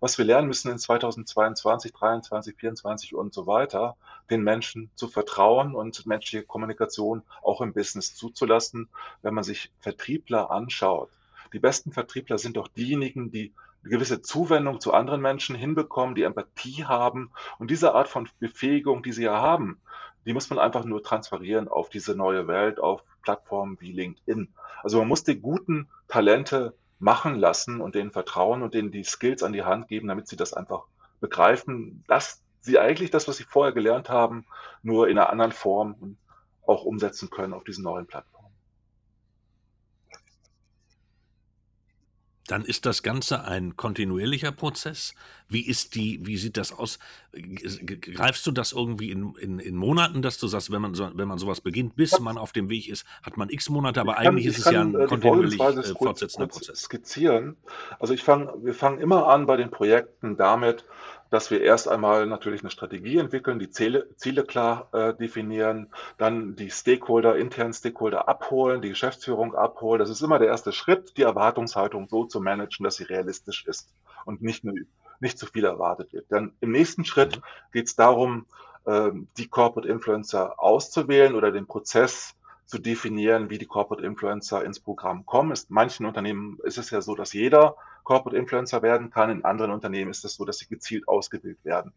was 0.00 0.18
wir 0.18 0.24
lernen 0.24 0.48
müssen 0.48 0.70
in 0.70 0.78
2022, 0.78 1.92
2023, 1.92 2.32
2024 2.52 3.14
und 3.14 3.34
so 3.34 3.46
weiter, 3.46 3.96
den 4.30 4.42
Menschen 4.42 4.90
zu 4.94 5.08
vertrauen 5.08 5.74
und 5.74 6.06
menschliche 6.06 6.44
Kommunikation 6.44 7.22
auch 7.42 7.60
im 7.60 7.72
Business 7.72 8.14
zuzulassen. 8.14 8.88
Wenn 9.22 9.34
man 9.34 9.44
sich 9.44 9.70
Vertriebler 9.80 10.50
anschaut, 10.50 11.10
die 11.52 11.58
besten 11.58 11.92
Vertriebler 11.92 12.38
sind 12.38 12.56
doch 12.56 12.68
diejenigen, 12.68 13.30
die 13.30 13.52
gewisse 13.84 14.22
Zuwendung 14.22 14.80
zu 14.80 14.92
anderen 14.92 15.20
Menschen 15.20 15.56
hinbekommen, 15.56 16.14
die 16.14 16.22
Empathie 16.22 16.84
haben. 16.84 17.30
Und 17.58 17.70
diese 17.70 17.94
Art 17.94 18.08
von 18.08 18.28
Befähigung, 18.38 19.02
die 19.02 19.12
sie 19.12 19.24
ja 19.24 19.40
haben, 19.40 19.80
die 20.24 20.34
muss 20.34 20.50
man 20.50 20.58
einfach 20.58 20.84
nur 20.84 21.02
transferieren 21.02 21.68
auf 21.68 21.88
diese 21.88 22.14
neue 22.14 22.46
Welt, 22.46 22.78
auf 22.78 23.02
Plattformen 23.22 23.76
wie 23.80 23.92
LinkedIn. 23.92 24.52
Also 24.82 24.98
man 24.98 25.08
muss 25.08 25.24
die 25.24 25.40
guten 25.40 25.88
Talente 26.08 26.74
machen 26.98 27.36
lassen 27.36 27.80
und 27.80 27.94
denen 27.94 28.12
vertrauen 28.12 28.62
und 28.62 28.74
denen 28.74 28.92
die 28.92 29.04
Skills 29.04 29.42
an 29.42 29.52
die 29.52 29.64
Hand 29.64 29.88
geben, 29.88 30.08
damit 30.08 30.28
sie 30.28 30.36
das 30.36 30.52
einfach 30.52 30.84
begreifen, 31.20 32.04
dass 32.06 32.42
sie 32.60 32.78
eigentlich 32.78 33.10
das, 33.10 33.26
was 33.26 33.36
sie 33.36 33.44
vorher 33.44 33.72
gelernt 33.72 34.08
haben, 34.08 34.46
nur 34.82 35.08
in 35.08 35.18
einer 35.18 35.30
anderen 35.30 35.52
Form 35.52 36.16
auch 36.64 36.84
umsetzen 36.84 37.28
können 37.30 37.54
auf 37.54 37.64
diesen 37.64 37.82
neuen 37.82 38.06
Plattformen. 38.06 38.31
Dann 42.48 42.64
ist 42.64 42.86
das 42.86 43.02
Ganze 43.02 43.44
ein 43.44 43.76
kontinuierlicher 43.76 44.52
Prozess. 44.52 45.14
Wie 45.48 45.66
ist 45.66 45.94
die, 45.94 46.24
wie 46.26 46.36
sieht 46.36 46.56
das 46.56 46.72
aus? 46.72 46.98
Greifst 47.32 48.46
du 48.46 48.50
das 48.50 48.72
irgendwie 48.72 49.10
in, 49.10 49.34
in, 49.36 49.58
in 49.58 49.76
Monaten, 49.76 50.22
dass 50.22 50.38
du 50.38 50.48
sagst, 50.48 50.70
wenn 50.72 50.82
man, 50.82 50.94
so, 50.94 51.10
wenn 51.14 51.28
man 51.28 51.38
sowas 51.38 51.60
beginnt, 51.60 51.94
bis 51.94 52.18
man 52.20 52.38
auf 52.38 52.52
dem 52.52 52.68
Weg 52.68 52.88
ist, 52.88 53.06
hat 53.22 53.36
man 53.36 53.48
x 53.48 53.68
Monate, 53.68 54.00
aber 54.00 54.14
kann, 54.14 54.28
eigentlich 54.28 54.46
ist 54.46 54.58
es 54.58 54.70
ja 54.70 54.80
ein 54.80 54.94
äh, 54.94 55.06
kontinuierlich 55.06 55.60
äh, 55.60 55.94
fortsetzender 55.94 56.48
Prozess. 56.48 56.80
Skizzieren. 56.80 57.56
Also 58.00 58.12
ich 58.14 58.22
fange, 58.22 58.52
wir 58.62 58.74
fangen 58.74 58.98
immer 58.98 59.28
an 59.28 59.46
bei 59.46 59.56
den 59.56 59.70
Projekten 59.70 60.36
damit, 60.36 60.84
dass 61.32 61.50
wir 61.50 61.62
erst 61.62 61.88
einmal 61.88 62.26
natürlich 62.26 62.60
eine 62.60 62.70
Strategie 62.70 63.16
entwickeln, 63.16 63.58
die 63.58 63.70
Ziele, 63.70 64.06
Ziele 64.16 64.44
klar 64.44 64.88
äh, 64.92 65.14
definieren, 65.14 65.88
dann 66.18 66.56
die 66.56 66.70
Stakeholder, 66.70 67.36
internen 67.36 67.72
Stakeholder 67.72 68.28
abholen, 68.28 68.82
die 68.82 68.90
Geschäftsführung 68.90 69.54
abholen. 69.54 69.98
Das 69.98 70.10
ist 70.10 70.20
immer 70.20 70.38
der 70.38 70.48
erste 70.48 70.72
Schritt, 70.72 71.16
die 71.16 71.22
Erwartungshaltung 71.22 72.06
so 72.06 72.26
zu 72.26 72.42
managen, 72.42 72.84
dass 72.84 72.96
sie 72.96 73.04
realistisch 73.04 73.64
ist 73.66 73.94
und 74.26 74.42
nicht, 74.42 74.62
nur, 74.62 74.74
nicht 75.20 75.38
zu 75.38 75.46
viel 75.46 75.64
erwartet 75.64 76.12
wird. 76.12 76.26
Dann 76.28 76.52
im 76.60 76.70
nächsten 76.70 77.06
Schritt 77.06 77.40
geht 77.72 77.86
es 77.86 77.96
darum, 77.96 78.44
äh, 78.84 79.10
die 79.38 79.48
Corporate 79.48 79.88
Influencer 79.88 80.62
auszuwählen 80.62 81.34
oder 81.34 81.50
den 81.50 81.66
Prozess 81.66 82.34
zu 82.66 82.78
definieren, 82.78 83.48
wie 83.48 83.56
die 83.56 83.64
Corporate 83.64 84.06
Influencer 84.06 84.66
ins 84.66 84.80
Programm 84.80 85.24
kommen. 85.24 85.52
In 85.52 85.58
manchen 85.70 86.04
Unternehmen 86.04 86.58
ist 86.62 86.76
es 86.76 86.90
ja 86.90 87.00
so, 87.00 87.14
dass 87.14 87.32
jeder 87.32 87.76
Corporate 88.04 88.36
Influencer 88.36 88.82
werden 88.82 89.10
kann. 89.10 89.30
In 89.30 89.44
anderen 89.44 89.70
Unternehmen 89.70 90.10
ist 90.10 90.24
es 90.24 90.34
so, 90.34 90.44
dass 90.44 90.58
sie 90.58 90.66
gezielt 90.68 91.08
ausgewählt 91.08 91.58
werden. 91.64 91.92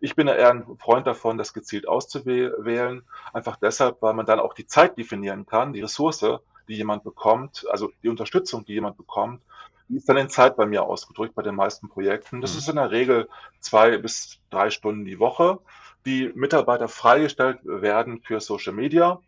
Ich 0.00 0.14
bin 0.16 0.28
eher 0.28 0.50
ein 0.50 0.64
Freund 0.78 1.06
davon, 1.06 1.38
das 1.38 1.52
gezielt 1.52 1.86
auszuwählen, 1.88 3.02
einfach 3.32 3.56
deshalb, 3.56 4.02
weil 4.02 4.14
man 4.14 4.26
dann 4.26 4.40
auch 4.40 4.54
die 4.54 4.66
Zeit 4.66 4.96
definieren 4.98 5.46
kann, 5.46 5.72
die 5.72 5.82
Ressource, 5.82 6.24
die 6.68 6.74
jemand 6.76 7.04
bekommt, 7.04 7.66
also 7.70 7.90
die 8.02 8.08
Unterstützung, 8.08 8.64
die 8.64 8.72
jemand 8.74 8.96
bekommt, 8.96 9.42
die 9.88 9.96
ist 9.96 10.08
dann 10.08 10.16
in 10.16 10.30
Zeit 10.30 10.56
bei 10.56 10.64
mir 10.66 10.84
ausgedrückt 10.84 11.34
bei 11.34 11.42
den 11.42 11.54
meisten 11.54 11.88
Projekten. 11.88 12.40
Das 12.40 12.54
Mhm. 12.54 12.58
ist 12.58 12.68
in 12.70 12.76
der 12.76 12.90
Regel 12.90 13.28
zwei 13.60 13.98
bis 13.98 14.38
drei 14.50 14.70
Stunden 14.70 15.04
die 15.04 15.18
Woche, 15.18 15.58
die 16.06 16.30
Mitarbeiter 16.34 16.88
freigestellt 16.88 17.58
werden 17.64 18.20
für 18.22 18.40
Social 18.40 18.72
Media, 18.72 19.20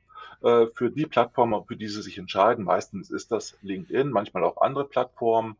äh, 0.43 0.67
für 0.75 0.91
die 0.91 1.07
Plattformen, 1.07 1.65
für 1.67 1.77
die 1.77 1.89
sie 1.89 2.03
sich 2.03 2.17
entscheiden. 2.19 2.65
Meistens 2.65 3.11
ist 3.11 3.33
das 3.33 3.57
LinkedIn, 3.63 4.11
manchmal 4.11 4.45
auch 4.45 4.61
andere 4.63 4.85
Plattformen. 4.87 5.57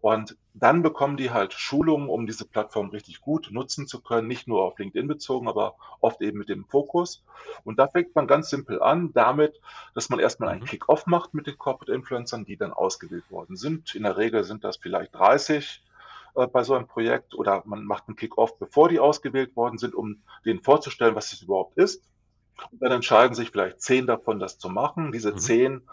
Und 0.00 0.36
dann 0.54 0.82
bekommen 0.82 1.16
die 1.16 1.30
halt 1.32 1.52
Schulungen, 1.52 2.08
um 2.08 2.26
diese 2.26 2.44
Plattform 2.46 2.90
richtig 2.90 3.20
gut 3.20 3.48
nutzen 3.50 3.86
zu 3.88 4.00
können, 4.00 4.28
nicht 4.28 4.46
nur 4.46 4.62
auf 4.62 4.78
LinkedIn 4.78 5.08
bezogen, 5.08 5.48
aber 5.48 5.76
oft 6.00 6.20
eben 6.22 6.38
mit 6.38 6.48
dem 6.48 6.64
Fokus. 6.66 7.24
Und 7.64 7.78
da 7.78 7.88
fängt 7.88 8.14
man 8.14 8.26
ganz 8.28 8.48
simpel 8.48 8.80
an 8.80 9.12
damit, 9.12 9.60
dass 9.94 10.08
man 10.08 10.20
erstmal 10.20 10.50
einen 10.50 10.60
Mhm. 10.60 10.64
Kick-off 10.64 11.06
macht 11.06 11.34
mit 11.34 11.46
den 11.48 11.58
Corporate 11.58 11.92
Influencern, 11.92 12.44
die 12.44 12.56
dann 12.56 12.72
ausgewählt 12.72 13.28
worden 13.30 13.56
sind. 13.56 13.94
In 13.94 14.04
der 14.04 14.16
Regel 14.16 14.44
sind 14.44 14.62
das 14.64 14.76
vielleicht 14.76 15.14
30 15.14 15.82
äh, 16.36 16.46
bei 16.46 16.62
so 16.62 16.74
einem 16.74 16.86
Projekt 16.86 17.34
oder 17.34 17.62
man 17.66 17.84
macht 17.84 18.04
einen 18.08 18.16
Kick-off, 18.16 18.58
bevor 18.58 18.88
die 18.88 19.00
ausgewählt 19.00 19.56
worden 19.56 19.78
sind, 19.78 19.94
um 19.94 20.22
denen 20.44 20.62
vorzustellen, 20.62 21.14
was 21.16 21.32
es 21.32 21.42
überhaupt 21.42 21.76
ist. 21.76 22.04
Und 22.72 22.82
dann 22.82 22.92
entscheiden 22.92 23.34
sich 23.34 23.50
vielleicht 23.50 23.80
zehn 23.82 24.06
davon, 24.06 24.40
das 24.40 24.58
zu 24.58 24.68
machen. 24.68 25.12
Diese 25.12 25.34
Mhm. 25.34 25.36
zehn 25.36 25.88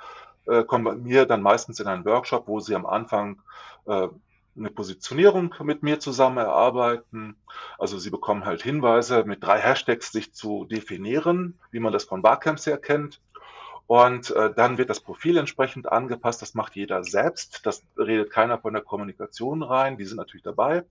äh, 0.48 0.64
kommen 0.64 0.84
bei 0.84 0.96
mir 0.96 1.26
dann 1.26 1.42
meistens 1.42 1.80
in 1.80 1.88
einen 1.88 2.06
Workshop, 2.06 2.48
wo 2.48 2.60
sie 2.60 2.76
am 2.76 2.86
Anfang 2.86 3.42
äh, 3.86 4.08
eine 4.58 4.70
Positionierung 4.70 5.54
mit 5.64 5.84
mir 5.84 6.00
zusammen 6.00 6.38
erarbeiten. 6.38 7.36
Also 7.78 7.98
sie 7.98 8.10
bekommen 8.10 8.46
halt 8.46 8.64
Hinweise, 8.64 9.24
mit 9.26 9.44
drei 9.44 9.60
Hashtags 9.60 10.12
sich 10.12 10.34
zu 10.34 10.66
definieren, 10.66 11.60
wie 11.72 11.80
man 11.80 11.92
das 11.92 12.06
von 12.06 12.22
Barcamps 12.22 12.66
her 12.66 12.78
kennt. 12.78 13.20
Und 13.88 14.32
äh, 14.32 14.52
dann 14.52 14.80
wird 14.80 14.90
das 14.90 15.00
Profil 15.00 15.38
entsprechend 15.38 15.92
angepasst. 15.92 16.42
Das 16.42 16.56
macht 16.56 16.76
jeder 16.76 17.04
selbst. 17.04 17.66
Das 17.66 17.84
redet 17.98 18.32
keiner 18.32 18.58
von 18.58 18.74
der 18.74 18.82
Kommunikation 18.82 19.62
rein. 19.62 19.98
Die 19.98 20.06
sind 20.06 20.18
natürlich 20.18 20.44
dabei. 20.44 20.84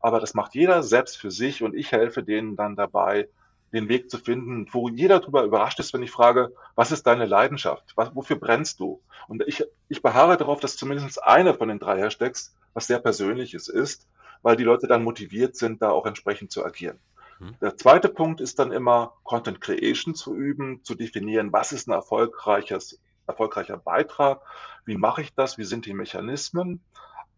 Aber 0.00 0.20
das 0.20 0.34
macht 0.34 0.54
jeder 0.54 0.84
selbst 0.84 1.16
für 1.16 1.32
sich. 1.32 1.62
Und 1.64 1.74
ich 1.74 1.90
helfe 1.90 2.22
denen 2.22 2.54
dann 2.54 2.76
dabei, 2.76 3.28
den 3.72 3.88
Weg 3.88 4.10
zu 4.10 4.18
finden, 4.18 4.66
wo 4.70 4.88
jeder 4.88 5.20
darüber 5.20 5.42
überrascht 5.42 5.80
ist, 5.80 5.92
wenn 5.92 6.02
ich 6.02 6.10
frage, 6.10 6.52
was 6.74 6.92
ist 6.92 7.06
deine 7.06 7.26
Leidenschaft? 7.26 7.92
Was, 7.96 8.14
wofür 8.14 8.36
brennst 8.36 8.80
du? 8.80 9.00
Und 9.28 9.42
ich, 9.46 9.64
ich 9.88 10.02
beharre 10.02 10.36
darauf, 10.36 10.60
dass 10.60 10.76
zumindest 10.76 11.22
einer 11.22 11.54
von 11.54 11.68
den 11.68 11.78
drei 11.78 11.98
Hashtags 12.00 12.54
was 12.74 12.86
sehr 12.86 13.00
Persönliches 13.00 13.68
ist, 13.68 14.06
weil 14.42 14.56
die 14.56 14.64
Leute 14.64 14.86
dann 14.86 15.02
motiviert 15.02 15.56
sind, 15.56 15.82
da 15.82 15.90
auch 15.90 16.06
entsprechend 16.06 16.52
zu 16.52 16.64
agieren. 16.64 16.98
Mhm. 17.40 17.56
Der 17.60 17.76
zweite 17.76 18.08
Punkt 18.08 18.40
ist 18.40 18.58
dann 18.58 18.72
immer 18.72 19.14
Content 19.24 19.60
Creation 19.60 20.14
zu 20.14 20.34
üben, 20.34 20.84
zu 20.84 20.94
definieren, 20.94 21.52
was 21.52 21.72
ist 21.72 21.88
ein 21.88 21.92
erfolgreiches, 21.92 23.00
erfolgreicher 23.26 23.78
Beitrag, 23.78 24.40
wie 24.84 24.96
mache 24.96 25.22
ich 25.22 25.34
das, 25.34 25.58
wie 25.58 25.64
sind 25.64 25.86
die 25.86 25.94
Mechanismen. 25.94 26.80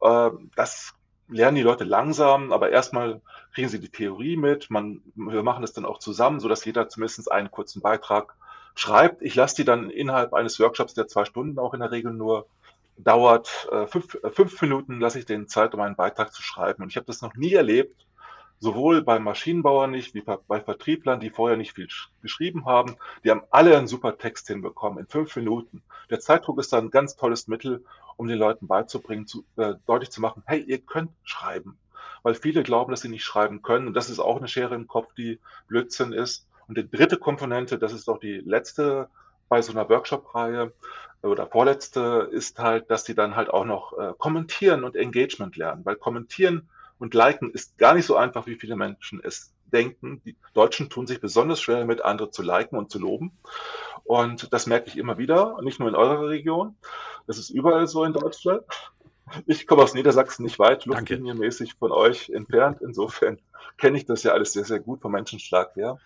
Ähm, 0.03 0.51
Das 0.55 0.93
lernen 1.29 1.57
die 1.57 1.63
Leute 1.63 1.85
langsam, 1.85 2.53
aber 2.53 2.71
erstmal 2.71 3.21
kriegen 3.55 3.69
sie 3.69 3.81
die 3.81 3.91
Theorie 3.91 4.37
mit. 4.37 4.71
Man, 4.71 5.03
wir 5.15 5.43
machen 5.43 5.63
das 5.63 5.73
dann 5.73 5.85
auch 5.85 5.99
zusammen, 5.99 6.41
sodass 6.41 6.65
jeder 6.65 6.89
zumindest 6.89 7.31
einen 7.31 7.51
kurzen 7.51 7.83
Beitrag 7.83 8.35
schreibt. 8.75 9.23
Ich 9.23 9.35
lasse 9.35 9.57
die 9.57 9.65
dann 9.65 9.91
innerhalb 9.91 10.33
eines 10.33 10.59
Workshops, 10.61 10.95
der 10.95 11.09
zwei 11.09 11.25
Stunden 11.25 11.59
auch 11.59 11.75
in 11.75 11.81
der 11.81 11.91
Regel 11.91 12.13
nur 12.13 12.47
dauert, 12.97 13.69
äh, 13.71 13.87
fünf, 13.87 14.15
äh, 14.23 14.31
fünf 14.31 14.61
Minuten 14.61 15.01
lasse 15.01 15.19
ich 15.19 15.27
denen 15.27 15.49
Zeit, 15.49 15.75
um 15.75 15.81
einen 15.81 15.97
Beitrag 15.97 16.33
zu 16.33 16.43
schreiben. 16.43 16.83
Und 16.83 16.91
ich 16.91 16.97
habe 16.97 17.07
das 17.07 17.23
noch 17.23 17.35
nie 17.35 17.53
erlebt, 17.53 18.07
sowohl 18.61 19.03
beim 19.03 19.25
Maschinenbauer 19.25 19.87
nicht, 19.87 20.15
wie 20.15 20.23
bei 20.23 20.61
Vertrieblern, 20.61 21.21
die 21.21 21.31
vorher 21.31 21.57
nicht 21.57 21.75
viel 21.75 21.87
sch- 21.87 22.09
geschrieben 22.23 22.67
haben. 22.67 22.97
Die 23.25 23.31
haben 23.31 23.43
alle 23.51 23.77
einen 23.77 23.87
super 23.87 24.19
Text 24.19 24.49
hinbekommen 24.49 24.99
in 24.99 25.07
fünf 25.07 25.35
Minuten. 25.37 25.83
Der 26.11 26.21
Zeitdruck 26.21 26.59
ist 26.59 26.73
dann 26.73 26.87
ein 26.87 26.91
ganz 26.91 27.17
tolles 27.17 27.49
Mittel, 27.49 27.85
um 28.17 28.27
den 28.27 28.39
Leuten 28.39 28.67
beizubringen, 28.67 29.27
zu, 29.27 29.45
äh, 29.57 29.75
deutlich 29.87 30.11
zu 30.11 30.21
machen, 30.21 30.43
hey, 30.47 30.61
ihr 30.61 30.79
könnt 30.79 31.13
schreiben. 31.23 31.79
Weil 32.25 32.35
viele 32.35 32.65
glauben, 32.65 32.91
dass 32.91 33.03
sie 33.03 33.09
nicht 33.09 33.25
schreiben 33.25 33.63
können. 33.63 33.87
Und 33.87 33.95
das 33.95 34.11
ist 34.11 34.19
auch 34.19 34.39
eine 34.39 34.49
Schere 34.49 34.75
im 34.75 34.89
Kopf, 34.89 35.15
die 35.15 35.39
Blödsinn 35.69 36.13
ist. 36.13 36.49
Und 36.67 36.77
die 36.77 36.91
dritte 36.91 37.17
Komponente, 37.17 37.79
das 37.79 37.93
ist 37.93 38.09
auch 38.09 38.19
die 38.19 38.39
letzte 38.39 39.09
bei 39.49 39.63
so 39.63 39.73
einer 39.73 39.89
Workshop-Reihe 39.89 40.73
oder 41.23 41.47
vorletzte, 41.47 42.29
ist 42.31 42.59
halt, 42.59 42.91
dass 42.91 43.05
sie 43.05 43.15
dann 43.15 43.37
halt 43.37 43.51
auch 43.51 43.65
noch 43.65 43.97
äh, 43.97 44.13
kommentieren 44.19 44.85
und 44.85 44.97
Engagement 44.97 45.57
lernen. 45.57 45.85
Weil 45.85 45.97
kommentieren 45.97 46.69
und 46.99 47.15
liken 47.15 47.51
ist 47.53 47.79
gar 47.79 47.95
nicht 47.95 48.07
so 48.07 48.17
einfach, 48.17 48.47
wie 48.47 48.57
viele 48.57 48.77
Menschen 48.77 49.21
es 49.23 49.53
denken. 49.67 50.23
Die 50.25 50.37
Deutschen 50.55 50.91
tun 50.91 51.07
sich 51.07 51.21
besonders 51.21 51.61
schwer 51.61 51.79
damit, 51.79 52.05
andere 52.05 52.31
zu 52.31 52.43
liken 52.43 52.77
und 52.77 52.91
zu 52.91 52.99
loben. 52.99 53.33
Und 54.05 54.53
das 54.53 54.67
merke 54.67 54.89
ich 54.89 54.97
immer 54.97 55.19
wieder, 55.19 55.59
nicht 55.63 55.81
nur 55.81 55.89
in 55.89 55.95
eurer 55.95 56.29
Region. 56.29 56.77
Das 57.27 57.39
ist 57.39 57.51
überall 57.51 57.87
so 57.87 58.05
in 58.05 58.13
Deutschland. 58.13 58.65
Ich 59.47 59.67
komme 59.67 59.83
aus 59.83 59.95
Niedersachsen 59.95 60.45
nicht 60.45 60.59
weit, 60.59 60.87
luftlinienmäßig 60.87 61.75
von 61.75 61.93
euch 61.93 62.31
entfernt. 62.31 62.81
Insofern 62.81 63.39
kenne 63.77 63.99
ich 63.99 64.07
das 64.07 64.23
ja 64.23 64.33
alles 64.33 64.53
sehr, 64.53 64.65
sehr 64.65 64.81
gut 64.81 65.01
vom 65.01 65.13
Menschenschlag 65.13 65.75
her. 65.77 65.99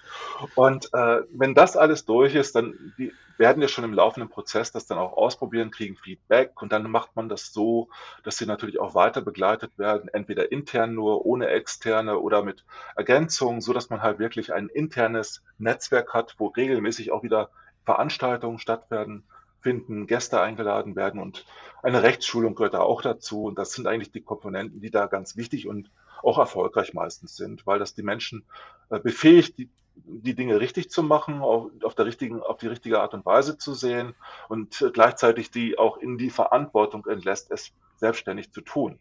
Und 0.55 0.93
äh, 0.93 1.23
wenn 1.31 1.55
das 1.55 1.77
alles 1.77 2.05
durch 2.05 2.35
ist, 2.35 2.55
dann 2.55 2.95
die 2.99 3.13
werden 3.39 3.61
wir 3.61 3.69
schon 3.69 3.85
im 3.85 3.93
laufenden 3.93 4.31
Prozess 4.31 4.71
das 4.71 4.87
dann 4.87 4.99
auch 4.99 5.15
ausprobieren, 5.15 5.73
kriegen 5.73 5.97
Feedback 5.97 6.61
und 6.63 6.73
dann 6.73 6.89
macht 6.89 7.17
man 7.17 7.29
das 7.29 7.53
so, 7.53 7.89
dass 8.23 8.37
sie 8.37 8.47
natürlich 8.47 8.79
auch 8.79 8.95
weiter 8.95 9.21
begleitet 9.21 9.79
werden, 9.79 10.09
entweder 10.13 10.53
intern 10.53 10.95
nur, 10.95 11.27
ohne 11.27 11.49
externe 11.49 12.19
oder 12.19 12.43
mit 12.43 12.65
Ergänzungen, 12.95 13.61
so 13.61 13.73
dass 13.73 13.91
man 13.91 14.03
halt 14.03 14.21
wirklich 14.21 14.53
ein 14.53 14.69
internes 14.69 15.43
Netzwerk 15.59 16.15
hat, 16.15 16.37
wo 16.39 16.47
regelmäßig 16.49 17.11
auch 17.11 17.23
wieder 17.23 17.51
Veranstaltungen 17.85 18.59
stattfinden, 18.59 19.25
finden, 19.63 20.07
Gäste 20.07 20.41
eingeladen 20.41 20.97
werden 20.97 21.21
und 21.21 21.47
eine 21.83 22.03
Rechtsschulung 22.03 22.55
gehört 22.55 22.75
da 22.75 22.81
auch 22.81 23.03
dazu. 23.03 23.45
Und 23.45 23.59
das 23.59 23.73
sind 23.73 23.87
eigentlich 23.87 24.13
die 24.13 24.21
Komponenten, 24.21 24.81
die 24.81 24.91
da 24.91 25.07
ganz 25.07 25.37
wichtig 25.37 25.67
und 25.67 25.91
auch 26.23 26.39
erfolgreich 26.39 26.95
meistens 26.95 27.37
sind, 27.37 27.67
weil 27.67 27.79
das 27.79 27.95
die 27.95 28.03
Menschen 28.03 28.45
äh, 28.91 29.01
befähigt, 29.01 29.59
die, 29.59 29.69
die 29.95 30.35
Dinge 30.35 30.61
richtig 30.61 30.91
zu 30.91 31.03
machen, 31.03 31.41
auf, 31.41 31.71
auf, 31.83 31.95
der 31.95 32.07
richtigen, 32.07 32.41
auf 32.41 32.59
die 32.59 32.69
richtige 32.69 33.01
Art 33.01 33.15
und 33.15 33.27
Weise 33.27 33.59
zu 33.59 33.75
sehen 33.75 34.15
und 34.49 34.85
gleichzeitig 34.93 35.51
die 35.51 35.79
auch 35.79 35.97
in 35.97 36.19
die 36.19 36.31
Verantwortung 36.31 37.05
entlässt, 37.07 37.51
es 37.51 37.73
selbstständig 37.97 38.53
zu 38.53 38.61
tun. 38.61 38.99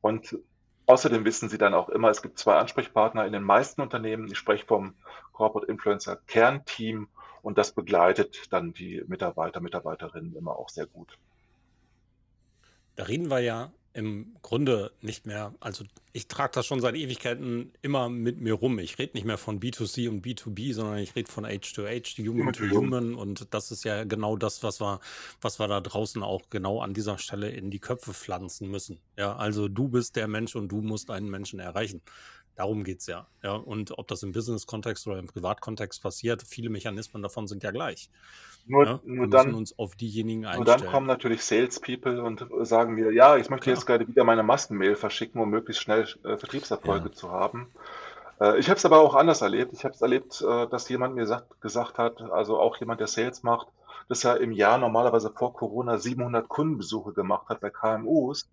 Und 0.00 0.38
außerdem 0.86 1.24
wissen 1.24 1.48
Sie 1.48 1.58
dann 1.58 1.74
auch 1.74 1.88
immer, 1.88 2.10
es 2.10 2.22
gibt 2.22 2.38
zwei 2.38 2.56
Ansprechpartner 2.56 3.24
in 3.26 3.32
den 3.32 3.42
meisten 3.42 3.80
Unternehmen. 3.80 4.30
Ich 4.30 4.38
spreche 4.38 4.66
vom 4.66 4.94
Corporate 5.32 5.70
Influencer 5.70 6.16
Kernteam 6.26 7.08
und 7.42 7.58
das 7.58 7.72
begleitet 7.72 8.52
dann 8.52 8.72
die 8.72 9.02
Mitarbeiter, 9.06 9.60
Mitarbeiterinnen 9.60 10.34
immer 10.36 10.56
auch 10.56 10.68
sehr 10.68 10.86
gut. 10.86 11.18
Da 12.96 13.04
reden 13.04 13.30
wir 13.30 13.40
ja 13.40 13.72
im 13.94 14.36
Grunde 14.40 14.90
nicht 15.00 15.26
mehr, 15.26 15.54
also 15.60 15.84
ich 16.12 16.28
trage 16.28 16.52
das 16.54 16.66
schon 16.66 16.80
seit 16.80 16.94
Ewigkeiten 16.94 17.72
immer 17.82 18.08
mit 18.08 18.40
mir 18.40 18.54
rum. 18.54 18.78
Ich 18.78 18.98
rede 18.98 19.12
nicht 19.14 19.24
mehr 19.24 19.38
von 19.38 19.60
B2C 19.60 20.08
und 20.08 20.24
B2B, 20.24 20.72
sondern 20.72 20.98
ich 20.98 21.14
rede 21.14 21.30
von 21.30 21.44
H2H, 21.44 22.26
Human 22.26 22.52
to 22.52 22.64
Human. 22.70 23.14
Und 23.14 23.52
das 23.52 23.70
ist 23.70 23.84
ja 23.84 24.04
genau 24.04 24.36
das, 24.36 24.62
was 24.62 24.80
wir, 24.80 25.00
was 25.40 25.58
wir 25.58 25.68
da 25.68 25.80
draußen 25.80 26.22
auch 26.22 26.48
genau 26.48 26.80
an 26.80 26.94
dieser 26.94 27.18
Stelle 27.18 27.50
in 27.50 27.70
die 27.70 27.80
Köpfe 27.80 28.14
pflanzen 28.14 28.70
müssen. 28.70 28.98
Ja, 29.18 29.36
also 29.36 29.68
du 29.68 29.88
bist 29.88 30.16
der 30.16 30.28
Mensch 30.28 30.56
und 30.56 30.68
du 30.68 30.80
musst 30.80 31.10
einen 31.10 31.30
Menschen 31.30 31.60
erreichen. 31.60 32.00
Darum 32.54 32.84
geht's 32.84 33.06
ja. 33.06 33.26
ja. 33.42 33.52
Und 33.54 33.98
ob 33.98 34.08
das 34.08 34.22
im 34.22 34.32
Business-Kontext 34.32 35.06
oder 35.06 35.18
im 35.18 35.26
Privatkontext 35.26 36.02
passiert, 36.02 36.42
viele 36.46 36.68
Mechanismen 36.68 37.22
davon 37.22 37.46
sind 37.46 37.62
ja 37.62 37.70
gleich. 37.70 38.10
Nur, 38.66 38.84
ja? 38.84 39.00
Wir 39.04 39.14
nur 39.16 39.28
dann, 39.28 39.54
uns 39.54 39.78
auf 39.78 39.96
diejenigen 39.96 40.42
nur 40.42 40.50
einstellen. 40.50 40.80
dann 40.82 40.90
kommen 40.90 41.06
natürlich 41.06 41.42
Salespeople 41.44 42.22
und 42.22 42.46
sagen 42.60 42.94
mir, 42.94 43.12
ja, 43.12 43.36
ich 43.36 43.50
möchte 43.50 43.64
Klar. 43.64 43.76
jetzt 43.76 43.86
gerade 43.86 44.06
wieder 44.06 44.24
meine 44.24 44.42
Massenmail 44.42 44.96
verschicken, 44.96 45.40
um 45.40 45.50
möglichst 45.50 45.82
schnell 45.82 46.02
äh, 46.24 46.36
Vertriebserfolge 46.36 47.08
Ja. 47.08 47.12
zu 47.14 47.30
haben. 47.30 47.72
Äh, 48.40 48.58
ich 48.58 48.68
habe 48.68 48.76
es 48.76 48.84
aber 48.84 49.00
auch 49.00 49.14
anders 49.14 49.40
erlebt. 49.40 49.72
Ich 49.72 49.84
habe 49.84 49.94
es 49.94 50.02
erlebt, 50.02 50.42
äh, 50.42 50.66
dass 50.68 50.88
jemand 50.88 51.14
mir 51.14 51.26
sagt, 51.26 51.60
gesagt 51.60 51.98
hat, 51.98 52.20
also 52.20 52.58
auch 52.60 52.76
jemand, 52.76 53.00
der 53.00 53.06
Sales 53.08 53.42
macht, 53.42 53.68
dass 54.08 54.24
er 54.24 54.40
im 54.40 54.52
Jahr 54.52 54.78
normalerweise 54.78 55.30
vor 55.30 55.54
Corona 55.54 55.98
700 55.98 56.48
Kundenbesuche 56.48 57.12
gemacht 57.12 57.48
hat 57.48 57.60
bei 57.60 57.70
KMUs. 57.70 58.48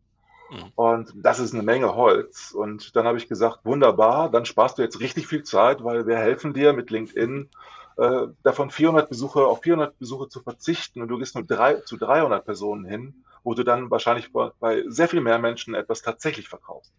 Mhm. 0.49 0.71
Und 0.75 1.13
das 1.15 1.39
ist 1.39 1.53
eine 1.53 1.63
Menge 1.63 1.95
Holz. 1.95 2.51
Und 2.51 2.95
dann 2.95 3.05
habe 3.05 3.17
ich 3.17 3.27
gesagt, 3.27 3.59
wunderbar, 3.63 4.29
dann 4.29 4.45
sparst 4.45 4.77
du 4.77 4.81
jetzt 4.81 4.99
richtig 4.99 5.27
viel 5.27 5.43
Zeit, 5.43 5.83
weil 5.83 6.07
wir 6.07 6.17
helfen 6.17 6.53
dir 6.53 6.73
mit 6.73 6.89
LinkedIn 6.89 7.49
äh, 7.97 8.27
davon 8.43 8.71
400 8.71 9.09
Besuche 9.09 9.45
auf 9.45 9.61
400 9.61 9.97
Besuche 9.99 10.29
zu 10.29 10.41
verzichten 10.41 11.01
und 11.01 11.09
du 11.09 11.17
gehst 11.17 11.35
nur 11.35 11.43
drei, 11.43 11.75
zu 11.75 11.97
300 11.97 12.45
Personen 12.45 12.85
hin, 12.85 13.25
wo 13.43 13.53
du 13.53 13.63
dann 13.63 13.91
wahrscheinlich 13.91 14.31
bei, 14.31 14.51
bei 14.59 14.83
sehr 14.87 15.07
viel 15.07 15.21
mehr 15.21 15.39
Menschen 15.39 15.75
etwas 15.75 16.01
tatsächlich 16.01 16.47
verkaufst. 16.47 16.93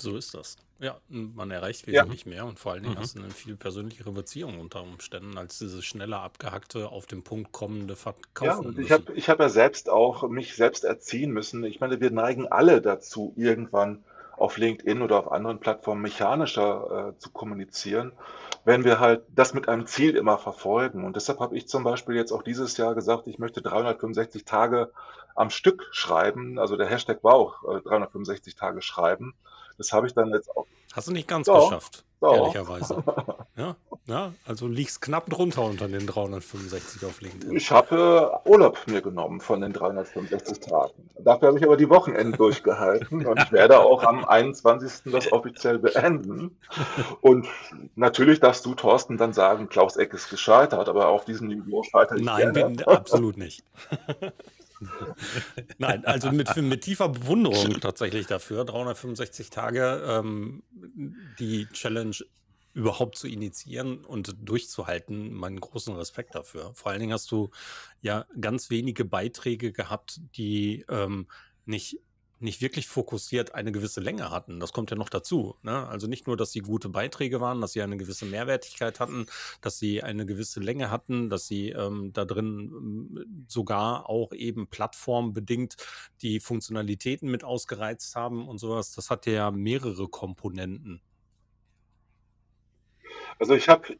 So 0.00 0.16
ist 0.16 0.34
das. 0.34 0.56
Ja, 0.78 1.00
man 1.08 1.50
erreicht 1.50 1.86
Ja. 1.90 2.06
wesentlich 2.06 2.26
mehr 2.26 2.44
und 2.46 2.58
vor 2.58 2.72
allen 2.72 2.82
Dingen 2.82 2.94
Mhm. 2.94 2.98
hast 2.98 3.16
du 3.16 3.22
eine 3.22 3.32
viel 3.32 3.56
persönlichere 3.56 4.12
Beziehung 4.12 4.58
unter 4.60 4.82
Umständen 4.82 5.36
als 5.38 5.58
dieses 5.58 5.84
schneller 5.84 6.20
abgehackte, 6.20 6.88
auf 6.90 7.06
den 7.06 7.24
Punkt 7.24 7.52
kommende 7.52 7.96
Ja, 8.40 8.54
Verkaufen 8.54 8.66
und 8.66 8.78
ich 8.78 8.90
habe 8.92 9.12
ich 9.14 9.28
hab 9.30 9.40
ja 9.40 9.48
selbst 9.48 9.88
auch 9.88 10.28
mich 10.28 10.54
selbst 10.56 10.84
erziehen 10.84 11.30
müssen. 11.32 11.64
Ich 11.64 11.80
meine, 11.80 12.00
wir 12.00 12.10
neigen 12.10 12.46
alle 12.46 12.82
dazu, 12.82 13.32
irgendwann 13.36 14.04
auf 14.36 14.58
LinkedIn 14.58 15.00
oder 15.00 15.18
auf 15.18 15.32
anderen 15.32 15.58
Plattformen 15.60 16.02
mechanischer 16.02 17.14
äh, 17.14 17.18
zu 17.18 17.30
kommunizieren, 17.30 18.12
wenn 18.64 18.84
wir 18.84 19.00
halt 19.00 19.22
das 19.30 19.54
mit 19.54 19.68
einem 19.70 19.86
Ziel 19.86 20.14
immer 20.16 20.36
verfolgen. 20.36 21.04
Und 21.04 21.16
deshalb 21.16 21.40
habe 21.40 21.56
ich 21.56 21.66
zum 21.68 21.82
Beispiel 21.84 22.14
jetzt 22.16 22.32
auch 22.32 22.42
dieses 22.42 22.76
Jahr 22.76 22.94
gesagt, 22.94 23.26
ich 23.26 23.38
möchte 23.38 23.62
365 23.62 24.44
Tage 24.44 24.92
am 25.34 25.48
Stück 25.50 25.86
schreiben. 25.92 26.58
Also 26.58 26.76
der 26.76 26.88
Hashtag 26.88 27.24
war 27.24 27.34
auch 27.34 27.62
äh, 27.64 27.80
365 27.80 28.54
Tage 28.54 28.82
schreiben. 28.82 29.34
Das 29.78 29.92
habe 29.92 30.06
ich 30.06 30.14
dann 30.14 30.32
jetzt 30.32 30.54
auch. 30.56 30.66
Hast 30.94 31.08
du 31.08 31.12
nicht 31.12 31.28
ganz 31.28 31.46
doch, 31.46 31.68
geschafft, 31.68 32.04
doch. 32.20 32.34
ehrlicherweise. 32.34 33.02
ja, 33.56 33.76
ja, 34.06 34.32
also 34.46 34.66
liegst 34.66 35.02
knapp 35.02 35.28
drunter 35.28 35.62
unter 35.62 35.88
den 35.88 36.06
365 36.06 37.04
auf 37.04 37.20
LinkedIn. 37.20 37.54
Ich 37.54 37.70
habe 37.70 38.40
äh, 38.44 38.48
Urlaub 38.48 38.78
mir 38.86 39.02
genommen 39.02 39.40
von 39.40 39.60
den 39.60 39.74
365 39.74 40.60
Tagen. 40.60 41.10
Dafür 41.18 41.48
habe 41.48 41.58
ich 41.58 41.64
aber 41.64 41.76
die 41.76 41.90
Wochenende 41.90 42.38
durchgehalten 42.38 43.26
und 43.26 43.42
ich 43.42 43.52
werde 43.52 43.80
auch 43.80 44.04
am 44.04 44.24
21. 44.24 45.12
das 45.12 45.30
offiziell 45.32 45.78
beenden. 45.78 46.56
Und 47.20 47.46
natürlich 47.94 48.40
darfst 48.40 48.64
du, 48.64 48.74
Thorsten, 48.74 49.18
dann 49.18 49.34
sagen, 49.34 49.68
Klaus 49.68 49.96
Eck 49.96 50.14
ist 50.14 50.30
gescheitert, 50.30 50.88
aber 50.88 51.08
auf 51.08 51.26
diesem 51.26 51.48
Niveau 51.48 51.82
scheitere 51.82 52.18
ich 52.18 52.24
Nein, 52.24 52.52
bin, 52.54 52.82
absolut 52.84 53.36
nicht. 53.36 53.64
Nein, 55.78 56.04
also 56.04 56.30
mit, 56.32 56.54
mit 56.56 56.82
tiefer 56.82 57.08
Bewunderung 57.08 57.80
tatsächlich 57.80 58.26
dafür, 58.26 58.64
365 58.64 59.50
Tage 59.50 60.02
ähm, 60.06 60.62
die 61.38 61.66
Challenge 61.72 62.16
überhaupt 62.74 63.16
zu 63.16 63.26
initiieren 63.26 64.04
und 64.04 64.36
durchzuhalten, 64.42 65.32
meinen 65.32 65.60
großen 65.60 65.96
Respekt 65.96 66.34
dafür. 66.34 66.72
Vor 66.74 66.92
allen 66.92 67.00
Dingen 67.00 67.14
hast 67.14 67.30
du 67.30 67.50
ja 68.02 68.26
ganz 68.38 68.68
wenige 68.68 69.06
Beiträge 69.06 69.72
gehabt, 69.72 70.20
die 70.36 70.84
ähm, 70.90 71.26
nicht 71.64 71.98
nicht 72.38 72.60
wirklich 72.60 72.86
fokussiert 72.86 73.54
eine 73.54 73.72
gewisse 73.72 74.00
Länge 74.00 74.30
hatten. 74.30 74.60
Das 74.60 74.72
kommt 74.72 74.90
ja 74.90 74.96
noch 74.96 75.08
dazu. 75.08 75.56
Ne? 75.62 75.86
Also 75.88 76.06
nicht 76.06 76.26
nur, 76.26 76.36
dass 76.36 76.52
sie 76.52 76.60
gute 76.60 76.88
Beiträge 76.88 77.40
waren, 77.40 77.60
dass 77.60 77.72
sie 77.72 77.82
eine 77.82 77.96
gewisse 77.96 78.26
Mehrwertigkeit 78.26 79.00
hatten, 79.00 79.26
dass 79.62 79.78
sie 79.78 80.02
eine 80.02 80.26
gewisse 80.26 80.60
Länge 80.60 80.90
hatten, 80.90 81.30
dass 81.30 81.46
sie 81.46 81.70
ähm, 81.70 82.12
da 82.12 82.24
drin 82.24 82.72
ähm, 82.72 83.44
sogar 83.48 84.08
auch 84.10 84.32
eben 84.32 84.66
plattformbedingt 84.66 85.76
die 86.22 86.40
Funktionalitäten 86.40 87.30
mit 87.30 87.42
ausgereizt 87.42 88.14
haben 88.16 88.46
und 88.48 88.58
sowas. 88.58 88.92
Das 88.94 89.08
hat 89.08 89.26
ja 89.26 89.50
mehrere 89.50 90.08
Komponenten. 90.08 91.00
Also 93.38 93.54
ich 93.54 93.68
habe 93.68 93.96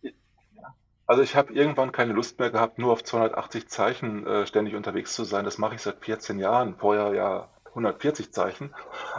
also 1.09 1.23
ich 1.23 1.37
habe 1.37 1.53
irgendwann 1.53 1.93
keine 1.93 2.13
Lust 2.13 2.39
mehr 2.41 2.51
gehabt, 2.51 2.79
nur 2.79 2.93
auf 2.93 3.05
280 3.05 3.69
Zeichen 3.69 4.27
äh, 4.27 4.47
ständig 4.47 4.75
unterwegs 4.75 5.15
zu 5.15 5.23
sein. 5.23 5.45
Das 5.45 5.57
mache 5.57 5.77
ich 5.77 5.83
seit 5.83 6.05
14 6.05 6.41
Jahren. 6.41 6.77
Vorher 6.77 7.15
ja 7.15 7.49
140 7.77 8.33
Zeichen. 8.33 8.75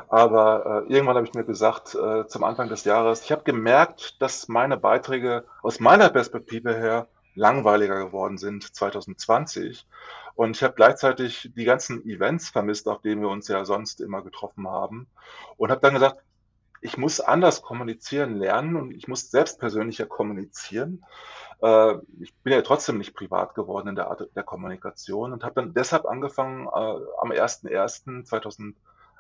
Aber 0.10 0.84
äh, 0.88 0.94
irgendwann 0.94 1.16
habe 1.16 1.28
ich 1.28 1.34
mir 1.34 1.44
gesagt, 1.44 1.96
äh, 1.96 2.28
zum 2.28 2.44
Anfang 2.44 2.70
des 2.70 2.84
Jahres, 2.84 3.22
ich 3.22 3.32
habe 3.32 3.44
gemerkt, 3.44 4.22
dass 4.22 4.48
meine 4.48 4.78
Beiträge 4.78 5.46
aus 5.62 5.80
meiner 5.80 6.10
Perspektive 6.10 6.76
her 6.76 7.08
langweiliger 7.36 8.04
geworden 8.04 8.38
sind 8.38 8.76
2020. 8.76 9.86
Und 10.34 10.56
ich 10.56 10.64
habe 10.64 10.74
gleichzeitig 10.76 11.52
die 11.56 11.66
ganzen 11.66 12.04
Events 12.06 12.50
vermisst, 12.50 12.88
auf 12.88 13.02
denen 13.02 13.22
wir 13.22 13.30
uns 13.30 13.48
ja 13.48 13.64
sonst 13.64 14.02
immer 14.02 14.24
getroffen 14.24 14.68
haben. 14.68 15.08
Und 15.58 15.72
habe 15.72 15.82
dann 15.82 15.94
gesagt, 15.94 16.22
ich 16.82 16.98
muss 16.98 17.20
anders 17.20 17.62
kommunizieren 17.62 18.36
lernen 18.36 18.76
und 18.76 18.92
ich 18.92 19.08
muss 19.08 19.32
selbst 19.32 19.60
persönlicher 19.60 20.06
kommunizieren. 20.06 21.04
Äh, 21.62 21.96
ich 22.20 22.34
bin 22.44 22.54
ja 22.54 22.62
trotzdem 22.62 22.98
nicht 22.98 23.16
privat 23.16 23.56
geworden 23.56 23.90
in 23.90 23.96
der 23.96 24.10
Art 24.10 24.30
der 24.36 24.44
Kommunikation 24.44 25.34
und 25.34 25.44
habe 25.44 25.56
dann 25.56 25.74
deshalb 25.74 26.06
angefangen, 26.06 26.68
äh, 26.68 26.70
am 26.70 27.32
01.01.2020 27.32 28.76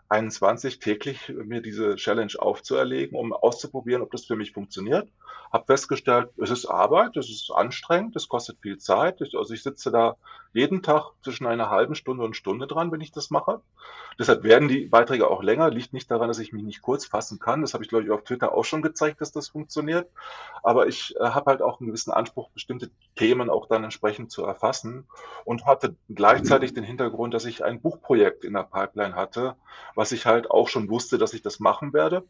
21 0.09 0.79
täglich 0.79 1.29
mir 1.29 1.61
diese 1.61 1.95
Challenge 1.95 2.33
aufzuerlegen, 2.37 3.17
um 3.17 3.33
auszuprobieren, 3.33 4.01
ob 4.01 4.11
das 4.11 4.25
für 4.25 4.35
mich 4.35 4.53
funktioniert. 4.53 5.09
Habe 5.51 5.65
festgestellt, 5.65 6.29
es 6.37 6.49
ist 6.49 6.65
Arbeit, 6.65 7.17
es 7.17 7.29
ist 7.29 7.51
anstrengend, 7.51 8.15
es 8.15 8.27
kostet 8.27 8.59
viel 8.61 8.77
Zeit. 8.77 9.21
Ich, 9.21 9.37
also 9.37 9.53
ich 9.53 9.63
sitze 9.63 9.91
da 9.91 10.15
jeden 10.53 10.81
Tag 10.81 11.11
zwischen 11.23 11.45
einer 11.45 11.69
halben 11.69 11.95
Stunde 11.95 12.23
und 12.23 12.35
Stunde 12.35 12.67
dran, 12.67 12.91
wenn 12.91 13.01
ich 13.01 13.11
das 13.11 13.29
mache. 13.29 13.61
Deshalb 14.19 14.43
werden 14.43 14.67
die 14.67 14.85
Beiträge 14.85 15.29
auch 15.29 15.43
länger. 15.43 15.69
Liegt 15.69 15.93
nicht 15.93 16.09
daran, 16.09 16.27
dass 16.27 16.39
ich 16.39 16.51
mich 16.51 16.63
nicht 16.63 16.81
kurz 16.81 17.05
fassen 17.05 17.39
kann. 17.39 17.61
Das 17.61 17.73
habe 17.73 17.83
ich, 17.83 17.89
glaube 17.89 18.03
ich, 18.03 18.11
auf 18.11 18.23
Twitter 18.23 18.53
auch 18.53 18.65
schon 18.65 18.81
gezeigt, 18.81 19.21
dass 19.21 19.31
das 19.31 19.49
funktioniert. 19.49 20.09
Aber 20.63 20.87
ich 20.87 21.15
äh, 21.17 21.23
habe 21.23 21.51
halt 21.51 21.61
auch 21.61 21.79
einen 21.79 21.87
gewissen 21.87 22.11
Anspruch, 22.11 22.49
bestimmte 22.49 22.89
Themen 23.15 23.49
auch 23.49 23.67
dann 23.67 23.83
entsprechend 23.83 24.31
zu 24.31 24.43
erfassen 24.43 25.07
und 25.45 25.65
hatte 25.65 25.95
gleichzeitig 26.09 26.73
den 26.73 26.83
Hintergrund, 26.83 27.33
dass 27.33 27.45
ich 27.45 27.63
ein 27.63 27.79
Buchprojekt 27.81 28.43
in 28.43 28.53
der 28.53 28.63
Pipeline 28.63 29.15
hatte, 29.15 29.55
was 29.97 30.11
ich 30.11 30.27
halt 30.27 30.51
auch 30.51 30.67
schon 30.67 30.89
wusste, 30.89 31.17
dass 31.17 31.33
ich 31.33 31.41
das 31.41 31.59
machen 31.59 31.91
werde. 31.91 32.23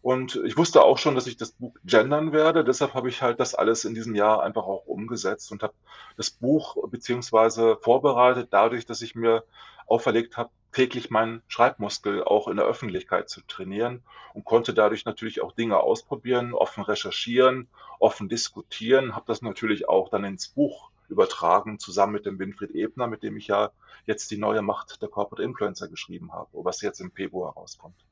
Und 0.00 0.36
ich 0.44 0.56
wusste 0.56 0.82
auch 0.82 0.96
schon, 0.96 1.14
dass 1.14 1.26
ich 1.26 1.36
das 1.36 1.52
Buch 1.52 1.74
gendern 1.84 2.32
werde. 2.32 2.64
Deshalb 2.64 2.94
habe 2.94 3.10
ich 3.10 3.20
halt 3.20 3.40
das 3.40 3.54
alles 3.54 3.84
in 3.84 3.94
diesem 3.94 4.14
Jahr 4.14 4.42
einfach 4.42 4.64
auch 4.64 4.86
umgesetzt 4.86 5.52
und 5.52 5.62
habe 5.62 5.74
das 6.16 6.30
Buch 6.30 6.76
beziehungsweise 6.88 7.76
vorbereitet, 7.76 8.48
dadurch, 8.50 8.86
dass 8.86 9.02
ich 9.02 9.14
mir 9.14 9.44
auferlegt 9.86 10.38
habe, 10.38 10.48
täglich 10.72 11.10
meinen 11.10 11.42
Schreibmuskel 11.46 12.24
auch 12.24 12.48
in 12.48 12.56
der 12.56 12.66
Öffentlichkeit 12.66 13.28
zu 13.28 13.42
trainieren 13.42 14.02
und 14.32 14.46
konnte 14.46 14.72
dadurch 14.72 15.04
natürlich 15.04 15.42
auch 15.42 15.52
Dinge 15.52 15.78
ausprobieren, 15.78 16.54
offen 16.54 16.84
recherchieren, 16.84 17.68
offen 18.00 18.30
diskutieren, 18.30 19.14
habe 19.14 19.26
das 19.26 19.42
natürlich 19.42 19.90
auch 19.90 20.08
dann 20.08 20.24
ins 20.24 20.48
Buch 20.48 20.90
übertragen, 21.08 21.78
zusammen 21.78 22.12
mit 22.12 22.26
dem 22.26 22.38
Winfried 22.38 22.74
Ebner, 22.74 23.06
mit 23.06 23.22
dem 23.22 23.36
ich 23.36 23.48
ja 23.48 23.72
jetzt 24.06 24.30
die 24.30 24.36
neue 24.36 24.62
Macht 24.62 25.00
der 25.02 25.08
Corporate 25.08 25.42
Influencer 25.42 25.88
geschrieben 25.88 26.32
habe, 26.32 26.48
was 26.52 26.80
jetzt 26.80 27.00
im 27.00 27.10
Februar 27.10 27.52
rauskommt. 27.52 28.04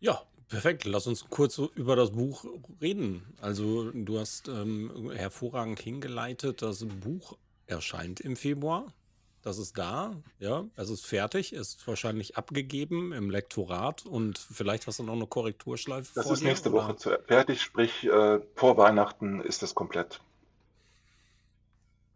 Ja, 0.00 0.22
perfekt. 0.48 0.84
Lass 0.84 1.06
uns 1.06 1.28
kurz 1.28 1.58
über 1.58 1.94
das 1.96 2.12
Buch 2.12 2.44
reden. 2.80 3.34
Also 3.40 3.90
du 3.90 4.18
hast 4.18 4.48
ähm, 4.48 5.10
hervorragend 5.14 5.80
hingeleitet, 5.80 6.62
das 6.62 6.84
Buch 6.86 7.36
erscheint 7.66 8.20
im 8.20 8.36
Februar. 8.36 8.92
Das 9.42 9.58
ist 9.58 9.78
da, 9.78 10.16
ja, 10.38 10.66
es 10.76 10.90
ist 10.90 11.06
fertig, 11.06 11.54
ist 11.54 11.86
wahrscheinlich 11.86 12.36
abgegeben 12.36 13.12
im 13.12 13.30
Lektorat 13.30 14.04
und 14.04 14.38
vielleicht 14.38 14.86
hast 14.86 14.98
du 14.98 15.02
noch 15.02 15.14
eine 15.14 15.26
Korrekturschleife 15.26 16.12
Das 16.14 16.30
ist 16.30 16.42
nächste? 16.42 16.72
Woche 16.72 16.96
fertig, 17.26 17.62
sprich 17.62 18.04
äh, 18.04 18.40
vor 18.54 18.76
Weihnachten 18.76 19.40
ist 19.40 19.62
es 19.62 19.74
komplett. 19.74 20.20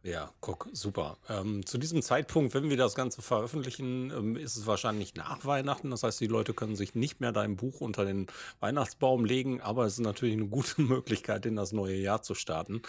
Ja, 0.05 0.31
guck, 0.43 0.69
super. 0.73 1.17
Ähm, 1.31 1.65
zu 1.65 1.79
diesem 1.79 2.03
Zeitpunkt, 2.03 2.53
wenn 2.53 2.69
wir 2.69 2.77
das 2.77 2.95
Ganze 2.95 3.23
veröffentlichen, 3.23 4.11
ähm, 4.11 4.37
ist 4.37 4.55
es 4.55 4.67
wahrscheinlich 4.67 5.15
nach 5.15 5.47
Weihnachten. 5.47 5.91
Das 5.91 6.03
heißt, 6.03 6.21
die 6.21 6.27
Leute 6.27 6.53
können 6.53 6.77
sich 6.77 6.95
nicht 6.95 7.23
mehr 7.23 7.33
dein 7.33 7.57
Buch 7.57 7.81
unter 7.81 8.05
den 8.05 8.27
Weihnachtsbaum 8.61 9.25
legen, 9.25 9.63
aber 9.63 9.87
es 9.87 9.95
ist 9.95 10.01
natürlich 10.01 10.35
eine 10.35 10.49
gute 10.49 10.83
Möglichkeit, 10.83 11.47
in 11.47 11.57
das 11.57 11.73
neue 11.73 11.97
Jahr 11.97 12.21
zu 12.21 12.35
starten. 12.35 12.83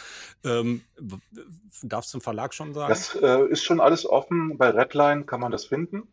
Ähm, 0.43 0.82
darfst 1.82 2.13
du 2.13 2.18
im 2.18 2.22
Verlag 2.22 2.53
schon 2.53 2.74
sagen? 2.74 2.89
Das 2.89 3.16
äh, 3.16 3.45
ist 3.45 3.63
schon 3.63 3.80
alles 3.80 4.05
offen. 4.05 4.57
Bei 4.57 4.72
Redline 4.72 5.24
kann 5.24 5.39
man 5.39 5.53
das 5.53 5.63
finden. 5.63 6.09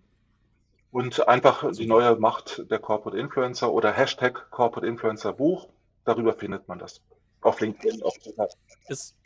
Und 0.93 1.27
einfach 1.27 1.63
super. 1.63 1.73
die 1.73 1.87
neue 1.87 2.17
Macht 2.17 2.71
der 2.71 2.79
Corporate 2.79 3.19
Influencer 3.19 3.73
oder 3.73 3.91
Hashtag 3.91 4.53
Corporate 4.53 4.87
Influencer 4.87 5.33
Buch, 5.33 5.69
darüber 6.05 6.35
findet 6.35 6.69
man 6.69 6.79
das. 6.79 7.01
Auf 7.41 7.59
LinkedIn, 7.59 8.05
auf 8.05 8.17
Twitter. 8.19 8.49
Ist 8.87 9.17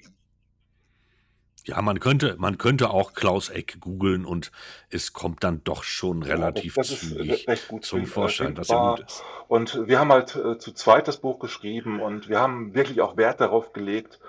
ja, 1.66 1.82
man 1.82 1.98
könnte, 1.98 2.36
man 2.38 2.58
könnte 2.58 2.90
auch 2.90 3.12
Klaus 3.12 3.48
Eck 3.48 3.78
googeln 3.80 4.24
und 4.24 4.52
es 4.88 5.12
kommt 5.12 5.42
dann 5.42 5.64
doch 5.64 5.82
schon 5.82 6.22
relativ 6.22 6.74
das 6.74 7.00
zügig 7.00 7.46
zum 7.80 8.02
äh, 8.02 8.06
Vorschein, 8.06 8.56
was 8.56 8.68
ja 8.68 8.90
gut 8.90 9.00
ist. 9.00 9.24
Und 9.48 9.88
wir 9.88 9.98
haben 9.98 10.12
halt 10.12 10.36
äh, 10.36 10.58
zu 10.58 10.72
zweit 10.72 11.08
das 11.08 11.16
Buch 11.16 11.40
geschrieben 11.40 12.00
und 12.00 12.28
wir 12.28 12.40
haben 12.40 12.74
wirklich 12.74 13.00
auch 13.00 13.16
Wert 13.16 13.40
darauf 13.40 13.72
gelegt, 13.72 14.20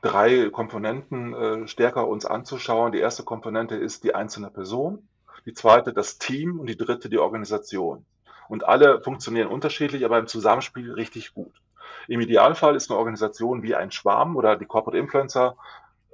drei 0.00 0.48
Komponenten 0.48 1.34
äh, 1.34 1.68
stärker 1.68 2.08
uns 2.08 2.24
anzuschauen. 2.24 2.92
Die 2.92 2.98
erste 2.98 3.24
Komponente 3.24 3.76
ist 3.76 4.04
die 4.04 4.14
einzelne 4.14 4.50
Person, 4.50 5.06
die 5.44 5.52
zweite 5.52 5.92
das 5.92 6.16
Team 6.16 6.58
und 6.58 6.66
die 6.66 6.78
dritte 6.78 7.10
die 7.10 7.18
Organisation. 7.18 8.06
Und 8.48 8.64
alle 8.64 9.02
funktionieren 9.02 9.48
unterschiedlich, 9.48 10.04
aber 10.04 10.18
im 10.18 10.28
Zusammenspiel 10.28 10.92
richtig 10.92 11.34
gut. 11.34 11.52
Im 12.08 12.20
Idealfall 12.20 12.76
ist 12.76 12.90
eine 12.90 12.98
Organisation 12.98 13.62
wie 13.62 13.74
ein 13.74 13.90
Schwarm 13.90 14.36
oder 14.36 14.56
die 14.56 14.66
Corporate 14.66 14.98
Influencer 14.98 15.56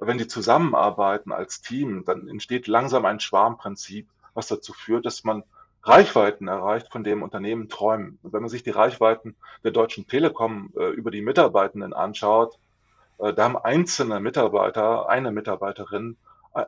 wenn 0.07 0.17
die 0.17 0.27
zusammenarbeiten 0.27 1.31
als 1.31 1.61
Team, 1.61 2.03
dann 2.05 2.27
entsteht 2.27 2.67
langsam 2.67 3.05
ein 3.05 3.19
Schwarmprinzip, 3.19 4.07
was 4.33 4.47
dazu 4.47 4.73
führt, 4.73 5.05
dass 5.05 5.23
man 5.23 5.43
Reichweiten 5.83 6.47
erreicht, 6.47 6.91
von 6.91 7.03
dem 7.03 7.23
Unternehmen 7.23 7.69
träumen. 7.69 8.17
Und 8.23 8.33
wenn 8.33 8.41
man 8.41 8.49
sich 8.49 8.63
die 8.63 8.69
Reichweiten 8.69 9.35
der 9.63 9.71
Deutschen 9.71 10.07
Telekom 10.07 10.71
äh, 10.77 10.89
über 10.91 11.11
die 11.11 11.21
Mitarbeitenden 11.21 11.93
anschaut, 11.93 12.57
äh, 13.19 13.33
da 13.33 13.43
haben 13.43 13.57
einzelne 13.57 14.19
Mitarbeiter, 14.19 15.09
eine 15.09 15.31
Mitarbeiterin, 15.31 16.17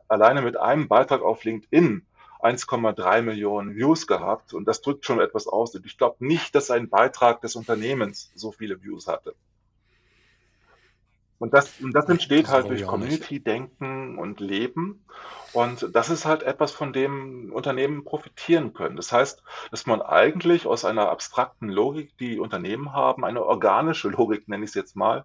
alleine 0.07 0.41
mit 0.41 0.57
einem 0.57 0.87
Beitrag 0.87 1.21
auf 1.21 1.43
LinkedIn 1.43 2.05
1,3 2.41 3.21
Millionen 3.21 3.75
Views 3.75 4.07
gehabt. 4.07 4.53
Und 4.53 4.67
das 4.67 4.81
drückt 4.81 5.05
schon 5.05 5.19
etwas 5.19 5.47
aus. 5.47 5.75
Und 5.75 5.85
ich 5.85 5.97
glaube 5.97 6.25
nicht, 6.25 6.55
dass 6.55 6.71
ein 6.71 6.89
Beitrag 6.89 7.41
des 7.41 7.55
Unternehmens 7.55 8.31
so 8.35 8.51
viele 8.51 8.83
Views 8.83 9.07
hatte. 9.07 9.35
Und 11.45 11.53
das, 11.53 11.79
und 11.79 11.93
das 11.93 12.09
entsteht 12.09 12.45
Das 12.45 12.53
halt 12.53 12.69
durch. 12.69 12.87
Community-Denken 12.87 14.17
und 14.17 14.39
Leben. 14.39 15.05
Und 15.53 15.95
das 15.95 16.09
ist 16.09 16.25
halt 16.25 16.41
etwas, 16.41 16.71
von 16.71 16.91
dem 16.91 17.51
Unternehmen 17.53 18.03
profitieren 18.03 18.73
können. 18.73 18.95
Das 18.95 19.11
heißt, 19.11 19.43
dass 19.69 19.85
man 19.85 20.01
eigentlich 20.01 20.65
aus 20.65 20.85
einer 20.85 21.09
abstrakten 21.09 21.69
Logik, 21.69 22.17
die 22.17 22.39
Unternehmen 22.39 22.93
haben, 22.93 23.23
eine 23.23 23.45
organische 23.45 24.09
Logik, 24.09 24.47
nenne 24.47 24.63
ich 24.63 24.71
es 24.71 24.73
jetzt 24.73 24.95
mal, 24.95 25.23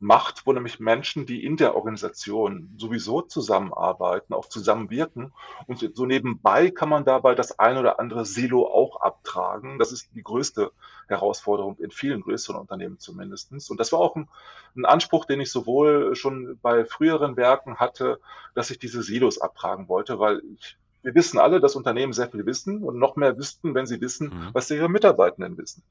macht, 0.00 0.46
wo 0.46 0.52
nämlich 0.52 0.78
Menschen, 0.78 1.26
die 1.26 1.44
in 1.44 1.56
der 1.56 1.74
Organisation 1.74 2.72
sowieso 2.76 3.22
zusammenarbeiten, 3.22 4.32
auch 4.32 4.46
zusammenwirken. 4.48 5.32
Und 5.66 5.90
so 5.94 6.06
nebenbei 6.06 6.70
kann 6.70 6.88
man 6.88 7.04
dabei 7.04 7.34
das 7.34 7.58
ein 7.58 7.76
oder 7.76 7.98
andere 7.98 8.24
Silo 8.24 8.66
auch 8.66 9.00
abtragen. 9.00 9.78
Das 9.78 9.90
ist 9.92 10.08
die 10.14 10.22
größte 10.22 10.70
Herausforderung 11.08 11.76
in 11.78 11.90
vielen 11.90 12.20
größeren 12.20 12.60
Unternehmen 12.60 12.98
zumindest. 12.98 13.52
Und 13.70 13.80
das 13.80 13.92
war 13.92 13.98
auch 13.98 14.14
ein, 14.14 14.28
ein 14.76 14.84
Anspruch, 14.84 15.24
den 15.24 15.40
ich 15.40 15.50
sowohl 15.50 16.14
schon 16.14 16.58
bei 16.62 16.84
früheren 16.84 17.36
Werken 17.36 17.76
hatte, 17.76 18.20
dass 18.54 18.70
ich 18.70 18.78
diese 18.78 19.02
Silos 19.02 19.40
abtragen 19.40 19.88
wollte, 19.88 20.18
weil 20.18 20.42
ich 20.54 20.76
wir 21.02 21.14
wissen 21.14 21.38
alle, 21.38 21.60
dass 21.60 21.76
Unternehmen 21.76 22.12
sehr 22.12 22.28
viel 22.28 22.44
wissen 22.44 22.82
und 22.82 22.98
noch 22.98 23.14
mehr 23.14 23.38
wüssten, 23.38 23.72
wenn 23.74 23.86
sie 23.86 24.00
wissen, 24.00 24.28
Mhm. 24.28 24.50
was 24.52 24.70
ihre 24.70 24.88
Mitarbeitenden 24.88 25.56
wissen. 25.56 25.82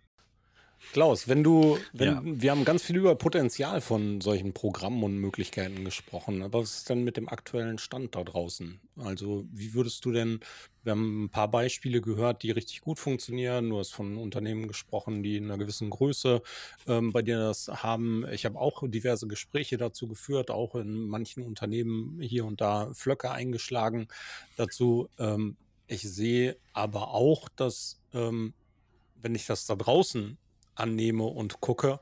Klaus, 0.94 1.28
wenn 1.28 1.44
du, 1.44 1.78
wenn, 1.94 2.08
Ja. 2.08 2.22
wir 2.24 2.52
haben 2.52 2.66
ganz 2.66 2.82
viel 2.84 2.98
über 2.98 3.16
Potenzial 3.16 3.82
von 3.82 4.22
solchen 4.22 4.54
Programmen 4.54 5.04
und 5.04 5.18
Möglichkeiten 5.18 5.86
gesprochen, 5.86 6.42
aber 6.42 6.62
was 6.62 6.78
ist 6.78 6.90
denn 6.90 7.04
mit 7.04 7.18
dem 7.18 7.30
aktuellen 7.30 7.78
Stand 7.78 8.16
da 8.16 8.24
draußen? 8.24 8.80
Also, 8.98 9.46
wie 9.52 9.74
würdest 9.74 10.04
du 10.06 10.12
denn, 10.12 10.40
wir 10.84 10.92
haben 10.92 11.26
ein 11.26 11.30
paar 11.30 11.52
Beispiele 11.52 12.02
gehört, 12.02 12.42
die 12.42 12.52
richtig 12.52 12.82
gut 12.82 12.98
funktionieren. 12.98 13.70
Du 13.70 13.78
hast 13.78 13.92
von 13.92 14.18
Unternehmen 14.18 14.68
gesprochen, 14.68 15.22
die 15.22 15.38
in 15.38 15.46
einer 15.46 15.58
gewissen 15.58 15.90
Größe 15.90 16.42
ähm, 16.88 17.12
bei 17.12 17.22
dir 17.22 17.38
das 17.38 17.68
haben. 17.68 18.26
Ich 18.32 18.46
habe 18.46 18.58
auch 18.58 18.84
diverse 18.88 19.28
Gespräche 19.28 19.78
dazu 19.78 20.08
geführt, 20.08 20.50
auch 20.50 20.76
in 20.76 21.08
manchen 21.08 21.44
Unternehmen 21.44 22.20
hier 22.22 22.46
und 22.46 22.62
da 22.62 22.90
Flöcke 22.94 23.30
eingeschlagen 23.32 24.08
dazu. 24.56 25.10
Ähm, 25.20 25.58
ich 25.88 26.02
sehe 26.02 26.58
aber 26.74 27.10
auch, 27.14 27.50
dass, 27.50 28.00
ähm, 28.14 28.54
wenn 29.22 29.36
ich 29.36 29.46
das 29.46 29.66
da 29.66 29.76
draußen 29.76 30.38
annehme 30.80 31.24
und 31.24 31.62
gucke, 31.62 32.00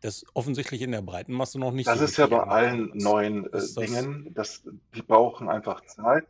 das 0.00 0.24
offensichtlich 0.34 0.82
in 0.82 0.90
der 0.90 1.02
breiten 1.02 1.32
Masse 1.32 1.58
noch 1.58 1.72
nicht 1.72 1.86
Das 1.86 1.98
so 1.98 2.04
ist 2.04 2.16
ja 2.16 2.26
bei 2.26 2.42
allen 2.42 2.90
neuen 2.94 3.46
äh, 3.52 3.60
Dingen, 3.78 4.32
das, 4.34 4.62
die 4.94 5.02
brauchen 5.02 5.48
einfach 5.48 5.84
Zeit. 5.86 6.26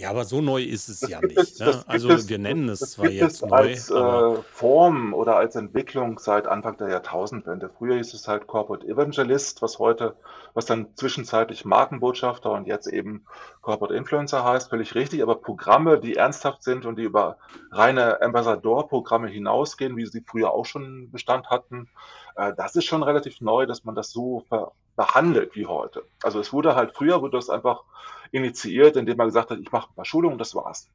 Ja, 0.00 0.10
aber 0.10 0.24
so 0.24 0.40
neu 0.40 0.62
ist 0.62 0.88
es 0.88 1.00
Das 1.00 1.08
ja 1.08 1.20
gibt 1.20 1.36
nicht. 1.36 1.38
es, 1.38 1.58
Ne? 1.58 1.64
das 1.64 1.88
gibt 1.88 1.88
Also 1.88 2.10
es, 2.10 2.28
wir 2.28 2.38
nennen 2.38 2.68
es 2.68 2.80
das 2.80 2.90
zwar 2.90 3.10
gibt 3.10 3.20
jetzt 3.20 3.42
es 3.42 3.42
neu, 3.42 3.78
als 3.78 3.90
aber 3.90 4.26
äh, 4.38 4.42
Form 4.44 5.14
oder 5.14 5.36
als 5.36 5.56
Entwicklung 5.56 6.18
seit 6.18 6.46
Anfang 6.46 6.76
der 6.78 6.88
Jahrtausendwende. 6.88 7.70
Früher 7.70 7.96
hieß 7.96 8.14
es 8.14 8.28
halt 8.28 8.46
Corporate 8.46 8.86
Evangelist, 8.86 9.62
was 9.62 9.78
heute, 9.78 10.16
was 10.54 10.66
dann 10.66 10.94
zwischenzeitlich 10.96 11.64
Markenbotschafter 11.64 12.50
und 12.52 12.66
jetzt 12.66 12.86
eben 12.86 13.26
Corporate 13.62 13.94
Influencer 13.94 14.44
heißt, 14.44 14.70
völlig 14.70 14.94
richtig. 14.94 15.22
Aber 15.22 15.36
Programme, 15.36 16.00
die 16.00 16.16
ernsthaft 16.16 16.62
sind 16.62 16.86
und 16.86 16.96
die 16.98 17.04
über 17.04 17.38
reine 17.70 18.20
Ambassador-Programme 18.22 19.28
hinausgehen, 19.28 19.96
wie 19.96 20.06
sie 20.06 20.22
früher 20.26 20.52
auch 20.52 20.66
schon 20.66 21.10
Bestand 21.10 21.50
hatten, 21.50 21.88
äh, 22.36 22.52
das 22.56 22.76
ist 22.76 22.86
schon 22.86 23.02
relativ 23.02 23.40
neu, 23.40 23.66
dass 23.66 23.84
man 23.84 23.94
das 23.94 24.10
so 24.10 24.44
ver 24.48 24.72
behandelt 24.96 25.54
wie 25.56 25.66
heute. 25.66 26.04
Also 26.22 26.40
es 26.40 26.52
wurde 26.52 26.74
halt 26.76 26.92
früher 26.94 27.22
wurde 27.22 27.38
das 27.38 27.48
einfach 27.48 27.84
initiiert, 28.30 28.96
indem 28.96 29.16
man 29.16 29.28
gesagt 29.28 29.50
hat, 29.50 29.58
ich 29.60 29.72
mache 29.72 29.90
ein 29.90 29.94
paar 29.94 30.04
Schulungen, 30.04 30.38
das 30.38 30.54
war's. 30.54 30.88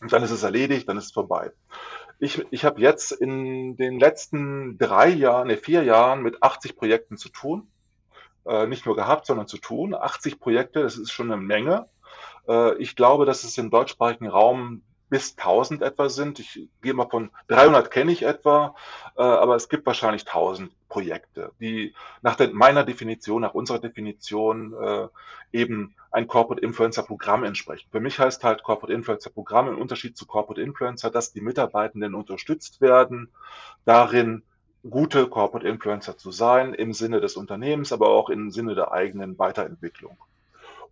Und 0.00 0.12
dann 0.12 0.22
ist 0.22 0.30
es 0.30 0.42
erledigt, 0.42 0.88
dann 0.88 0.96
ist 0.96 1.06
es 1.06 1.12
vorbei. 1.12 1.52
Ich, 2.18 2.44
ich 2.50 2.64
habe 2.64 2.80
jetzt 2.80 3.12
in 3.12 3.76
den 3.76 3.98
letzten 3.98 4.78
drei 4.78 5.08
Jahren, 5.08 5.48
ne, 5.48 5.56
vier 5.56 5.82
Jahren 5.82 6.22
mit 6.22 6.42
80 6.42 6.76
Projekten 6.76 7.16
zu 7.16 7.28
tun. 7.28 7.68
Äh, 8.44 8.66
nicht 8.66 8.86
nur 8.86 8.96
gehabt, 8.96 9.26
sondern 9.26 9.46
zu 9.46 9.58
tun. 9.58 9.94
80 9.94 10.40
Projekte, 10.40 10.82
das 10.82 10.96
ist 10.96 11.12
schon 11.12 11.30
eine 11.30 11.40
Menge. 11.40 11.88
Äh, 12.48 12.76
ich 12.78 12.96
glaube, 12.96 13.26
dass 13.26 13.44
es 13.44 13.58
im 13.58 13.70
deutschsprachigen 13.70 14.28
Raum 14.28 14.82
bis 15.12 15.36
1000 15.36 15.82
etwa 15.82 16.08
sind. 16.08 16.38
Ich 16.38 16.70
gehe 16.80 16.94
mal 16.94 17.06
von 17.06 17.30
300 17.48 17.90
kenne 17.90 18.12
ich 18.12 18.22
etwa, 18.22 18.74
äh, 19.14 19.20
aber 19.20 19.56
es 19.56 19.68
gibt 19.68 19.84
wahrscheinlich 19.84 20.26
1000 20.26 20.72
Projekte, 20.88 21.52
die 21.60 21.94
nach 22.22 22.34
der, 22.36 22.54
meiner 22.54 22.82
Definition, 22.82 23.42
nach 23.42 23.52
unserer 23.52 23.78
Definition 23.78 24.72
äh, 24.72 25.08
eben 25.52 25.94
ein 26.12 26.28
Corporate 26.28 26.64
Influencer 26.64 27.02
Programm 27.02 27.44
entsprechen. 27.44 27.90
Für 27.92 28.00
mich 28.00 28.18
heißt 28.18 28.42
halt 28.42 28.62
Corporate 28.62 28.94
Influencer 28.94 29.28
Programm 29.28 29.68
im 29.68 29.78
Unterschied 29.78 30.16
zu 30.16 30.24
Corporate 30.24 30.62
Influencer, 30.62 31.10
dass 31.10 31.34
die 31.34 31.42
Mitarbeitenden 31.42 32.14
unterstützt 32.14 32.80
werden, 32.80 33.28
darin 33.84 34.42
gute 34.88 35.26
Corporate 35.26 35.68
Influencer 35.68 36.16
zu 36.16 36.32
sein, 36.32 36.72
im 36.72 36.94
Sinne 36.94 37.20
des 37.20 37.36
Unternehmens, 37.36 37.92
aber 37.92 38.08
auch 38.08 38.30
im 38.30 38.50
Sinne 38.50 38.74
der 38.74 38.92
eigenen 38.92 39.38
Weiterentwicklung. 39.38 40.16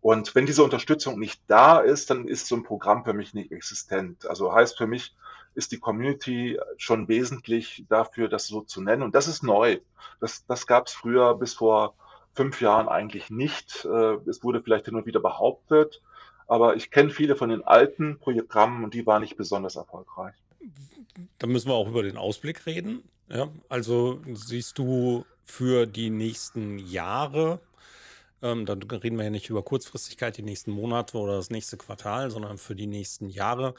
Und 0.01 0.35
wenn 0.35 0.47
diese 0.47 0.65
Unterstützung 0.65 1.19
nicht 1.19 1.43
da 1.47 1.79
ist, 1.79 2.11
dann 2.11 2.27
ist 2.27 2.47
so 2.47 2.57
ein 2.57 2.63
Programm 2.63 3.05
für 3.05 3.13
mich 3.13 3.35
nicht 3.35 3.53
existent. 3.53 4.27
Also 4.27 4.53
heißt 4.53 4.79
für 4.79 4.87
mich, 4.87 5.15
ist 5.55 5.73
die 5.73 5.79
Community 5.79 6.59
schon 6.77 7.09
wesentlich 7.09 7.85
dafür, 7.89 8.29
das 8.29 8.47
so 8.47 8.63
zu 8.63 8.81
nennen. 8.81 9.03
Und 9.03 9.15
das 9.15 9.29
ist 9.29 9.43
neu. 9.43 9.79
Das, 10.21 10.47
das 10.47 10.67
gab 10.67 10.87
es 10.87 10.93
früher 10.93 11.35
bis 11.35 11.55
vor 11.55 11.95
fünf 12.35 12.61
Jahren 12.61 12.89
eigentlich 12.89 13.31
nicht. 13.31 13.85
Äh, 13.85 14.19
Es 14.27 14.43
wurde 14.43 14.63
vielleicht 14.63 14.87
hin 14.87 14.95
und 14.95 15.07
wieder 15.07 15.21
behauptet, 15.21 16.01
aber 16.47 16.77
ich 16.77 16.91
kenne 16.91 17.11
viele 17.11 17.37
von 17.37 17.51
den 17.51 17.65
alten 17.65 18.19
Programmen 18.19 18.85
und 18.85 18.95
die 18.95 19.07
waren 19.07 19.23
nicht 19.23 19.37
besonders 19.37 19.77
erfolgreich. 19.77 20.35
da 21.39 21.47
müssen 21.47 21.69
wir 21.69 21.75
auch 21.75 21.89
über 21.89 22.03
den 22.03 22.17
Ausblick 22.17 22.67
reden. 22.67 23.03
Ja? 23.29 23.49
Also 23.69 24.21
siehst 24.33 24.79
du 24.79 25.25
für 25.45 25.87
die 25.87 26.11
nächsten 26.11 26.79
Jahre, 26.79 27.61
ähm, 28.43 28.67
dann 28.67 28.83
reden 28.83 29.17
wir 29.17 29.25
ja 29.25 29.31
nicht 29.31 29.51
über 29.51 29.63
Kurzfristigkeit, 29.63 30.37
die 30.37 30.43
nächsten 30.43 30.71
Monate 30.71 31.19
oder 31.19 31.37
das 31.37 31.51
nächste 31.51 31.77
Quartal, 31.77 32.31
sondern 32.31 32.59
für 32.59 32.75
die 32.75 32.87
nächsten 32.87 33.29
Jahre 33.29 33.75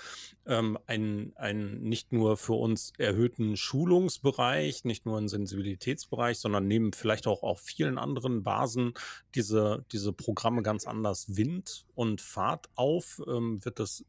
ähm, 0.46 0.78
einen, 0.88 1.34
einen 1.36 1.82
nicht 1.82 2.12
nur 2.12 2.38
für 2.38 2.54
uns 2.54 2.94
erhöhten 2.98 3.58
Schulungsbereich, 3.58 4.84
nicht 4.86 5.06
nur 5.06 5.18
einen 5.18 5.28
Sensibilitätsbereich, 5.28 6.38
sondern 6.38 6.68
nehmen 6.68 6.94
vielleicht 6.94 7.28
auch 7.28 7.44
auf 7.44 7.60
vielen 7.60 7.98
anderen 7.98 8.44
Basen 8.44 8.94
diese, 9.36 9.86
diese 9.92 10.14
Programme 10.14 10.64
ganz 10.64 10.86
anders 10.86 11.36
Wind 11.36 11.86
und 11.96 12.22
Fahrt 12.22 12.70
auf. 12.76 13.22
Ähm, 13.28 13.64
wird 13.64 13.80
das 13.80 14.06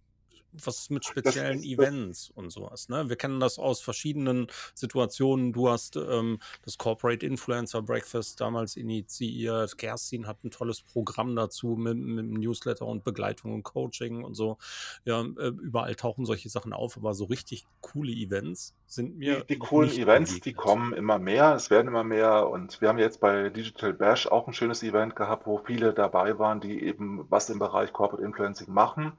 was 0.53 0.79
ist 0.79 0.91
mit 0.91 1.05
speziellen 1.05 1.59
das, 1.59 1.67
Events 1.67 2.31
und 2.35 2.51
sowas, 2.51 2.89
ne? 2.89 3.09
Wir 3.09 3.17
kennen 3.17 3.41
das 3.41 3.59
aus 3.59 3.81
verschiedenen 3.81 4.47
Situationen. 4.75 5.53
Du 5.53 5.69
hast 5.69 5.97
ähm, 5.97 6.39
das 6.65 6.79
Corporate 6.79 7.25
Influencer 7.25 7.83
Breakfast 7.83 8.41
damals 8.41 8.77
initiiert. 8.77 9.79
Kerstin 9.79 10.27
hat 10.27 10.45
ein 10.45 10.51
tolles 10.51 10.83
Programm 10.83 11.35
dazu 11.37 11.77
mit, 11.77 11.97
mit 11.97 12.27
Newsletter 12.27 12.87
und 12.87 13.05
Begleitung 13.05 13.53
und 13.55 13.63
Coaching 13.63 14.25
und 14.25 14.35
so. 14.35 14.59
Ja, 15.05 15.23
äh, 15.23 15.49
überall 15.49 15.95
tauchen 15.95 16.27
solche 16.27 16.49
Sachen 16.49 16.73
auf, 16.73 16.97
aber 16.97 17.15
so 17.15 17.25
richtig 17.25 17.67
coole 17.81 18.13
Events 18.13 18.75
sind 18.87 19.15
die, 19.15 19.19
mir 19.19 19.45
die 19.45 19.57
noch 19.57 19.69
coolen 19.69 19.91
Events, 19.91 20.35
die 20.35 20.41
begegnet. 20.41 20.57
kommen 20.57 20.93
immer 20.93 21.19
mehr, 21.19 21.55
es 21.55 21.71
werden 21.71 21.89
immer 21.89 22.05
mehr 22.05 22.49
und 22.49 22.81
wir 22.81 22.89
haben 22.89 22.99
jetzt 22.99 23.21
bei 23.21 23.49
Digital 23.49 23.95
Bash 23.95 24.27
auch 24.27 24.47
ein 24.47 24.53
schönes 24.53 24.83
Event 24.83 25.17
gehabt, 25.17 25.47
wo 25.47 25.59
viele 25.59 25.93
dabei 25.93 26.39
waren, 26.39 26.61
die 26.61 26.83
eben 26.83 27.25
was 27.31 27.49
im 27.49 27.59
Bereich 27.59 27.93
Corporate 27.93 28.25
Influencing 28.25 28.73
machen. 28.73 29.13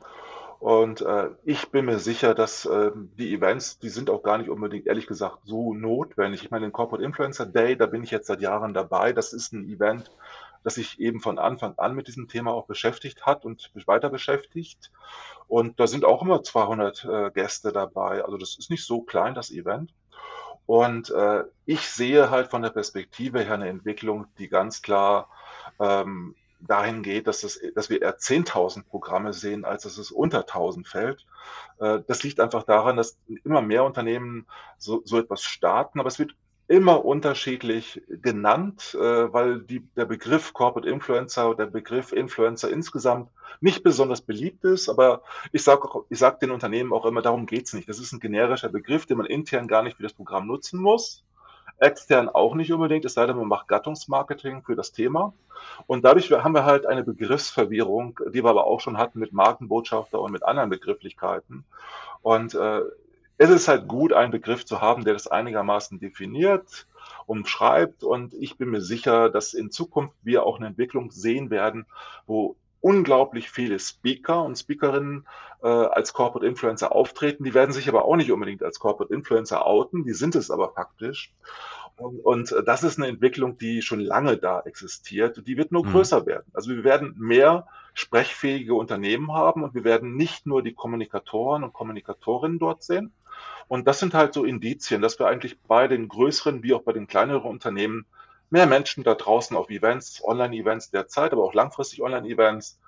Und 0.63 1.01
äh, 1.01 1.29
ich 1.43 1.71
bin 1.71 1.83
mir 1.83 1.99
sicher, 1.99 2.33
dass 2.33 2.65
ähm, 2.65 3.11
die 3.17 3.33
Events, 3.33 3.79
die 3.79 3.89
sind 3.89 4.09
auch 4.09 4.23
gar 4.23 4.37
nicht 4.37 4.49
unbedingt, 4.49 4.87
ehrlich 4.87 5.07
gesagt, 5.07 5.39
so 5.43 5.73
notwendig. 5.73 6.41
Ich 6.41 6.51
meine, 6.51 6.65
den 6.65 6.71
Corporate 6.71 7.03
Influencer 7.03 7.45
Day, 7.45 7.75
da 7.75 7.85
bin 7.85 8.01
ich 8.01 8.11
jetzt 8.11 8.27
seit 8.27 8.39
Jahren 8.39 8.73
dabei. 8.73 9.11
Das 9.11 9.33
ist 9.33 9.51
ein 9.51 9.67
Event, 9.67 10.09
das 10.63 10.75
sich 10.75 11.01
eben 11.01 11.19
von 11.19 11.37
Anfang 11.37 11.73
an 11.75 11.95
mit 11.95 12.07
diesem 12.07 12.29
Thema 12.29 12.53
auch 12.53 12.65
beschäftigt 12.65 13.25
hat 13.25 13.43
und 13.43 13.71
weiter 13.87 14.09
beschäftigt. 14.09 14.89
Und 15.49 15.81
da 15.81 15.85
sind 15.87 16.05
auch 16.05 16.21
immer 16.21 16.43
200 16.43 17.03
äh, 17.03 17.31
Gäste 17.31 17.73
dabei. 17.73 18.23
Also 18.23 18.37
das 18.37 18.57
ist 18.57 18.69
nicht 18.69 18.85
so 18.85 19.01
klein, 19.01 19.35
das 19.35 19.51
Event. 19.51 19.93
Und 20.65 21.09
äh, 21.09 21.43
ich 21.65 21.81
sehe 21.89 22.29
halt 22.29 22.47
von 22.47 22.61
der 22.61 22.69
Perspektive 22.69 23.41
her 23.41 23.55
eine 23.55 23.67
Entwicklung, 23.67 24.27
die 24.37 24.47
ganz 24.47 24.81
klar 24.81 25.27
ähm, 25.81 26.35
dahin 26.67 27.03
geht, 27.03 27.27
dass, 27.27 27.43
es, 27.43 27.61
dass 27.75 27.89
wir 27.89 28.01
eher 28.01 28.17
10.000 28.17 28.83
Programme 28.83 29.33
sehen, 29.33 29.65
als 29.65 29.83
dass 29.83 29.97
es 29.97 30.11
unter 30.11 30.41
1.000 30.41 30.87
fällt. 30.87 31.25
Äh, 31.79 31.99
das 32.07 32.23
liegt 32.23 32.39
einfach 32.39 32.63
daran, 32.63 32.97
dass 32.97 33.17
immer 33.43 33.61
mehr 33.61 33.83
Unternehmen 33.83 34.47
so, 34.77 35.01
so 35.05 35.19
etwas 35.19 35.43
starten, 35.43 35.99
aber 35.99 36.07
es 36.07 36.19
wird 36.19 36.35
immer 36.67 37.03
unterschiedlich 37.03 38.01
genannt, 38.07 38.95
äh, 38.99 39.33
weil 39.33 39.61
die, 39.61 39.81
der 39.95 40.05
Begriff 40.05 40.53
Corporate 40.53 40.89
Influencer, 40.89 41.55
der 41.55 41.65
Begriff 41.65 42.13
Influencer 42.13 42.69
insgesamt 42.69 43.29
nicht 43.59 43.83
besonders 43.83 44.21
beliebt 44.21 44.63
ist, 44.63 44.89
aber 44.89 45.23
ich 45.51 45.63
sage 45.63 45.87
ich 46.09 46.19
sag 46.19 46.39
den 46.39 46.51
Unternehmen 46.51 46.93
auch 46.93 47.05
immer, 47.05 47.21
darum 47.21 47.45
geht's 47.45 47.73
nicht. 47.73 47.89
Das 47.89 47.99
ist 47.99 48.13
ein 48.13 48.19
generischer 48.19 48.69
Begriff, 48.69 49.05
den 49.05 49.17
man 49.17 49.25
intern 49.25 49.67
gar 49.67 49.83
nicht 49.83 49.97
für 49.97 50.03
das 50.03 50.13
Programm 50.13 50.47
nutzen 50.47 50.79
muss. 50.79 51.23
Extern 51.83 52.29
auch 52.29 52.55
nicht 52.55 52.71
unbedingt, 52.73 53.05
es 53.05 53.13
sei 53.13 53.25
denn, 53.25 53.37
man 53.37 53.47
macht 53.47 53.67
Gattungsmarketing 53.67 54.63
für 54.63 54.75
das 54.75 54.91
Thema. 54.91 55.33
Und 55.87 56.03
dadurch 56.03 56.31
haben 56.31 56.55
wir 56.55 56.65
halt 56.65 56.85
eine 56.85 57.03
Begriffsverwirrung, 57.03 58.19
die 58.33 58.43
wir 58.43 58.49
aber 58.49 58.65
auch 58.65 58.79
schon 58.79 58.97
hatten 58.97 59.19
mit 59.19 59.33
Markenbotschafter 59.33 60.19
und 60.19 60.31
mit 60.31 60.43
anderen 60.43 60.69
Begrifflichkeiten. 60.69 61.65
Und 62.21 62.55
äh, 62.55 62.81
es 63.37 63.49
ist 63.49 63.67
halt 63.67 63.87
gut, 63.87 64.13
einen 64.13 64.31
Begriff 64.31 64.65
zu 64.65 64.81
haben, 64.81 65.03
der 65.03 65.13
das 65.13 65.27
einigermaßen 65.27 65.99
definiert 65.99 66.87
umschreibt. 67.25 68.03
Und 68.03 68.33
ich 68.33 68.57
bin 68.57 68.69
mir 68.69 68.81
sicher, 68.81 69.29
dass 69.29 69.53
in 69.53 69.71
Zukunft 69.71 70.15
wir 70.23 70.45
auch 70.45 70.57
eine 70.57 70.67
Entwicklung 70.67 71.11
sehen 71.11 71.49
werden, 71.49 71.85
wo 72.25 72.55
unglaublich 72.83 73.49
viele 73.49 73.79
Speaker 73.79 74.43
und 74.43 74.57
Speakerinnen 74.57 75.25
äh, 75.63 75.67
als 75.67 76.11
Corporate 76.11 76.45
Influencer 76.45 76.91
auftreten. 76.91 77.45
Die 77.45 77.53
werden 77.53 77.71
sich 77.71 77.87
aber 77.87 78.03
auch 78.03 78.17
nicht 78.17 78.31
unbedingt 78.31 78.61
als 78.61 78.77
Corporate 78.77 79.13
Influencer 79.13 79.65
outen, 79.65 80.03
die 80.03 80.13
sind 80.13 80.35
es 80.35 80.51
aber 80.51 80.73
faktisch. 80.73 81.31
Und, 81.95 82.19
und 82.19 82.55
das 82.65 82.83
ist 82.83 82.97
eine 82.97 83.07
Entwicklung, 83.07 83.57
die 83.57 83.81
schon 83.81 84.01
lange 84.01 84.37
da 84.37 84.59
existiert. 84.61 85.47
Die 85.47 85.57
wird 85.57 85.71
nur 85.71 85.85
mhm. 85.85 85.91
größer 85.91 86.25
werden. 86.25 86.45
Also 86.53 86.71
wir 86.71 86.83
werden 86.83 87.15
mehr 87.17 87.67
sprechfähige 87.93 88.73
Unternehmen 88.73 89.31
haben 89.31 89.63
und 89.63 89.73
wir 89.75 89.85
werden 89.85 90.15
nicht 90.17 90.45
nur 90.45 90.61
die 90.61 90.73
Kommunikatoren 90.73 91.63
und 91.63 91.71
Kommunikatorinnen 91.71 92.59
dort 92.59 92.83
sehen. 92.83 93.13
Und 93.69 93.87
das 93.87 93.99
sind 93.99 94.13
halt 94.13 94.33
so 94.33 94.43
Indizien, 94.43 95.01
dass 95.01 95.19
wir 95.19 95.27
eigentlich 95.27 95.61
bei 95.61 95.87
den 95.87 96.09
größeren 96.09 96.63
wie 96.63 96.73
auch 96.73 96.81
bei 96.81 96.91
den 96.91 97.07
kleineren 97.07 97.49
Unternehmen 97.49 98.05
mehr 98.53 98.67
Menschen 98.67 99.03
da 99.03 99.15
draußen 99.15 99.57
auf 99.57 99.71
Events, 99.71 100.23
Online-Events 100.23 100.91
derzeit, 100.91 101.33
aber 101.33 101.43
auch 101.43 101.55
langfristig 101.55 102.03
Online-Events 102.03 102.79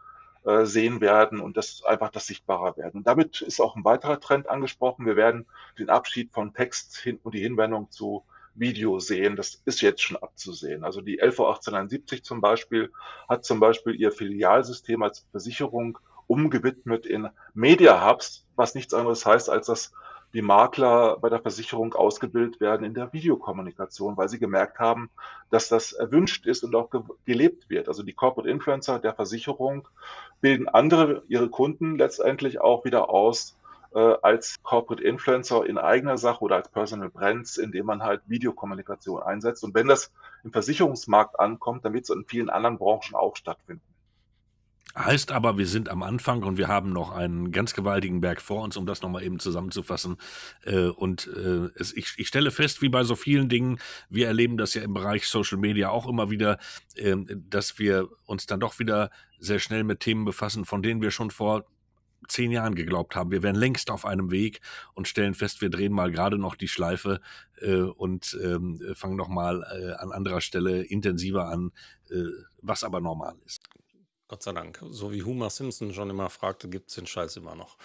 äh, 0.46 0.64
sehen 0.64 1.02
werden 1.02 1.40
und 1.40 1.58
das 1.58 1.84
einfach 1.84 2.12
das 2.12 2.28
sichtbarer 2.28 2.78
werden. 2.78 3.00
Und 3.00 3.08
damit 3.08 3.42
ist 3.42 3.60
auch 3.60 3.76
ein 3.76 3.84
weiterer 3.84 4.20
Trend 4.20 4.48
angesprochen. 4.48 5.08
Wir 5.08 5.16
werden 5.16 5.48
den 5.80 5.90
Abschied 5.90 6.32
von 6.32 6.54
Text 6.54 6.98
hin 6.98 7.20
und 7.24 7.34
die 7.34 7.42
Hinwendung 7.42 7.90
zu 7.90 8.24
Video 8.54 9.00
sehen. 9.00 9.36
Das 9.36 9.64
ist 9.66 9.82
jetzt 9.82 10.04
schon 10.04 10.18
abzusehen. 10.18 10.84
Also 10.84 11.02
die 11.02 11.18
LV 11.18 11.40
1871 11.40 12.24
zum 12.24 12.42
Beispiel 12.42 12.92
hat 13.28 13.44
zum 13.44 13.60
Beispiel 13.60 13.96
ihr 13.96 14.12
Filialsystem 14.12 15.02
als 15.02 15.26
Versicherung 15.32 15.98
umgewidmet 16.28 17.08
in 17.08 17.28
Media 17.56 18.08
Hubs, 18.08 18.46
was 18.56 18.76
nichts 18.76 18.94
anderes 18.94 19.26
heißt, 19.26 19.50
als 19.50 19.66
dass 19.66 19.94
die 20.36 20.42
Makler 20.42 21.18
bei 21.22 21.30
der 21.30 21.40
Versicherung 21.40 21.94
ausgebildet 21.94 22.60
werden 22.60 22.86
in 22.86 22.94
der 22.94 23.14
Videokommunikation, 23.14 24.18
weil 24.18 24.28
sie 24.28 24.38
gemerkt 24.38 24.80
haben, 24.80 25.10
dass 25.50 25.70
das 25.70 25.94
erwünscht 25.94 26.46
ist 26.46 26.64
und 26.66 26.76
auch 26.76 26.90
ge 26.90 27.02
gelebt 27.24 27.70
wird. 27.70 27.88
Also 27.88 28.04
die 28.04 28.12
Corporate 28.12 28.50
Influencer 28.50 29.00
der 29.00 29.14
Versicherung 29.14 29.88
bilden 30.42 30.68
andere, 30.68 31.24
ihre 31.30 31.50
Kunden 31.50 31.98
letztendlich 31.98 32.60
auch 32.60 32.84
wieder 32.84 33.10
aus 33.10 33.58
äh, 33.94 34.00
als 34.22 34.58
Corporate 34.62 35.02
Influencer 35.02 35.66
in 35.66 35.78
eigener 35.78 36.18
Sache 36.18 36.44
oder 36.44 36.58
als 36.58 36.68
Personal 36.68 37.10
Brands, 37.10 37.58
indem 37.58 37.86
man 37.86 38.04
halt 38.04 38.22
Videokommunikation 38.28 39.24
einsetzt. 39.24 39.64
Und 39.64 39.74
wenn 39.74 39.88
das 39.88 40.12
im 40.44 40.52
Versicherungsmarkt 40.52 41.40
ankommt, 41.40 41.86
dann 41.86 41.94
wird 41.94 42.04
es 42.04 42.10
in 42.10 42.26
vielen 42.26 42.50
anderen 42.50 42.78
Branchen 42.78 43.16
auch 43.16 43.38
stattfinden. 43.38 43.95
Heißt 44.98 45.34
aber, 45.34 45.58
wir 45.58 45.68
sind 45.68 45.90
am 45.90 46.04
Anfang 46.04 46.44
und 46.44 46.58
wir 46.58 46.70
haben 46.70 46.94
noch 46.94 47.12
einen 47.12 47.52
ganz 47.52 47.74
gewaltigen 47.74 48.22
Berg 48.22 48.42
vor 48.42 48.64
uns, 48.64 48.78
um 48.78 48.86
das 48.86 49.02
nochmal 49.02 49.24
eben 49.24 49.40
zusammenzufassen. 49.40 50.16
Äh, 50.64 50.88
und 50.88 51.28
äh, 51.36 51.68
ich, 51.96 52.28
stelle 52.28 52.50
fest, 52.50 52.82
wie 52.82 52.88
bei 52.88 53.04
so 53.04 53.16
vielen 53.16 53.50
Dingen, 53.50 53.80
wir 54.10 54.28
erleben 54.28 54.56
das 54.56 54.74
ja 54.74 54.84
im 54.84 54.94
Bereich 54.94 55.28
Social 55.28 55.58
Media 55.58 55.90
auch 55.90 56.08
immer 56.08 56.30
wieder, 56.30 56.60
ähm, 56.96 57.28
dass 57.50 57.78
wir 57.78 58.08
uns 58.26 58.46
dann 58.46 58.62
doch 58.62 58.80
wieder 58.80 59.10
sehr 59.38 59.60
schnell 59.60 59.84
mit 59.84 60.00
Themen 60.00 60.24
befassen, 60.24 60.64
von 60.64 60.82
denen 60.82 61.02
wir 61.02 61.12
schon 61.12 61.30
vor 61.30 61.66
zehn 62.30 62.52
Jahren 62.52 62.74
geglaubt 62.74 63.18
haben, 63.18 63.32
wir 63.32 63.44
wären 63.44 63.56
längst 63.56 63.92
auf 63.92 64.06
einem 64.06 64.32
Weg 64.32 64.62
und 64.94 65.10
stellen 65.10 65.34
fest, 65.34 65.62
wir 65.62 65.70
drehen 65.70 65.92
mal 65.92 66.10
gerade 66.10 66.38
noch 66.40 66.56
die 66.56 66.70
Schleife 66.70 67.20
äh, 67.60 67.82
und 67.82 68.36
ähm, 68.42 68.82
fangen 68.96 69.18
nochmal 69.18 69.64
an 70.00 70.14
anderer 70.14 70.42
Stelle 70.42 70.84
intensiver 70.84 71.50
an, 71.50 71.72
was 72.62 72.84
aber 72.84 73.02
normal 73.02 73.36
ist. 73.46 73.62
Gott 74.28 74.42
sei 74.42 74.54
Dank. 74.54 74.84
So 74.90 75.12
wie 75.12 75.22
Homer 75.22 75.52
Simpson 75.52 75.94
schon 75.94 76.10
immer 76.10 76.32
fragte, 76.32 76.68
gibt 76.68 76.90
es 76.90 76.96
den 76.96 77.06
Scheiß 77.06 77.38
immer 77.38 77.54
noch. 77.54 77.78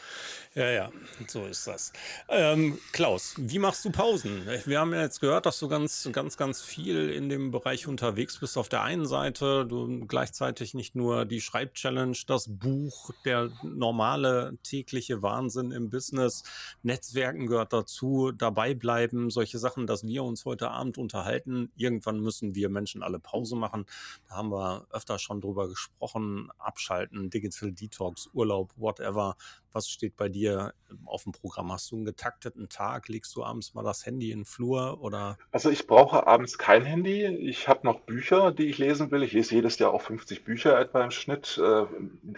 Ja, 0.55 0.71
ja, 0.71 0.91
so 1.27 1.45
ist 1.45 1.67
das. 1.67 1.93
Ähm, 2.31 2.79
Klaus, 2.93 3.35
wie 3.37 3.59
machst 3.59 3.85
du 3.85 3.91
Pausen? 3.91 4.47
Wir 4.65 4.81
haben 4.81 4.95
ja 4.95 5.03
jetzt 5.03 5.21
gehört, 5.21 5.45
dass 5.45 5.59
du 5.59 5.69
ganz, 5.69 6.09
ganz, 6.13 6.39
ganz 6.39 6.63
viel 6.63 7.11
in 7.11 7.29
dem 7.29 7.51
Bereich 7.51 7.87
unterwegs 7.87 8.39
bist. 8.39 8.57
Auf 8.57 8.71
der 8.71 8.83
einen 8.83 9.05
Seite, 9.05 9.67
du 9.67 10.07
gleichzeitig 10.07 10.73
nicht 10.73 10.97
nur 10.97 11.27
die 11.27 11.43
Schreibchallenge, 11.43 12.17
das 12.27 12.47
Buch, 12.49 13.11
der 13.27 13.51
normale 13.63 14.57
tägliche 14.63 15.21
Wahnsinn 15.21 15.73
im 15.73 15.91
Business, 15.91 16.43
Netzwerken 16.83 17.49
gehört 17.49 17.75
dazu, 17.75 18.33
dabei 18.33 18.73
bleiben, 18.73 19.29
solche 19.29 19.59
Sachen, 19.59 19.87
dass 19.87 20.07
wir 20.07 20.25
uns 20.25 20.47
heute 20.47 20.71
Abend 20.71 20.97
unterhalten. 20.97 21.71
Irgendwann 21.77 22.19
müssen 22.19 22.55
wir 22.55 22.71
Menschen 22.71 23.03
alle 23.03 23.19
Pause 23.19 23.57
machen. 23.57 23.85
Da 24.27 24.37
haben 24.37 24.51
wir 24.51 24.87
öfter 24.91 25.19
schon 25.19 25.43
drüber 25.43 25.69
gesprochen 25.69 26.30
Abschalten, 26.59 27.31
Digital 27.31 27.73
Detox, 27.73 28.29
Urlaub, 28.33 28.73
whatever. 28.77 29.37
Was 29.73 29.89
steht 29.89 30.17
bei 30.17 30.29
dir 30.29 30.75
auf 31.05 31.23
dem 31.23 31.33
Programm? 31.33 31.73
Hast 31.73 31.91
du 31.91 31.97
einen 31.97 32.05
getakteten 32.05 32.69
Tag? 32.69 33.09
Legst 33.09 33.37
du 33.37 33.45
abends 33.45 33.75
mal 33.75 33.85
das 33.85 34.05
Handy 34.05 34.33
in 34.33 34.41
den 34.41 34.45
Flur 34.45 35.01
oder? 35.01 35.39
Also 35.53 35.71
ich 35.71 35.87
brauche 35.87 36.27
abends 36.27 36.59
kein 36.59 36.85
Handy. 36.85 37.25
Ich 37.25 37.69
habe 37.69 37.87
noch 37.87 38.01
Bücher, 38.01 38.53
die 38.53 38.67
ich 38.67 38.79
lesen 38.79 39.11
will. 39.11 39.23
Ich 39.23 39.33
lese 39.33 39.55
jedes 39.55 39.79
Jahr 39.79 39.93
auch 39.93 40.03
50 40.03 40.45
Bücher 40.45 40.79
etwa 40.79 41.05
im 41.05 41.11
Schnitt. 41.11 41.59
Äh, 41.59 41.87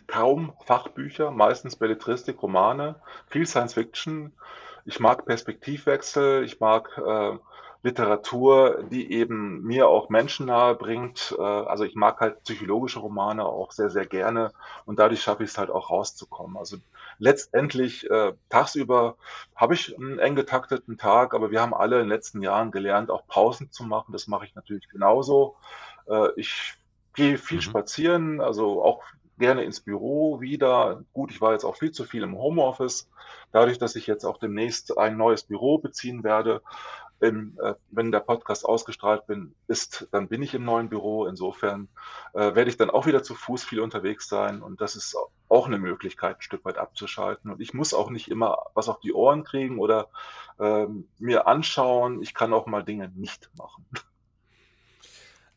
kaum 0.06 0.52
Fachbücher, 0.66 1.30
meistens 1.30 1.76
Belletristik, 1.76 2.42
Romane, 2.42 2.96
viel 3.28 3.46
Science 3.46 3.74
Fiction. 3.74 4.32
Ich 4.84 5.00
mag 5.00 5.24
Perspektivwechsel. 5.24 6.44
Ich 6.44 6.60
mag 6.60 6.90
äh, 6.98 7.38
Literatur, 7.82 8.84
die 8.90 9.12
eben 9.12 9.62
mir 9.62 9.88
auch 9.88 10.08
Menschen 10.08 10.46
nahe 10.46 10.74
bringt. 10.76 11.34
Äh, 11.36 11.42
also 11.42 11.84
ich 11.84 11.96
mag 11.96 12.20
halt 12.20 12.42
psychologische 12.44 13.00
Romane 13.00 13.44
auch 13.44 13.72
sehr, 13.72 13.90
sehr 13.90 14.06
gerne 14.06 14.52
und 14.84 14.98
dadurch 14.98 15.22
schaffe 15.22 15.42
ich 15.42 15.50
es 15.50 15.58
halt 15.58 15.70
auch 15.70 15.90
rauszukommen. 15.90 16.56
Also 16.56 16.76
letztendlich 17.18 18.08
äh, 18.08 18.34
tagsüber 18.48 19.16
habe 19.56 19.74
ich 19.74 19.96
einen 19.98 20.20
eng 20.20 20.36
getakteten 20.36 20.96
Tag, 20.96 21.34
aber 21.34 21.50
wir 21.50 21.60
haben 21.60 21.74
alle 21.74 21.96
in 21.96 22.04
den 22.04 22.08
letzten 22.08 22.40
Jahren 22.40 22.70
gelernt, 22.70 23.10
auch 23.10 23.26
Pausen 23.26 23.72
zu 23.72 23.84
machen. 23.84 24.12
Das 24.12 24.28
mache 24.28 24.44
ich 24.44 24.54
natürlich 24.54 24.88
genauso. 24.88 25.56
Äh, 26.06 26.28
ich 26.36 26.74
gehe 27.14 27.36
viel 27.36 27.58
mhm. 27.58 27.62
spazieren, 27.62 28.40
also 28.40 28.82
auch 28.82 29.02
gerne 29.38 29.64
ins 29.64 29.80
Büro 29.80 30.40
wieder. 30.40 31.02
Gut, 31.12 31.32
ich 31.32 31.40
war 31.40 31.52
jetzt 31.52 31.64
auch 31.64 31.76
viel 31.76 31.90
zu 31.90 32.04
viel 32.04 32.22
im 32.22 32.38
Homeoffice. 32.38 33.08
Dadurch, 33.50 33.78
dass 33.78 33.96
ich 33.96 34.06
jetzt 34.06 34.24
auch 34.24 34.38
demnächst 34.38 34.96
ein 34.96 35.16
neues 35.16 35.42
Büro 35.42 35.78
beziehen 35.78 36.22
werde, 36.22 36.62
im, 37.22 37.56
äh, 37.62 37.74
wenn 37.90 38.10
der 38.10 38.20
Podcast 38.20 38.64
ausgestrahlt 38.64 39.26
bin, 39.26 39.54
ist, 39.68 40.08
dann 40.10 40.28
bin 40.28 40.42
ich 40.42 40.54
im 40.54 40.64
neuen 40.64 40.88
Büro. 40.88 41.26
Insofern 41.26 41.88
äh, 42.34 42.54
werde 42.54 42.68
ich 42.68 42.76
dann 42.76 42.90
auch 42.90 43.06
wieder 43.06 43.22
zu 43.22 43.34
Fuß 43.36 43.62
viel 43.62 43.80
unterwegs 43.80 44.28
sein 44.28 44.60
und 44.60 44.80
das 44.80 44.96
ist 44.96 45.16
auch 45.48 45.66
eine 45.66 45.78
Möglichkeit, 45.78 46.36
ein 46.38 46.42
Stück 46.42 46.64
weit 46.64 46.78
abzuschalten. 46.78 47.50
Und 47.50 47.60
ich 47.60 47.74
muss 47.74 47.94
auch 47.94 48.10
nicht 48.10 48.28
immer 48.28 48.58
was 48.74 48.88
auf 48.88 48.98
die 48.98 49.12
Ohren 49.12 49.44
kriegen 49.44 49.78
oder 49.78 50.08
äh, 50.58 50.86
mir 51.18 51.46
anschauen. 51.46 52.22
Ich 52.22 52.34
kann 52.34 52.52
auch 52.52 52.66
mal 52.66 52.82
Dinge 52.82 53.12
nicht 53.14 53.50
machen. 53.56 53.86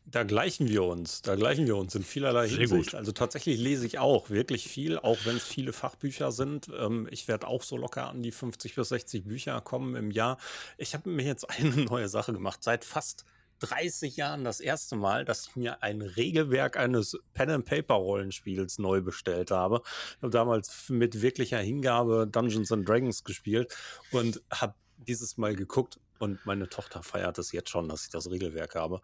Da 0.08 0.22
gleichen 0.22 0.68
wir 0.68 0.84
uns, 0.84 1.20
da 1.22 1.34
gleichen 1.34 1.66
wir 1.66 1.76
uns 1.76 1.94
in 1.96 2.04
vielerlei 2.04 2.46
Sehr 2.46 2.58
Hinsicht. 2.58 2.90
Gut. 2.90 2.94
Also 2.94 3.10
tatsächlich 3.10 3.58
lese 3.58 3.86
ich 3.86 3.98
auch 3.98 4.30
wirklich 4.30 4.68
viel, 4.68 4.98
auch 4.98 5.18
wenn 5.24 5.36
es 5.36 5.42
viele 5.42 5.72
Fachbücher 5.72 6.30
sind. 6.30 6.70
Ähm, 6.78 7.08
ich 7.10 7.26
werde 7.26 7.48
auch 7.48 7.64
so 7.64 7.76
locker 7.76 8.08
an 8.08 8.22
die 8.22 8.30
50 8.30 8.76
bis 8.76 8.90
60 8.90 9.24
Bücher 9.24 9.60
kommen 9.60 9.96
im 9.96 10.12
Jahr. 10.12 10.38
Ich 10.78 10.94
habe 10.94 11.10
mir 11.10 11.24
jetzt 11.24 11.50
eine 11.58 11.76
neue 11.84 12.08
Sache 12.08 12.32
gemacht. 12.32 12.62
Seit 12.62 12.84
fast 12.84 13.24
30 13.60 14.16
Jahren 14.16 14.44
das 14.44 14.60
erste 14.60 14.94
Mal, 14.94 15.24
dass 15.24 15.48
ich 15.48 15.56
mir 15.56 15.82
ein 15.82 16.02
Regelwerk 16.02 16.76
eines 16.76 17.18
Pen-and-Paper-Rollenspiels 17.34 18.78
neu 18.78 19.00
bestellt 19.00 19.50
habe. 19.50 19.82
Ich 20.16 20.22
habe 20.22 20.30
damals 20.30 20.88
mit 20.88 21.20
wirklicher 21.22 21.58
Hingabe 21.58 22.28
Dungeons 22.30 22.70
and 22.70 22.88
Dragons 22.88 23.24
gespielt 23.24 23.74
und 24.12 24.42
habe 24.52 24.74
dieses 24.98 25.36
Mal 25.36 25.56
geguckt, 25.56 25.98
und 26.18 26.44
meine 26.46 26.68
Tochter 26.68 27.02
feiert 27.02 27.38
es 27.38 27.52
jetzt 27.52 27.70
schon, 27.70 27.88
dass 27.88 28.04
ich 28.04 28.10
das 28.10 28.30
Regelwerk 28.30 28.74
habe. 28.74 29.00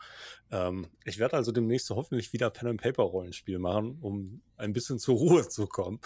Ähm, 0.51 0.87
ich 1.05 1.19
werde 1.19 1.37
also 1.37 1.53
demnächst 1.53 1.91
hoffentlich 1.91 2.33
wieder 2.33 2.51
Pen 2.51 2.69
and 2.69 2.83
Paper 2.83 3.03
Rollenspiel 3.03 3.59
machen, 3.59 3.99
um 4.01 4.43
ein 4.57 4.73
bisschen 4.73 4.99
zur 4.99 5.17
Ruhe 5.17 5.49
zu 5.49 5.67
kommen. 5.67 6.01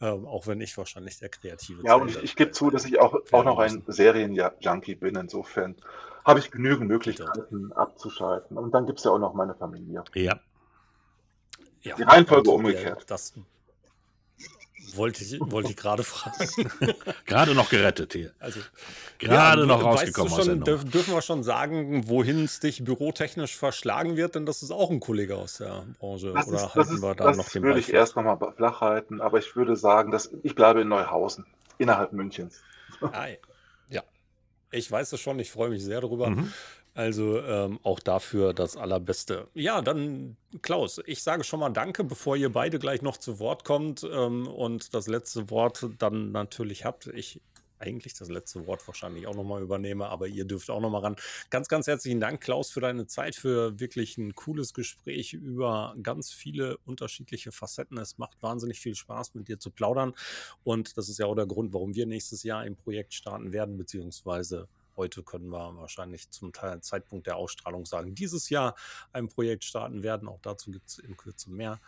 Ähm, 0.00 0.26
auch 0.26 0.46
wenn 0.46 0.60
ich 0.60 0.76
wahrscheinlich 0.76 1.18
der 1.18 1.28
kreative 1.28 1.82
Ja, 1.84 1.94
und 1.94 2.10
ich, 2.10 2.22
ich 2.22 2.36
gebe 2.36 2.50
zu, 2.50 2.70
dass 2.70 2.84
ich 2.84 2.98
auch, 3.00 3.14
auch 3.32 3.44
noch 3.44 3.58
ein 3.58 3.82
Serien-Junkie 3.86 4.94
bin. 4.94 5.16
Insofern 5.16 5.76
habe 6.24 6.38
ich 6.38 6.50
genügend 6.50 6.88
Möglichkeiten 6.88 7.72
abzuschalten. 7.72 8.56
Und 8.56 8.72
dann 8.72 8.86
gibt 8.86 8.98
es 8.98 9.04
ja 9.04 9.10
auch 9.10 9.18
noch 9.18 9.34
meine 9.34 9.54
Familie. 9.54 10.04
Ja. 10.14 10.40
ja 11.82 11.96
Die 11.96 12.02
Reihenfolge 12.02 12.50
umgekehrt. 12.50 13.04
Das 13.08 13.34
wollte 14.94 15.24
ich, 15.24 15.40
wollte 15.40 15.70
ich 15.70 15.76
gerade 15.76 16.04
fragen. 16.04 16.48
gerade 17.26 17.54
noch 17.54 17.70
gerettet 17.70 18.12
hier. 18.12 18.32
Also, 18.38 18.60
gerade 19.18 19.62
ja, 19.62 19.66
noch 19.66 19.82
rausgekommen 19.82 20.32
weißt 20.32 20.46
du 20.46 20.50
schon, 20.50 20.64
dürf, 20.64 20.84
Dürfen 20.84 21.14
wir 21.14 21.22
schon 21.22 21.42
sagen, 21.42 22.08
wohin 22.08 22.44
es 22.44 22.60
dich 22.60 22.84
bürotechnisch 22.84 23.56
verschlagen 23.56 24.16
wird? 24.16 24.34
Denn 24.34 24.46
das 24.46 24.62
ist 24.62 24.70
auch 24.70 24.90
ein 24.90 25.00
Kollege 25.00 25.36
aus 25.36 25.58
der 25.58 25.84
Branche. 25.98 26.32
Das 26.32 26.48
Oder 26.48 26.56
ist, 26.56 26.74
halten 26.74 26.94
ist, 26.94 27.02
wir 27.02 27.14
da 27.14 27.32
noch 27.32 27.48
den 27.48 27.62
würde 27.62 27.80
ich 27.80 27.92
erst 27.92 28.16
nochmal 28.16 28.38
flach 28.56 28.80
halten, 28.80 29.20
aber 29.20 29.38
ich 29.38 29.56
würde 29.56 29.76
sagen, 29.76 30.10
dass 30.10 30.30
ich 30.42 30.54
bleibe 30.54 30.82
in 30.82 30.88
Neuhausen, 30.88 31.46
innerhalb 31.78 32.12
Münchens. 32.12 32.60
Ah, 33.00 33.26
ja, 33.88 34.02
ich 34.70 34.90
weiß 34.90 35.12
es 35.12 35.20
schon, 35.20 35.38
ich 35.38 35.50
freue 35.50 35.70
mich 35.70 35.84
sehr 35.84 36.00
darüber. 36.00 36.30
Mhm. 36.30 36.52
Also 36.94 37.40
ähm, 37.40 37.80
auch 37.82 37.98
dafür 37.98 38.54
das 38.54 38.76
Allerbeste. 38.76 39.48
Ja, 39.54 39.82
dann 39.82 40.36
Klaus, 40.62 41.00
ich 41.06 41.24
sage 41.24 41.42
schon 41.42 41.58
mal 41.58 41.70
Danke, 41.70 42.04
bevor 42.04 42.36
ihr 42.36 42.52
beide 42.52 42.78
gleich 42.78 43.02
noch 43.02 43.16
zu 43.16 43.40
Wort 43.40 43.64
kommt 43.64 44.04
ähm, 44.04 44.46
und 44.46 44.94
das 44.94 45.08
letzte 45.08 45.50
Wort 45.50 45.88
dann 45.98 46.30
natürlich 46.30 46.84
habt. 46.84 47.08
Ich 47.08 47.40
eigentlich 47.78 48.14
das 48.14 48.28
letzte 48.28 48.66
Wort 48.66 48.86
wahrscheinlich 48.86 49.26
auch 49.26 49.34
nochmal 49.34 49.62
übernehme, 49.62 50.06
aber 50.06 50.26
ihr 50.26 50.44
dürft 50.44 50.70
auch 50.70 50.80
nochmal 50.80 51.02
ran. 51.02 51.16
Ganz, 51.50 51.68
ganz 51.68 51.86
herzlichen 51.86 52.20
Dank, 52.20 52.40
Klaus, 52.40 52.70
für 52.70 52.80
deine 52.80 53.06
Zeit, 53.06 53.34
für 53.34 53.78
wirklich 53.78 54.16
ein 54.16 54.34
cooles 54.34 54.72
Gespräch 54.74 55.34
über 55.34 55.94
ganz 56.02 56.30
viele 56.32 56.78
unterschiedliche 56.86 57.52
Facetten. 57.52 57.98
Es 57.98 58.18
macht 58.18 58.42
wahnsinnig 58.42 58.80
viel 58.80 58.94
Spaß, 58.94 59.34
mit 59.34 59.48
dir 59.48 59.58
zu 59.58 59.70
plaudern. 59.70 60.14
Und 60.62 60.96
das 60.96 61.08
ist 61.08 61.18
ja 61.18 61.26
auch 61.26 61.34
der 61.34 61.46
Grund, 61.46 61.72
warum 61.72 61.94
wir 61.94 62.06
nächstes 62.06 62.42
Jahr 62.42 62.60
ein 62.60 62.76
Projekt 62.76 63.14
starten 63.14 63.52
werden, 63.52 63.76
beziehungsweise 63.76 64.68
heute 64.96 65.22
können 65.22 65.48
wir 65.48 65.76
wahrscheinlich 65.76 66.30
zum 66.30 66.52
Zeitpunkt 66.52 67.26
der 67.26 67.36
Ausstrahlung 67.36 67.86
sagen, 67.86 68.14
dieses 68.14 68.50
Jahr 68.50 68.74
ein 69.12 69.28
Projekt 69.28 69.64
starten 69.64 70.02
werden. 70.02 70.28
Auch 70.28 70.40
dazu 70.40 70.70
gibt 70.70 70.88
es 70.88 70.98
in 70.98 71.16
Kürze 71.16 71.50
mehr. 71.50 71.80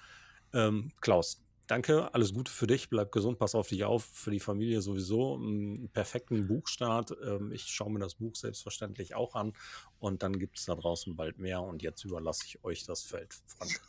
Ähm, 0.53 0.93
Klaus, 1.01 1.43
danke, 1.67 2.13
alles 2.15 2.33
Gute 2.33 2.51
für 2.51 2.67
dich, 2.67 2.89
bleib 2.89 3.13
gesund, 3.13 3.39
pass 3.39 3.55
auf 3.55 3.69
dich 3.69 3.85
auf, 3.85 4.05
für 4.05 4.31
die 4.31 4.41
Familie 4.41 4.81
sowieso. 4.81 5.35
Einen 5.35 5.89
perfekten 5.91 6.47
Buchstart. 6.47 7.17
Ähm, 7.25 7.53
ich 7.53 7.67
schaue 7.67 7.91
mir 7.91 7.99
das 7.99 8.15
Buch 8.15 8.35
selbstverständlich 8.35 9.15
auch 9.15 9.35
an 9.35 9.53
und 9.99 10.23
dann 10.23 10.39
gibt 10.39 10.59
es 10.59 10.67
da 10.67 10.75
draußen 10.75 11.17
bald 11.17 11.39
mehr 11.39 11.61
und 11.63 11.83
jetzt 11.83 12.05
überlasse 12.05 12.45
ich 12.47 12.65
euch 12.65 12.85
das 12.85 13.03
Feld, 13.03 13.35
Frank. 13.47 13.81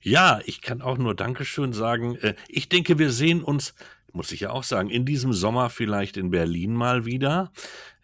Ja, 0.00 0.40
ich 0.44 0.60
kann 0.60 0.80
auch 0.80 0.96
nur 0.96 1.14
Dankeschön 1.14 1.72
sagen. 1.72 2.16
Äh, 2.16 2.34
ich 2.48 2.68
denke, 2.68 2.98
wir 2.98 3.10
sehen 3.10 3.42
uns, 3.42 3.74
muss 4.12 4.32
ich 4.32 4.40
ja 4.40 4.50
auch 4.50 4.64
sagen, 4.64 4.90
in 4.90 5.04
diesem 5.04 5.32
Sommer 5.32 5.70
vielleicht 5.70 6.16
in 6.16 6.30
Berlin 6.30 6.74
mal 6.74 7.04
wieder 7.04 7.52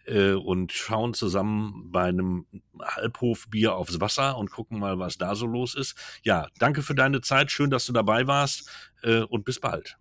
äh, 0.05 0.33
und 0.33 0.71
schauen 0.71 1.13
zusammen 1.13 1.91
bei 1.91 2.05
einem 2.05 2.45
Halbhofbier 2.79 3.75
aufs 3.75 3.99
Wasser 3.99 4.37
und 4.37 4.51
gucken 4.51 4.79
mal, 4.79 4.99
was 4.99 5.17
da 5.17 5.35
so 5.35 5.45
los 5.45 5.75
ist. 5.75 5.95
Ja, 6.23 6.47
danke 6.59 6.81
für 6.81 6.95
deine 6.95 7.21
Zeit. 7.21 7.51
Schön, 7.51 7.69
dass 7.69 7.85
du 7.85 7.93
dabei 7.93 8.27
warst 8.27 8.69
äh, 9.03 9.21
und 9.21 9.45
bis 9.45 9.59
bald. 9.59 9.97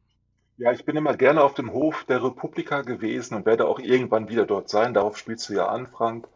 Ja, 0.57 0.71
ich 0.71 0.85
bin 0.85 0.97
immer 0.97 1.17
gerne 1.17 1.43
auf 1.43 1.55
dem 1.55 1.73
Hof 1.73 2.05
der 2.05 2.23
Republika 2.23 2.83
gewesen 2.83 3.35
und 3.35 3.45
werde 3.45 3.67
auch 3.67 3.81
irgendwann 3.81 4.29
wieder 4.29 4.47
dort 4.47 4.69
sein. 4.69 4.95
Darauf 4.95 5.19
spielst 5.19 5.49
du 5.49 5.55
ja 5.55 5.67
an, 5.67 5.89
Frank. 5.89 6.29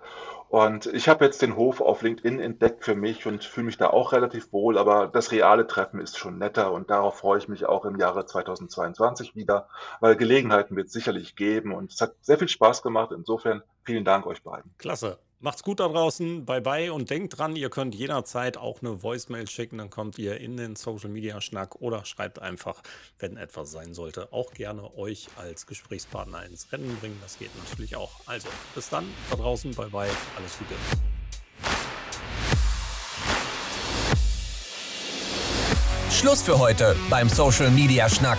Und 0.48 0.86
ich 0.86 1.08
habe 1.08 1.24
jetzt 1.26 1.42
den 1.42 1.56
Hof 1.56 1.80
auf 1.80 2.02
LinkedIn 2.02 2.40
entdeckt 2.40 2.84
für 2.84 2.94
mich 2.94 3.26
und 3.26 3.44
fühle 3.44 3.66
mich 3.66 3.76
da 3.76 3.90
auch 3.90 4.12
relativ 4.12 4.52
wohl, 4.52 4.78
aber 4.78 5.06
das 5.06 5.30
reale 5.30 5.66
Treffen 5.66 6.00
ist 6.00 6.16
schon 6.16 6.38
netter 6.38 6.72
und 6.72 6.90
darauf 6.90 7.18
freue 7.18 7.38
ich 7.38 7.48
mich 7.48 7.66
auch 7.66 7.84
im 7.84 7.96
Jahre 7.96 8.24
2022 8.24 9.36
wieder, 9.36 9.68
weil 10.00 10.16
Gelegenheiten 10.16 10.74
wird 10.74 10.86
es 10.86 10.92
sicherlich 10.94 11.36
geben 11.36 11.74
und 11.74 11.92
es 11.92 12.00
hat 12.00 12.14
sehr 12.22 12.38
viel 12.38 12.48
Spaß 12.48 12.82
gemacht. 12.82 13.12
Insofern 13.12 13.62
vielen 13.84 14.06
Dank 14.06 14.26
euch 14.26 14.42
beiden. 14.42 14.74
Klasse. 14.78 15.18
Macht's 15.40 15.62
gut 15.62 15.78
da 15.78 15.86
draußen, 15.86 16.44
bye 16.46 16.60
bye 16.60 16.92
und 16.92 17.10
denkt 17.10 17.38
dran, 17.38 17.54
ihr 17.54 17.70
könnt 17.70 17.94
jederzeit 17.94 18.56
auch 18.56 18.82
eine 18.82 19.04
Voicemail 19.04 19.46
schicken, 19.46 19.78
dann 19.78 19.88
kommt 19.88 20.18
ihr 20.18 20.40
in 20.40 20.56
den 20.56 20.74
Social 20.74 21.10
Media 21.10 21.40
Schnack 21.40 21.76
oder 21.76 22.04
schreibt 22.04 22.42
einfach, 22.42 22.82
wenn 23.20 23.36
etwas 23.36 23.70
sein 23.70 23.94
sollte, 23.94 24.32
auch 24.32 24.52
gerne 24.52 24.96
euch 24.96 25.28
als 25.36 25.66
Gesprächspartner 25.66 26.44
ins 26.44 26.72
Rennen 26.72 26.96
bringen. 26.98 27.16
Das 27.22 27.38
geht 27.38 27.50
natürlich 27.56 27.94
auch. 27.94 28.10
Also, 28.26 28.48
bis 28.74 28.88
dann 28.88 29.04
da 29.30 29.36
draußen, 29.36 29.72
bye 29.76 29.86
bye, 29.86 30.10
alles 30.36 30.58
Gute. 30.58 30.74
Schluss 36.10 36.42
für 36.42 36.58
heute 36.58 36.96
beim 37.08 37.28
Social 37.28 37.70
Media 37.70 38.08
Schnack. 38.08 38.38